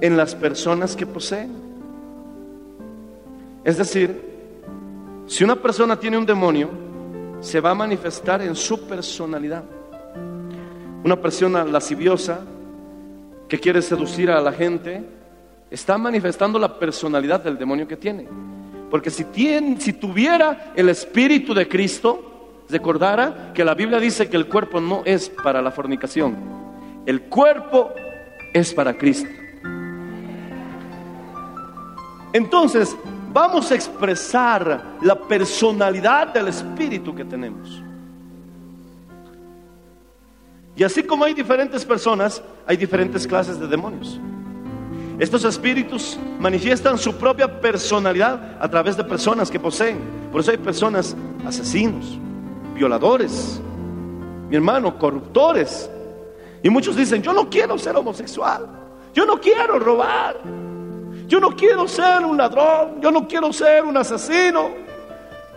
en 0.00 0.16
las 0.16 0.34
personas 0.34 0.96
que 0.96 1.06
poseen. 1.06 1.52
Es 3.62 3.78
decir, 3.78 4.20
si 5.28 5.44
una 5.44 5.54
persona 5.54 5.94
tiene 5.94 6.18
un 6.18 6.26
demonio, 6.26 6.70
se 7.38 7.60
va 7.60 7.70
a 7.70 7.74
manifestar 7.76 8.42
en 8.42 8.56
su 8.56 8.88
personalidad. 8.88 9.62
Una 11.04 11.14
persona 11.14 11.64
lasciviosa 11.64 12.40
que 13.46 13.60
quiere 13.60 13.80
seducir 13.80 14.28
a 14.28 14.40
la 14.40 14.50
gente 14.50 15.04
está 15.70 15.96
manifestando 15.98 16.58
la 16.58 16.76
personalidad 16.76 17.44
del 17.44 17.56
demonio 17.56 17.86
que 17.86 17.96
tiene. 17.96 18.26
Porque 18.90 19.10
si, 19.10 19.24
tiene, 19.24 19.80
si 19.80 19.92
tuviera 19.92 20.72
el 20.76 20.88
espíritu 20.88 21.52
de 21.54 21.68
Cristo, 21.68 22.64
recordara 22.68 23.52
que 23.52 23.64
la 23.64 23.74
Biblia 23.74 23.98
dice 23.98 24.28
que 24.28 24.36
el 24.36 24.46
cuerpo 24.46 24.80
no 24.80 25.02
es 25.04 25.28
para 25.28 25.60
la 25.60 25.70
fornicación, 25.70 26.36
el 27.04 27.22
cuerpo 27.22 27.92
es 28.52 28.72
para 28.72 28.96
Cristo. 28.96 29.28
Entonces, 32.32 32.96
vamos 33.32 33.70
a 33.70 33.74
expresar 33.74 34.96
la 35.02 35.14
personalidad 35.14 36.28
del 36.28 36.48
espíritu 36.48 37.14
que 37.14 37.24
tenemos. 37.24 37.82
Y 40.76 40.84
así 40.84 41.02
como 41.02 41.24
hay 41.24 41.32
diferentes 41.32 41.84
personas, 41.84 42.42
hay 42.66 42.76
diferentes 42.76 43.26
clases 43.26 43.58
de 43.58 43.66
demonios. 43.66 44.20
Estos 45.18 45.44
espíritus 45.44 46.18
manifiestan 46.38 46.98
su 46.98 47.14
propia 47.14 47.60
personalidad 47.60 48.58
a 48.60 48.68
través 48.68 48.96
de 48.98 49.04
personas 49.04 49.50
que 49.50 49.58
poseen. 49.58 49.98
Por 50.30 50.42
eso 50.42 50.50
hay 50.50 50.58
personas 50.58 51.16
asesinos, 51.46 52.18
violadores, 52.74 53.60
mi 54.50 54.56
hermano, 54.56 54.98
corruptores. 54.98 55.90
Y 56.62 56.68
muchos 56.68 56.96
dicen, 56.96 57.22
yo 57.22 57.32
no 57.32 57.48
quiero 57.48 57.78
ser 57.78 57.96
homosexual, 57.96 58.66
yo 59.14 59.24
no 59.24 59.40
quiero 59.40 59.78
robar, 59.78 60.36
yo 61.26 61.40
no 61.40 61.56
quiero 61.56 61.88
ser 61.88 62.24
un 62.24 62.36
ladrón, 62.36 63.00
yo 63.00 63.10
no 63.10 63.26
quiero 63.26 63.52
ser 63.54 63.84
un 63.84 63.96
asesino, 63.96 64.68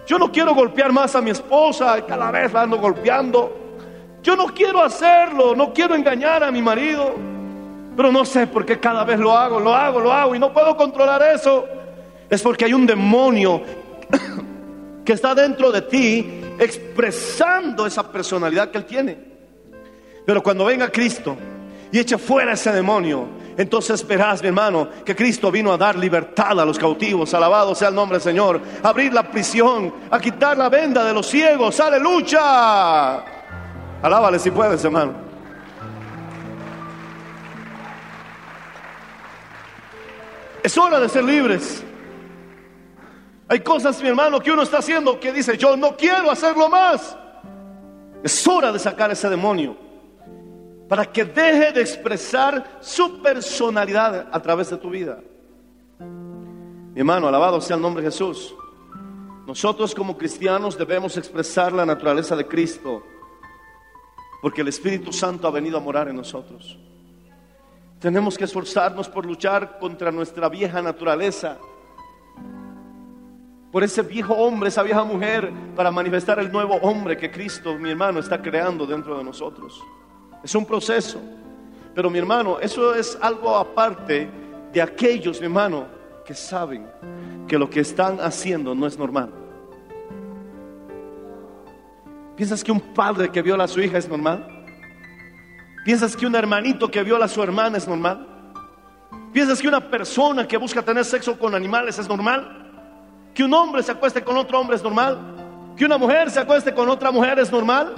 yo 0.08 0.18
no 0.18 0.32
quiero 0.32 0.56
golpear 0.56 0.94
más 0.94 1.16
a 1.16 1.22
mi 1.22 1.32
esposa, 1.32 2.04
cada 2.06 2.32
vez 2.32 2.54
la 2.54 2.62
ando 2.62 2.78
golpeando. 2.78 3.58
Yo 4.24 4.36
no 4.36 4.48
quiero 4.48 4.82
hacerlo, 4.82 5.56
no 5.56 5.74
quiero 5.74 5.96
engañar 5.96 6.44
a 6.44 6.52
mi 6.52 6.62
marido, 6.62 7.14
pero 8.00 8.14
no 8.14 8.24
sé 8.24 8.48
por 8.48 8.66
qué 8.66 8.80
cada 8.80 9.04
vez 9.04 9.20
lo 9.20 9.38
hago, 9.38 9.60
lo 9.60 9.76
hago, 9.76 10.00
lo 10.00 10.14
hago 10.14 10.34
y 10.34 10.40
no 10.40 10.54
puedo 10.54 10.78
controlar 10.78 11.22
eso. 11.36 11.68
Es 12.30 12.42
porque 12.42 12.64
hay 12.64 12.74
un 12.74 12.86
demonio 12.86 13.62
que 15.04 15.12
está 15.12 15.36
dentro 15.36 15.70
de 15.70 15.82
ti 15.82 16.42
expresando 16.58 17.86
esa 17.86 18.10
personalidad 18.10 18.72
que 18.72 18.78
él 18.78 18.86
tiene. 18.86 19.18
Pero 20.26 20.42
cuando 20.42 20.64
venga 20.64 20.90
Cristo 20.90 21.36
y 21.92 22.00
eche 22.00 22.18
fuera 22.18 22.54
ese 22.54 22.72
demonio, 22.72 23.28
entonces 23.58 24.08
verás, 24.08 24.42
mi 24.42 24.48
hermano, 24.48 24.88
que 25.04 25.14
Cristo 25.14 25.52
vino 25.52 25.74
a 25.74 25.78
dar 25.78 25.98
libertad 25.98 26.58
a 26.58 26.64
los 26.64 26.80
cautivos. 26.80 27.34
Alabado 27.34 27.76
sea 27.76 27.90
el 27.90 27.96
nombre 27.96 28.16
del 28.16 28.24
Señor. 28.24 28.62
A 28.82 28.88
abrir 28.88 29.12
la 29.12 29.30
prisión, 29.30 29.94
a 30.10 30.22
quitar 30.22 30.58
la 30.58 30.70
venda 30.70 31.04
de 31.04 31.14
los 31.14 31.28
ciegos. 31.28 31.78
Aleluya. 31.82 33.16
Alábale 34.02 34.40
si 34.40 34.52
puedes, 34.52 34.82
hermano. 34.86 35.29
Es 40.70 40.78
hora 40.78 41.00
de 41.00 41.10
ser 41.10 41.24
libres. 41.24 41.84
Hay 43.48 43.62
cosas, 43.62 44.00
mi 44.04 44.08
hermano, 44.08 44.40
que 44.40 44.52
uno 44.52 44.62
está 44.62 44.78
haciendo 44.78 45.20
que 45.20 45.34
dice, 45.34 45.58
yo 45.58 45.76
no 45.76 45.98
quiero 45.98 46.30
hacerlo 46.30 46.70
más. 46.70 47.18
Es 48.22 48.48
hora 48.48 48.72
de 48.72 48.78
sacar 48.78 49.10
ese 49.10 49.28
demonio 49.32 49.76
para 50.88 51.12
que 51.12 51.26
deje 51.26 51.72
de 51.72 51.82
expresar 51.82 52.78
su 52.82 53.20
personalidad 53.20 54.28
a 54.32 54.40
través 54.44 54.70
de 54.70 54.78
tu 54.78 54.92
vida. 54.92 55.20
Mi 55.98 57.00
hermano, 57.00 57.28
alabado 57.28 57.60
sea 57.62 57.76
el 57.76 57.82
nombre 57.82 58.04
de 58.04 58.12
Jesús. 58.12 58.54
Nosotros 59.48 59.96
como 59.96 60.20
cristianos 60.20 60.78
debemos 60.78 61.18
expresar 61.18 61.74
la 61.74 61.84
naturaleza 61.84 62.36
de 62.36 62.48
Cristo 62.48 63.02
porque 64.40 64.62
el 64.62 64.68
Espíritu 64.68 65.12
Santo 65.12 65.48
ha 65.48 65.52
venido 65.52 65.80
a 65.80 65.82
morar 65.82 66.10
en 66.10 66.18
nosotros. 66.18 66.78
Tenemos 68.00 68.38
que 68.38 68.46
esforzarnos 68.46 69.10
por 69.10 69.26
luchar 69.26 69.78
contra 69.78 70.10
nuestra 70.10 70.48
vieja 70.48 70.82
naturaleza, 70.82 71.58
por 73.72 73.84
ese 73.84 74.02
viejo 74.02 74.34
hombre, 74.34 74.70
esa 74.70 74.84
vieja 74.84 75.04
mujer, 75.04 75.52
para 75.76 75.92
manifestar 75.92 76.40
el 76.40 76.52
nuevo 76.52 76.76
hombre 76.76 77.18
que 77.18 77.30
Cristo, 77.30 77.78
mi 77.78 77.92
hermano, 77.92 78.20
está 78.20 78.42
creando 78.42 78.86
dentro 78.88 79.18
de 79.18 79.24
nosotros. 79.24 79.84
Es 80.44 80.56
un 80.56 80.66
proceso, 80.66 81.20
pero 81.94 82.10
mi 82.10 82.18
hermano, 82.18 82.60
eso 82.60 82.96
es 82.96 83.18
algo 83.22 83.56
aparte 83.56 84.30
de 84.72 84.82
aquellos, 84.82 85.40
mi 85.40 85.46
hermano, 85.46 85.86
que 86.26 86.34
saben 86.34 86.88
que 87.48 87.60
lo 87.60 87.70
que 87.70 87.82
están 87.82 88.20
haciendo 88.22 88.74
no 88.74 88.88
es 88.88 88.98
normal. 88.98 89.30
¿Piensas 92.38 92.64
que 92.64 92.72
un 92.72 92.80
padre 92.80 93.30
que 93.30 93.42
viola 93.42 93.66
a 93.66 93.68
su 93.68 93.82
hija 93.82 93.98
es 93.98 94.08
normal? 94.08 94.59
¿Piensas 95.90 96.16
que 96.16 96.28
un 96.28 96.36
hermanito 96.36 96.92
que 96.92 97.02
viola 97.02 97.26
a 97.26 97.28
su 97.28 97.42
hermana 97.42 97.80
es 97.80 97.88
normal? 97.88 98.24
¿Piensas 99.34 99.60
que 99.60 99.68
una 99.68 99.90
persona 99.90 100.48
que 100.48 100.56
busca 100.56 100.84
tener 100.84 101.04
sexo 101.04 101.36
con 101.40 101.56
animales 101.56 101.98
es 101.98 102.08
normal? 102.08 103.32
¿Que 103.34 103.44
un 103.44 103.52
hombre 103.56 103.82
se 103.82 103.94
acueste 103.94 104.24
con 104.24 104.38
otro 104.38 104.60
hombre 104.60 104.76
es 104.76 104.84
normal? 104.84 105.18
¿Que 105.76 105.86
una 105.86 105.98
mujer 105.98 106.30
se 106.30 106.42
acueste 106.42 106.76
con 106.76 106.90
otra 106.90 107.10
mujer 107.10 107.40
es 107.40 107.52
normal? 107.52 107.96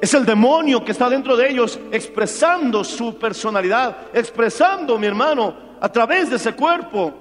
Es 0.00 0.14
el 0.14 0.24
demonio 0.24 0.82
que 0.82 0.92
está 0.92 1.10
dentro 1.10 1.36
de 1.36 1.50
ellos 1.50 1.78
expresando 1.92 2.82
su 2.82 3.18
personalidad, 3.18 3.98
expresando, 4.14 4.98
mi 4.98 5.06
hermano, 5.06 5.54
a 5.78 5.92
través 5.92 6.30
de 6.30 6.36
ese 6.36 6.54
cuerpo. 6.54 7.12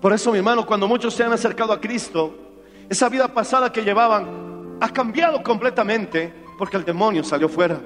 Por 0.00 0.12
eso, 0.12 0.32
mi 0.32 0.38
hermano, 0.38 0.66
cuando 0.66 0.88
muchos 0.88 1.14
se 1.14 1.22
han 1.22 1.32
acercado 1.32 1.72
a 1.72 1.80
Cristo, 1.80 2.34
esa 2.88 3.08
vida 3.08 3.28
pasada 3.28 3.70
que 3.70 3.84
llevaban 3.84 4.78
ha 4.80 4.88
cambiado 4.88 5.44
completamente 5.44 6.42
porque 6.58 6.76
el 6.76 6.84
demonio 6.84 7.24
salió 7.24 7.48
fuera. 7.48 7.78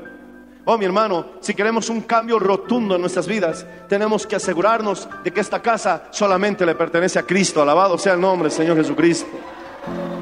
Oh, 0.64 0.76
mi 0.76 0.84
hermano, 0.84 1.24
si 1.40 1.54
queremos 1.54 1.88
un 1.88 2.02
cambio 2.02 2.38
rotundo 2.38 2.94
en 2.94 3.00
nuestras 3.00 3.26
vidas, 3.26 3.66
tenemos 3.88 4.26
que 4.26 4.36
asegurarnos 4.36 5.08
de 5.24 5.32
que 5.32 5.40
esta 5.40 5.62
casa 5.62 6.08
solamente 6.10 6.66
le 6.66 6.74
pertenece 6.74 7.18
a 7.18 7.22
Cristo. 7.22 7.62
Alabado 7.62 7.96
sea 7.96 8.12
el 8.12 8.20
nombre 8.20 8.50
del 8.50 8.56
Señor 8.56 8.76
Jesucristo. 8.76 9.26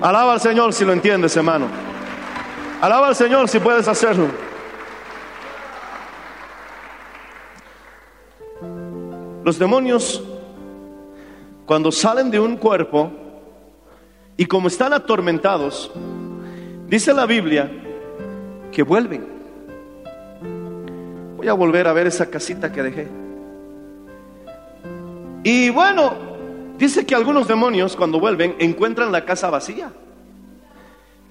Alaba 0.00 0.34
al 0.34 0.40
Señor 0.40 0.72
si 0.72 0.84
lo 0.84 0.92
entiendes, 0.92 1.36
hermano. 1.36 1.66
Alaba 2.80 3.08
al 3.08 3.16
Señor 3.16 3.48
si 3.48 3.58
puedes 3.58 3.88
hacerlo. 3.88 4.28
Los 9.42 9.58
demonios, 9.58 10.22
cuando 11.64 11.90
salen 11.90 12.30
de 12.30 12.38
un 12.38 12.56
cuerpo, 12.56 13.10
y 14.36 14.46
como 14.46 14.68
están 14.68 14.92
atormentados, 14.92 15.90
dice 16.86 17.12
la 17.14 17.26
Biblia 17.26 17.70
que 18.76 18.82
vuelven. 18.82 19.26
Voy 21.38 21.48
a 21.48 21.54
volver 21.54 21.88
a 21.88 21.94
ver 21.94 22.08
esa 22.08 22.26
casita 22.26 22.70
que 22.70 22.82
dejé. 22.82 23.08
Y 25.42 25.70
bueno, 25.70 26.12
dice 26.76 27.06
que 27.06 27.14
algunos 27.14 27.48
demonios 27.48 27.96
cuando 27.96 28.20
vuelven 28.20 28.54
encuentran 28.58 29.10
la 29.10 29.24
casa 29.24 29.48
vacía. 29.48 29.90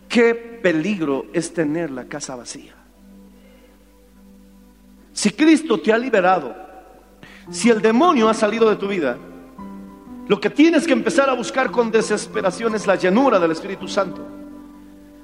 Qué 0.10 0.34
peligro 0.34 1.28
es 1.34 1.54
tener 1.54 1.92
la 1.92 2.06
casa 2.06 2.36
vacía. 2.36 2.74
Si 5.14 5.30
Cristo 5.30 5.80
te 5.80 5.94
ha 5.94 6.00
liberado, 6.00 6.56
si 7.52 7.70
el 7.70 7.80
demonio 7.80 8.28
ha 8.28 8.34
salido 8.34 8.68
de 8.72 8.78
tu 8.78 8.88
vida, 8.88 9.20
lo 10.28 10.42
que 10.42 10.50
tienes 10.50 10.88
que 10.88 10.94
empezar 10.94 11.30
a 11.30 11.34
buscar 11.34 11.70
con 11.70 11.92
desesperación 11.92 12.74
es 12.74 12.88
la 12.88 12.96
llenura 12.96 13.40
del 13.40 13.52
Espíritu 13.52 13.88
Santo. 13.88 14.26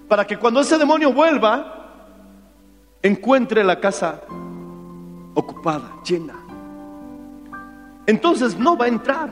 Para 0.08 0.28
que 0.28 0.38
cuando 0.38 0.62
ese 0.62 0.78
demonio 0.78 1.12
vuelva, 1.12 1.81
encuentre 3.02 3.64
la 3.64 3.80
casa 3.80 4.22
ocupada, 5.34 5.92
llena. 6.06 6.36
Entonces 8.06 8.58
no 8.58 8.78
va 8.78 8.86
a 8.86 8.90
entrar. 8.90 9.30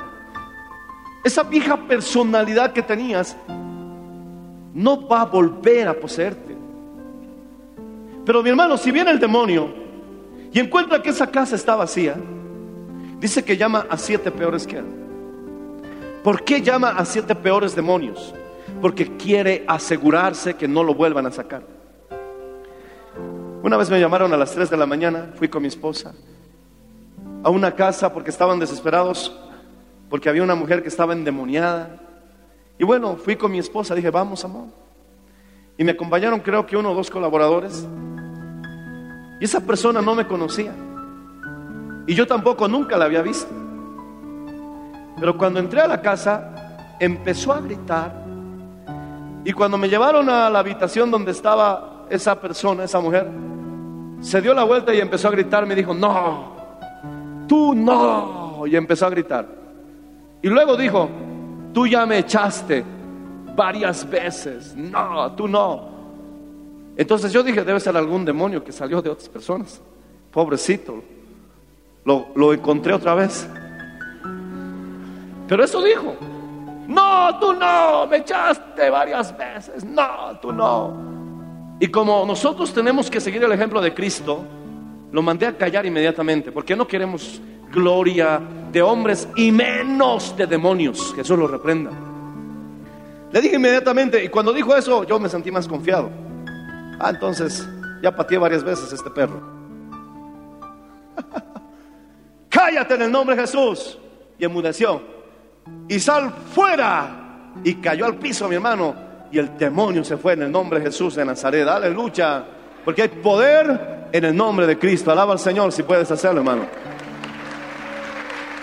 Esa 1.23 1.43
vieja 1.43 1.75
personalidad 1.75 2.71
que 2.71 2.81
tenías 2.81 3.35
no 4.73 5.07
va 5.07 5.21
a 5.21 5.25
volver 5.25 5.87
a 5.87 5.93
poseerte. 5.93 6.55
Pero 8.25 8.43
mi 8.43 8.49
hermano, 8.49 8.77
si 8.77 8.91
viene 8.91 9.11
el 9.11 9.19
demonio 9.19 9.69
y 10.51 10.59
encuentra 10.59 11.01
que 11.01 11.09
esa 11.09 11.27
casa 11.27 11.55
está 11.55 11.75
vacía, 11.75 12.15
dice 13.19 13.43
que 13.43 13.57
llama 13.57 13.85
a 13.89 13.97
siete 13.97 14.31
peores 14.31 14.65
que 14.65 14.77
él. 14.77 14.85
¿Por 16.23 16.43
qué 16.43 16.61
llama 16.61 16.89
a 16.89 17.05
siete 17.05 17.35
peores 17.35 17.75
demonios? 17.75 18.33
Porque 18.81 19.17
quiere 19.17 19.63
asegurarse 19.67 20.53
que 20.53 20.67
no 20.67 20.83
lo 20.83 20.93
vuelvan 20.93 21.25
a 21.25 21.31
sacar. 21.31 21.78
Una 23.61 23.75
vez 23.75 23.89
me 23.89 23.99
llamaron 23.99 24.31
a 24.33 24.37
las 24.37 24.51
3 24.51 24.69
de 24.69 24.77
la 24.77 24.85
mañana, 24.85 25.31
fui 25.35 25.49
con 25.49 25.61
mi 25.61 25.67
esposa 25.67 26.13
a 27.43 27.49
una 27.49 27.75
casa 27.75 28.13
porque 28.13 28.29
estaban 28.29 28.59
desesperados, 28.59 29.37
porque 30.09 30.29
había 30.29 30.43
una 30.43 30.55
mujer 30.55 30.81
que 30.81 30.87
estaba 30.87 31.13
endemoniada. 31.13 31.97
Y 32.77 32.83
bueno, 32.83 33.17
fui 33.17 33.35
con 33.35 33.51
mi 33.51 33.59
esposa, 33.59 33.95
dije, 33.95 34.09
vamos, 34.09 34.43
amor. 34.45 34.67
Y 35.77 35.83
me 35.83 35.91
acompañaron 35.91 36.39
creo 36.39 36.65
que 36.65 36.77
uno 36.77 36.91
o 36.91 36.95
dos 36.95 37.09
colaboradores. 37.09 37.87
Y 39.39 39.45
esa 39.45 39.61
persona 39.61 40.01
no 40.01 40.15
me 40.15 40.27
conocía. 40.27 40.73
Y 42.07 42.15
yo 42.15 42.27
tampoco 42.27 42.67
nunca 42.67 42.97
la 42.97 43.05
había 43.05 43.21
visto. 43.21 43.49
Pero 45.19 45.37
cuando 45.37 45.59
entré 45.59 45.81
a 45.81 45.87
la 45.87 46.01
casa, 46.01 46.95
empezó 46.99 47.51
a 47.53 47.59
gritar 47.59 48.25
Y 49.43 49.51
cuando 49.51 49.77
me 49.77 49.89
llevaron 49.89 50.29
a 50.29 50.49
la 50.49 50.59
habitación 50.59 51.11
donde 51.11 51.31
estaba 51.31 51.98
esa 52.09 52.39
persona, 52.39 52.83
esa 52.83 52.99
mujer, 52.99 53.27
se 54.21 54.41
dio 54.41 54.53
la 54.53 54.63
vuelta 54.63 54.93
y 54.93 54.99
empezó 54.99 55.27
a 55.27 55.31
gritar, 55.31 55.65
me 55.65 55.75
dijo, 55.75 55.93
no, 55.93 56.55
tú 57.47 57.73
no, 57.73 58.63
y 58.67 58.75
empezó 58.75 59.05
a 59.05 59.09
gritar. 59.09 59.47
Y 60.41 60.49
luego 60.49 60.75
dijo, 60.75 61.09
tú 61.73 61.87
ya 61.87 62.05
me 62.05 62.19
echaste 62.19 62.83
varias 63.55 64.09
veces, 64.09 64.75
no, 64.75 65.31
tú 65.33 65.47
no. 65.47 65.89
Entonces 66.97 67.31
yo 67.31 67.43
dije, 67.43 67.63
debe 67.63 67.79
ser 67.79 67.95
algún 67.95 68.25
demonio 68.25 68.63
que 68.63 68.71
salió 68.71 69.01
de 69.01 69.09
otras 69.09 69.29
personas. 69.29 69.81
Pobrecito, 70.31 71.01
lo, 72.03 72.27
lo 72.35 72.53
encontré 72.53 72.93
otra 72.93 73.15
vez. 73.15 73.47
Pero 75.47 75.63
eso 75.63 75.81
dijo, 75.81 76.15
no, 76.87 77.39
tú 77.39 77.53
no, 77.53 78.05
me 78.07 78.17
echaste 78.17 78.89
varias 78.89 79.35
veces, 79.37 79.83
no, 79.83 80.37
tú 80.41 80.51
no. 80.51 81.18
Y 81.79 81.87
como 81.87 82.25
nosotros 82.25 82.73
tenemos 82.73 83.09
que 83.09 83.21
seguir 83.21 83.43
el 83.43 83.51
ejemplo 83.51 83.81
de 83.81 83.93
Cristo, 83.93 84.43
lo 85.11 85.21
mandé 85.21 85.47
a 85.47 85.57
callar 85.57 85.85
inmediatamente, 85.85 86.51
porque 86.51 86.75
no 86.75 86.87
queremos 86.87 87.41
gloria 87.71 88.41
de 88.71 88.81
hombres 88.81 89.27
y 89.35 89.51
menos 89.51 90.35
de 90.35 90.45
demonios. 90.45 91.13
Jesús 91.15 91.37
lo 91.37 91.47
reprenda. 91.47 91.91
Le 93.31 93.41
dije 93.41 93.55
inmediatamente, 93.55 94.23
y 94.23 94.29
cuando 94.29 94.51
dijo 94.51 94.75
eso, 94.75 95.03
yo 95.03 95.19
me 95.19 95.29
sentí 95.29 95.51
más 95.51 95.67
confiado. 95.67 96.09
Ah, 96.99 97.11
entonces 97.11 97.67
ya 98.01 98.15
pateé 98.15 98.37
varias 98.37 98.63
veces 98.63 98.91
este 98.91 99.09
perro. 99.09 99.41
Cállate 102.49 102.95
en 102.95 103.03
el 103.03 103.11
nombre 103.11 103.35
de 103.35 103.41
Jesús. 103.43 103.97
Y 104.37 104.45
enmudeció. 104.45 105.01
Y 105.87 105.99
sal 105.99 106.33
fuera. 106.53 107.51
Y 107.63 107.75
cayó 107.75 108.05
al 108.05 108.15
piso, 108.15 108.47
mi 108.47 108.55
hermano. 108.55 109.08
Y 109.31 109.37
el 109.37 109.57
demonio 109.57 110.03
se 110.03 110.17
fue 110.17 110.33
en 110.33 110.43
el 110.43 110.51
nombre 110.51 110.79
de 110.79 110.85
Jesús 110.85 111.15
de 111.15 111.25
Nazaret. 111.25 111.67
Aleluya. 111.67 112.43
Porque 112.83 113.03
hay 113.03 113.07
poder 113.09 114.07
en 114.11 114.25
el 114.25 114.35
nombre 114.35 114.65
de 114.65 114.77
Cristo. 114.77 115.11
Alaba 115.11 115.33
al 115.33 115.39
Señor 115.39 115.71
si 115.71 115.83
puedes 115.83 116.09
hacerlo, 116.09 116.39
hermano. 116.39 116.63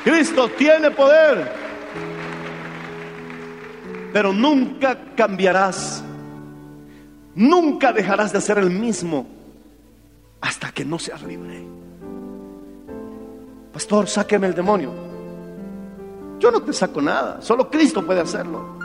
Cristo 0.05 0.49
tiene 0.57 0.91
poder. 0.91 1.53
Pero 4.12 4.33
nunca 4.33 4.97
cambiarás. 5.17 6.03
Nunca 7.35 7.93
dejarás 7.93 8.33
de 8.33 8.41
ser 8.41 8.59
el 8.59 8.71
mismo 8.71 9.27
hasta 10.41 10.73
que 10.73 10.85
no 10.85 10.99
seas 10.99 11.23
libre. 11.23 11.62
Pastor, 13.73 14.09
sáqueme 14.09 14.47
el 14.47 14.55
demonio. 14.55 14.91
Yo 16.39 16.51
no 16.51 16.62
te 16.62 16.73
saco 16.73 17.03
nada, 17.03 17.43
solo 17.43 17.71
Cristo 17.71 18.05
puede 18.05 18.21
hacerlo. 18.21 18.76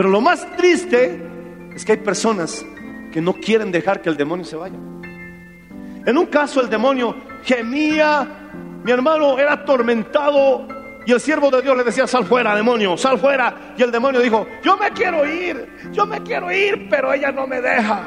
Pero 0.00 0.08
lo 0.08 0.22
más 0.22 0.46
triste 0.56 1.22
es 1.74 1.84
que 1.84 1.92
hay 1.92 1.98
personas 1.98 2.64
que 3.12 3.20
no 3.20 3.34
quieren 3.34 3.70
dejar 3.70 4.00
que 4.00 4.08
el 4.08 4.16
demonio 4.16 4.46
se 4.46 4.56
vaya. 4.56 4.78
En 6.06 6.16
un 6.16 6.24
caso 6.24 6.62
el 6.62 6.70
demonio 6.70 7.14
gemía, 7.44 8.26
mi 8.82 8.90
hermano 8.90 9.38
era 9.38 9.52
atormentado 9.52 10.66
y 11.04 11.12
el 11.12 11.20
siervo 11.20 11.50
de 11.50 11.60
Dios 11.60 11.76
le 11.76 11.84
decía, 11.84 12.06
sal 12.06 12.24
fuera, 12.24 12.56
demonio, 12.56 12.96
sal 12.96 13.18
fuera. 13.18 13.74
Y 13.76 13.82
el 13.82 13.90
demonio 13.90 14.22
dijo, 14.22 14.46
yo 14.64 14.74
me 14.78 14.90
quiero 14.92 15.30
ir, 15.30 15.68
yo 15.92 16.06
me 16.06 16.22
quiero 16.22 16.50
ir, 16.50 16.88
pero 16.88 17.12
ella 17.12 17.30
no 17.30 17.46
me 17.46 17.60
deja. 17.60 18.02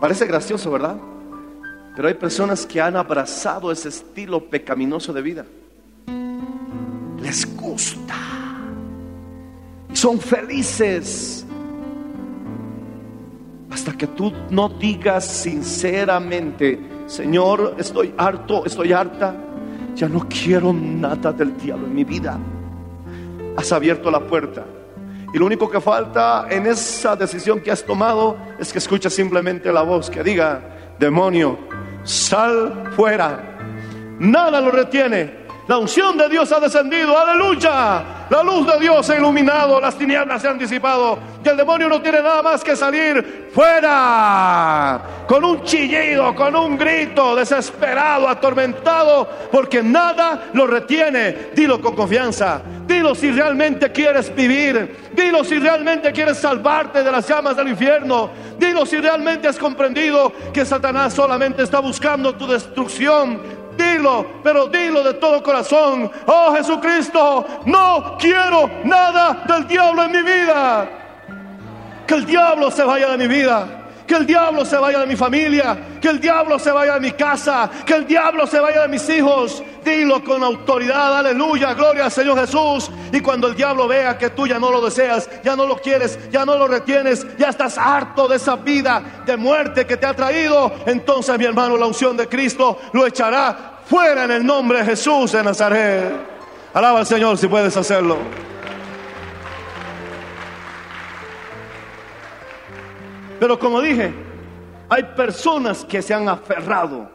Parece 0.00 0.24
gracioso, 0.24 0.70
¿verdad? 0.70 0.96
Pero 1.94 2.08
hay 2.08 2.14
personas 2.14 2.64
que 2.64 2.80
han 2.80 2.96
abrazado 2.96 3.70
ese 3.70 3.90
estilo 3.90 4.48
pecaminoso 4.48 5.12
de 5.12 5.20
vida. 5.20 5.44
Les 7.20 7.54
gusta. 7.58 8.35
Son 9.96 10.20
felices. 10.20 11.46
Hasta 13.70 13.96
que 13.96 14.06
tú 14.08 14.30
no 14.50 14.68
digas 14.68 15.26
sinceramente, 15.26 16.78
Señor, 17.06 17.76
estoy 17.78 18.12
harto, 18.18 18.66
estoy 18.66 18.92
harta. 18.92 19.34
Ya 19.94 20.06
no 20.06 20.28
quiero 20.28 20.74
nada 20.74 21.32
del 21.32 21.56
diablo 21.56 21.86
en 21.86 21.94
mi 21.94 22.04
vida. 22.04 22.38
Has 23.56 23.72
abierto 23.72 24.10
la 24.10 24.20
puerta. 24.20 24.66
Y 25.32 25.38
lo 25.38 25.46
único 25.46 25.70
que 25.70 25.80
falta 25.80 26.46
en 26.50 26.66
esa 26.66 27.16
decisión 27.16 27.60
que 27.60 27.70
has 27.70 27.82
tomado 27.82 28.36
es 28.58 28.70
que 28.74 28.78
escuches 28.80 29.14
simplemente 29.14 29.72
la 29.72 29.80
voz 29.80 30.10
que 30.10 30.22
diga, 30.22 30.92
demonio, 30.98 31.58
sal 32.04 32.92
fuera. 32.94 33.56
Nada 34.18 34.60
lo 34.60 34.72
retiene. 34.72 35.45
La 35.68 35.78
unción 35.78 36.16
de 36.16 36.28
Dios 36.28 36.52
ha 36.52 36.60
descendido, 36.60 37.18
aleluya. 37.18 38.04
La 38.30 38.42
luz 38.42 38.66
de 38.66 38.78
Dios 38.78 39.10
ha 39.10 39.16
iluminado, 39.16 39.80
las 39.80 39.96
tinieblas 39.98 40.40
se 40.40 40.48
han 40.48 40.58
disipado 40.58 41.18
y 41.44 41.48
el 41.48 41.56
demonio 41.56 41.88
no 41.88 42.00
tiene 42.00 42.22
nada 42.22 42.40
más 42.40 42.62
que 42.62 42.76
salir 42.76 43.50
fuera. 43.52 45.00
Con 45.26 45.44
un 45.44 45.64
chillido, 45.64 46.34
con 46.36 46.54
un 46.54 46.78
grito, 46.78 47.34
desesperado, 47.34 48.28
atormentado, 48.28 49.28
porque 49.50 49.82
nada 49.82 50.50
lo 50.52 50.68
retiene. 50.68 51.50
Dilo 51.54 51.80
con 51.80 51.96
confianza. 51.96 52.62
Dilo 52.86 53.16
si 53.16 53.32
realmente 53.32 53.90
quieres 53.90 54.32
vivir. 54.34 55.10
Dilo 55.14 55.42
si 55.42 55.58
realmente 55.58 56.12
quieres 56.12 56.38
salvarte 56.38 57.02
de 57.02 57.10
las 57.10 57.28
llamas 57.28 57.56
del 57.56 57.68
infierno. 57.68 58.30
Dilo 58.56 58.86
si 58.86 58.98
realmente 58.98 59.48
has 59.48 59.58
comprendido 59.58 60.32
que 60.52 60.64
Satanás 60.64 61.12
solamente 61.12 61.64
está 61.64 61.80
buscando 61.80 62.36
tu 62.36 62.46
destrucción. 62.46 63.65
Dilo, 63.76 64.26
pero 64.42 64.66
dilo 64.66 65.02
de 65.02 65.14
todo 65.14 65.42
corazón. 65.42 66.10
Oh 66.26 66.54
Jesucristo, 66.54 67.46
no 67.66 68.16
quiero 68.18 68.70
nada 68.84 69.44
del 69.46 69.66
diablo 69.66 70.04
en 70.04 70.12
mi 70.12 70.22
vida. 70.22 70.88
Que 72.06 72.14
el 72.14 72.26
diablo 72.26 72.70
se 72.70 72.84
vaya 72.84 73.08
de 73.08 73.18
mi 73.18 73.26
vida. 73.26 73.85
Que 74.06 74.14
el 74.14 74.26
diablo 74.26 74.64
se 74.64 74.76
vaya 74.76 75.00
de 75.00 75.06
mi 75.06 75.16
familia. 75.16 75.98
Que 76.00 76.08
el 76.08 76.20
diablo 76.20 76.58
se 76.58 76.70
vaya 76.70 76.94
de 76.94 77.00
mi 77.00 77.12
casa. 77.12 77.70
Que 77.84 77.94
el 77.94 78.06
diablo 78.06 78.46
se 78.46 78.60
vaya 78.60 78.82
de 78.82 78.88
mis 78.88 79.08
hijos. 79.08 79.62
Dilo 79.84 80.22
con 80.22 80.42
autoridad. 80.42 81.18
Aleluya. 81.18 81.74
Gloria 81.74 82.04
al 82.04 82.12
Señor 82.12 82.38
Jesús. 82.38 82.90
Y 83.12 83.20
cuando 83.20 83.48
el 83.48 83.54
diablo 83.54 83.88
vea 83.88 84.18
que 84.18 84.30
tú 84.30 84.46
ya 84.46 84.58
no 84.58 84.70
lo 84.70 84.80
deseas, 84.80 85.28
ya 85.42 85.56
no 85.56 85.66
lo 85.66 85.76
quieres, 85.76 86.18
ya 86.30 86.44
no 86.44 86.56
lo 86.56 86.68
retienes, 86.68 87.26
ya 87.38 87.48
estás 87.48 87.78
harto 87.78 88.28
de 88.28 88.36
esa 88.36 88.56
vida 88.56 89.22
de 89.24 89.36
muerte 89.36 89.86
que 89.86 89.96
te 89.96 90.06
ha 90.06 90.14
traído, 90.14 90.72
entonces 90.86 91.38
mi 91.38 91.44
hermano, 91.44 91.76
la 91.76 91.86
unción 91.86 92.16
de 92.16 92.28
Cristo 92.28 92.78
lo 92.92 93.06
echará 93.06 93.80
fuera 93.86 94.24
en 94.24 94.30
el 94.32 94.46
nombre 94.46 94.78
de 94.78 94.84
Jesús 94.84 95.32
de 95.32 95.42
Nazaret. 95.42 96.12
Alaba 96.74 97.00
al 97.00 97.06
Señor 97.06 97.38
si 97.38 97.46
puedes 97.46 97.76
hacerlo. 97.76 98.18
Pero 103.38 103.58
como 103.58 103.80
dije, 103.80 104.12
hay 104.88 105.02
personas 105.16 105.84
que 105.84 106.02
se 106.02 106.14
han 106.14 106.28
aferrado 106.28 107.10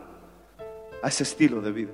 a 1.01 1.07
ese 1.07 1.23
estilo 1.23 1.61
de 1.61 1.71
vida. 1.71 1.91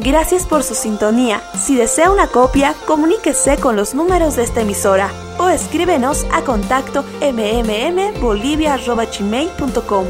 Gracias 0.00 0.46
por 0.46 0.62
su 0.62 0.76
sintonía. 0.76 1.42
Si 1.54 1.74
desea 1.74 2.12
una 2.12 2.28
copia, 2.28 2.72
comuníquese 2.86 3.56
con 3.58 3.74
los 3.74 3.94
números 3.94 4.36
de 4.36 4.44
esta 4.44 4.60
emisora 4.60 5.10
o 5.38 5.48
escríbenos 5.48 6.24
a 6.32 6.42
contacto 6.42 7.04
mmmbolivia.gmail.com. 7.20 10.06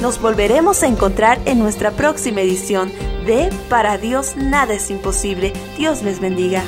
Nos 0.00 0.18
volveremos 0.20 0.82
a 0.82 0.86
encontrar 0.86 1.38
en 1.44 1.58
nuestra 1.58 1.90
próxima 1.90 2.40
edición 2.40 2.90
de 3.26 3.50
Para 3.68 3.98
Dios 3.98 4.34
nada 4.36 4.72
es 4.74 4.90
imposible. 4.90 5.52
Dios 5.76 6.02
les 6.02 6.20
bendiga. 6.20 6.62